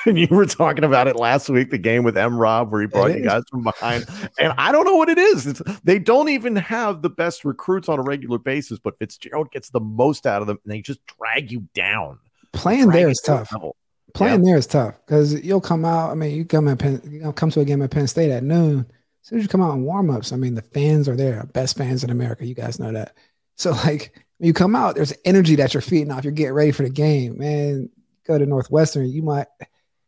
and 0.07 0.19
you 0.19 0.29
were 0.31 0.47
talking 0.47 0.85
about 0.85 1.09
it 1.09 1.17
last 1.17 1.49
week, 1.49 1.71
the 1.71 1.79
game 1.79 2.05
with 2.05 2.17
M. 2.17 2.38
Rob, 2.38 2.71
where 2.71 2.81
he 2.81 2.87
brought 2.87 3.14
you 3.14 3.25
guys 3.25 3.43
from 3.51 3.62
behind. 3.62 4.07
and 4.38 4.53
I 4.57 4.73
don't 4.73 4.85
know 4.85 4.97
what 4.97 5.09
it 5.09 5.19
is. 5.19 5.47
It's, 5.47 5.62
they 5.83 5.99
don't 5.99 6.29
even 6.29 6.57
have 6.57 7.03
the 7.03 7.11
best 7.11 7.45
recruits 7.45 7.88
on 7.88 7.99
a 7.99 8.03
regular 8.03 8.38
basis, 8.38 8.79
but 8.79 8.99
Fitzgerald 8.99 9.51
gets 9.51 9.71
the 9.71 9.81
most 9.81 10.27
out 10.27 10.41
of 10.41 10.47
them, 10.47 10.59
and 10.64 10.73
they 10.73 10.81
just 10.81 11.01
drag 11.07 11.51
you 11.51 11.69
down. 11.75 12.19
Playing 12.53 12.88
there 12.88 13.09
is 13.09 13.21
tough. 13.25 13.53
Level. 13.53 13.77
Playing 14.14 14.42
there 14.42 14.57
is 14.57 14.66
tough 14.66 14.94
because 15.07 15.35
you'll 15.44 15.61
come 15.61 15.85
out. 15.85 16.11
I 16.11 16.14
mean, 16.14 16.35
you 16.35 16.44
come 16.44 16.68
at 16.68 16.79
Penn, 16.79 17.01
you 17.05 17.21
know, 17.21 17.33
come 17.33 17.51
to 17.51 17.61
a 17.61 17.64
game 17.64 17.83
at 17.83 17.90
Penn 17.90 18.07
State 18.07 18.31
at 18.31 18.42
noon. 18.42 18.87
As 19.23 19.29
soon 19.29 19.38
as 19.38 19.44
you 19.44 19.49
come 19.49 19.61
out 19.61 19.75
in 19.75 19.85
warmups, 19.85 20.33
I 20.33 20.37
mean, 20.37 20.55
the 20.55 20.62
fans 20.62 21.09
are 21.09 21.16
there, 21.16 21.44
best 21.53 21.77
fans 21.77 22.03
in 22.03 22.11
America. 22.11 22.47
You 22.47 22.55
guys 22.55 22.79
know 22.79 22.92
that. 22.92 23.14
So 23.59 23.73
like 23.73 24.14
when 24.38 24.47
you 24.47 24.53
come 24.53 24.77
out, 24.77 24.94
there's 24.94 25.12
energy 25.25 25.57
that 25.57 25.75
you're 25.75 25.81
feeding 25.81 26.12
off. 26.12 26.23
You're 26.23 26.33
getting 26.33 26.53
ready 26.53 26.71
for 26.71 26.85
the 26.85 26.90
game, 26.90 27.38
man. 27.38 27.90
Go 28.25 28.38
to 28.38 28.47
Northwestern, 28.47 29.11
you 29.11 29.21
might 29.21 29.49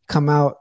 come 0.06 0.28
out 0.28 0.59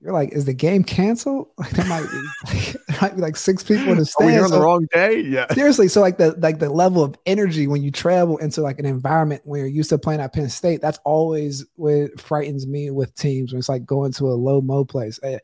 you're 0.00 0.12
like, 0.12 0.32
is 0.32 0.44
the 0.44 0.54
game 0.54 0.84
canceled? 0.84 1.48
Like 1.58 1.70
there 1.70 1.86
might 1.86 2.02
be 2.02 2.52
like, 2.52 2.72
there 2.72 2.98
might 3.02 3.16
be 3.16 3.22
like 3.22 3.36
six 3.36 3.62
people 3.62 3.92
in 3.92 3.98
the 3.98 4.04
stand. 4.04 4.30
Oh, 4.30 4.34
you're 4.34 4.44
on 4.44 4.50
so, 4.50 4.56
the 4.56 4.64
wrong 4.64 4.86
day. 4.92 5.20
Yeah. 5.20 5.46
Seriously. 5.52 5.88
So 5.88 6.00
like 6.00 6.18
the 6.18 6.32
like 6.38 6.58
the 6.58 6.70
level 6.70 7.02
of 7.02 7.16
energy 7.26 7.66
when 7.66 7.82
you 7.82 7.90
travel 7.90 8.36
into 8.38 8.60
like 8.60 8.78
an 8.78 8.86
environment 8.86 9.42
where 9.44 9.60
you're 9.60 9.68
used 9.68 9.90
to 9.90 9.98
playing 9.98 10.20
at 10.20 10.32
Penn 10.32 10.48
State, 10.48 10.80
that's 10.80 10.98
always 11.04 11.64
what 11.76 12.20
frightens 12.20 12.66
me 12.66 12.90
with 12.90 13.14
teams 13.14 13.52
when 13.52 13.58
it's 13.58 13.68
like 13.68 13.84
going 13.84 14.12
to 14.12 14.26
a 14.26 14.34
low 14.34 14.60
mo 14.60 14.84
place. 14.84 15.18
Eh, 15.22 15.38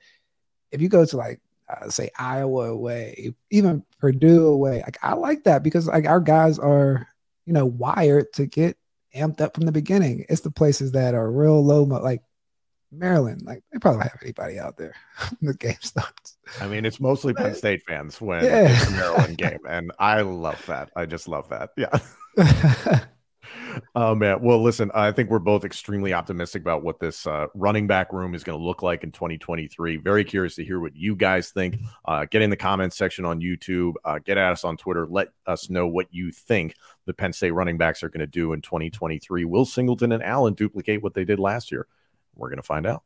if 0.71 0.81
you 0.81 0.89
go 0.89 1.05
to 1.05 1.17
like 1.17 1.41
uh, 1.69 1.89
say 1.89 2.11
Iowa 2.19 2.71
away, 2.71 3.33
even 3.51 3.85
Purdue 3.99 4.47
away, 4.47 4.83
like 4.83 4.99
I 5.03 5.15
like 5.15 5.45
that 5.45 5.63
because 5.63 5.87
like 5.87 6.07
our 6.07 6.21
guys 6.21 6.59
are, 6.59 7.09
you 7.47 7.53
know, 7.53 7.67
wired 7.67 8.33
to 8.35 8.47
get 8.47 8.77
amped 9.15 9.41
up 9.41 9.55
from 9.55 9.65
the 9.65 9.73
beginning. 9.73 10.25
It's 10.29 10.43
the 10.43 10.51
places 10.51 10.93
that 10.93 11.15
are 11.15 11.31
real 11.31 11.65
low 11.65 11.87
mo, 11.87 12.01
like 12.01 12.23
Maryland, 12.93 13.43
like 13.43 13.63
they 13.73 13.79
probably 13.79 14.03
have 14.03 14.19
anybody 14.23 14.59
out 14.59 14.77
there 14.77 14.95
the 15.43 15.55
game 15.55 15.77
starts. 15.81 16.37
I 16.61 16.69
mean, 16.69 16.85
it's 16.85 17.01
mostly 17.01 17.35
Penn 17.35 17.55
State 17.55 17.83
fans 17.87 18.21
when 18.21 18.45
yeah. 18.45 18.69
it's 18.69 18.89
a 18.89 18.91
Maryland 18.93 19.39
game, 19.39 19.61
and 19.69 19.93
I 19.99 20.21
love 20.23 20.65
that. 20.67 20.91
I 20.95 21.07
just 21.07 21.29
love 21.29 21.49
that. 21.49 21.71
Yeah. 21.77 23.05
Oh 23.95 24.15
man. 24.15 24.41
Well, 24.43 24.63
listen, 24.63 24.91
I 24.95 25.13
think 25.13 25.31
we're 25.31 25.39
both 25.39 25.65
extremely 25.65 26.13
optimistic 26.13 26.63
about 26.63 26.83
what 26.83 27.01
this 27.01 27.27
uh, 27.27 27.47
running 27.55 27.87
back 27.87 28.13
room 28.13 28.35
is 28.35 28.45
going 28.45 28.59
to 28.59 28.65
look 28.65 28.83
like 28.83 29.05
in 29.05 29.13
2023. 29.13 29.97
Very 29.97 30.25
curious 30.25 30.55
to 30.57 30.65
hear 30.65 30.81
what 30.81 30.97
you 30.97 31.15
guys 31.17 31.51
think. 31.51 31.77
Uh, 32.05 32.27
get 32.31 32.43
in 32.43 32.51
the 32.51 32.57
comments 32.57 32.97
section 32.97 33.25
on 33.25 33.41
YouTube. 33.41 33.95
Uh, 34.05 34.19
get 34.19 34.39
at 34.39 34.53
us 34.53 34.65
on 34.65 34.77
Twitter. 34.77 35.07
Let 35.07 35.29
us 35.47 35.71
know 35.71 35.87
what 35.87 36.07
you 36.11 36.31
think 36.33 36.75
the 37.07 37.15
Penn 37.15 37.33
State 37.33 37.53
running 37.53 37.79
backs 37.79 38.03
are 38.03 38.09
going 38.09 38.21
to 38.21 38.27
do 38.27 38.53
in 38.53 38.63
2023. 38.63 39.45
Will 39.45 39.65
Singleton 39.65 40.13
and 40.13 40.23
Allen 40.23 40.55
duplicate 40.55 41.03
what 41.03 41.15
they 41.15 41.25
did 41.25 41.39
last 41.39 41.73
year? 41.73 41.87
We're 42.35 42.49
going 42.49 42.59
to 42.59 42.63
find 42.63 42.87
out. 42.87 43.03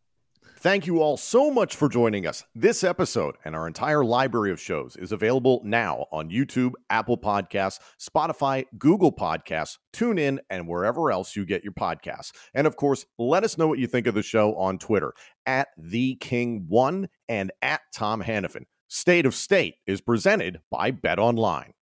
Thank 0.58 0.86
you 0.86 1.02
all 1.02 1.16
so 1.16 1.50
much 1.50 1.76
for 1.76 1.88
joining 1.88 2.26
us. 2.26 2.42
This 2.54 2.82
episode 2.82 3.36
and 3.44 3.54
our 3.54 3.66
entire 3.66 4.04
library 4.04 4.50
of 4.50 4.60
shows 4.60 4.96
is 4.96 5.12
available 5.12 5.60
now 5.64 6.06
on 6.10 6.30
YouTube, 6.30 6.72
Apple 6.88 7.18
Podcasts, 7.18 7.78
Spotify, 8.00 8.64
Google 8.78 9.12
Podcasts, 9.12 9.76
TuneIn, 9.92 10.38
and 10.48 10.66
wherever 10.66 11.12
else 11.12 11.36
you 11.36 11.44
get 11.44 11.62
your 11.62 11.74
podcasts. 11.74 12.32
And 12.54 12.66
of 12.66 12.76
course, 12.76 13.04
let 13.18 13.44
us 13.44 13.58
know 13.58 13.68
what 13.68 13.78
you 13.78 13.86
think 13.86 14.06
of 14.06 14.14
the 14.14 14.22
show 14.22 14.56
on 14.56 14.78
Twitter 14.78 15.12
at 15.44 15.68
the 15.76 16.16
King 16.16 16.64
One 16.68 17.10
and 17.28 17.52
at 17.60 17.82
Tom 17.94 18.22
Hannafin. 18.22 18.64
State 18.88 19.26
of 19.26 19.34
State 19.34 19.74
is 19.86 20.00
presented 20.00 20.60
by 20.70 20.90
Bet 20.90 21.18
Online. 21.18 21.74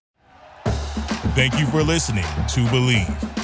Thank 1.34 1.59
you 1.59 1.66
for 1.66 1.82
listening 1.82 2.24
to 2.24 2.64
Bleav. 2.66 3.43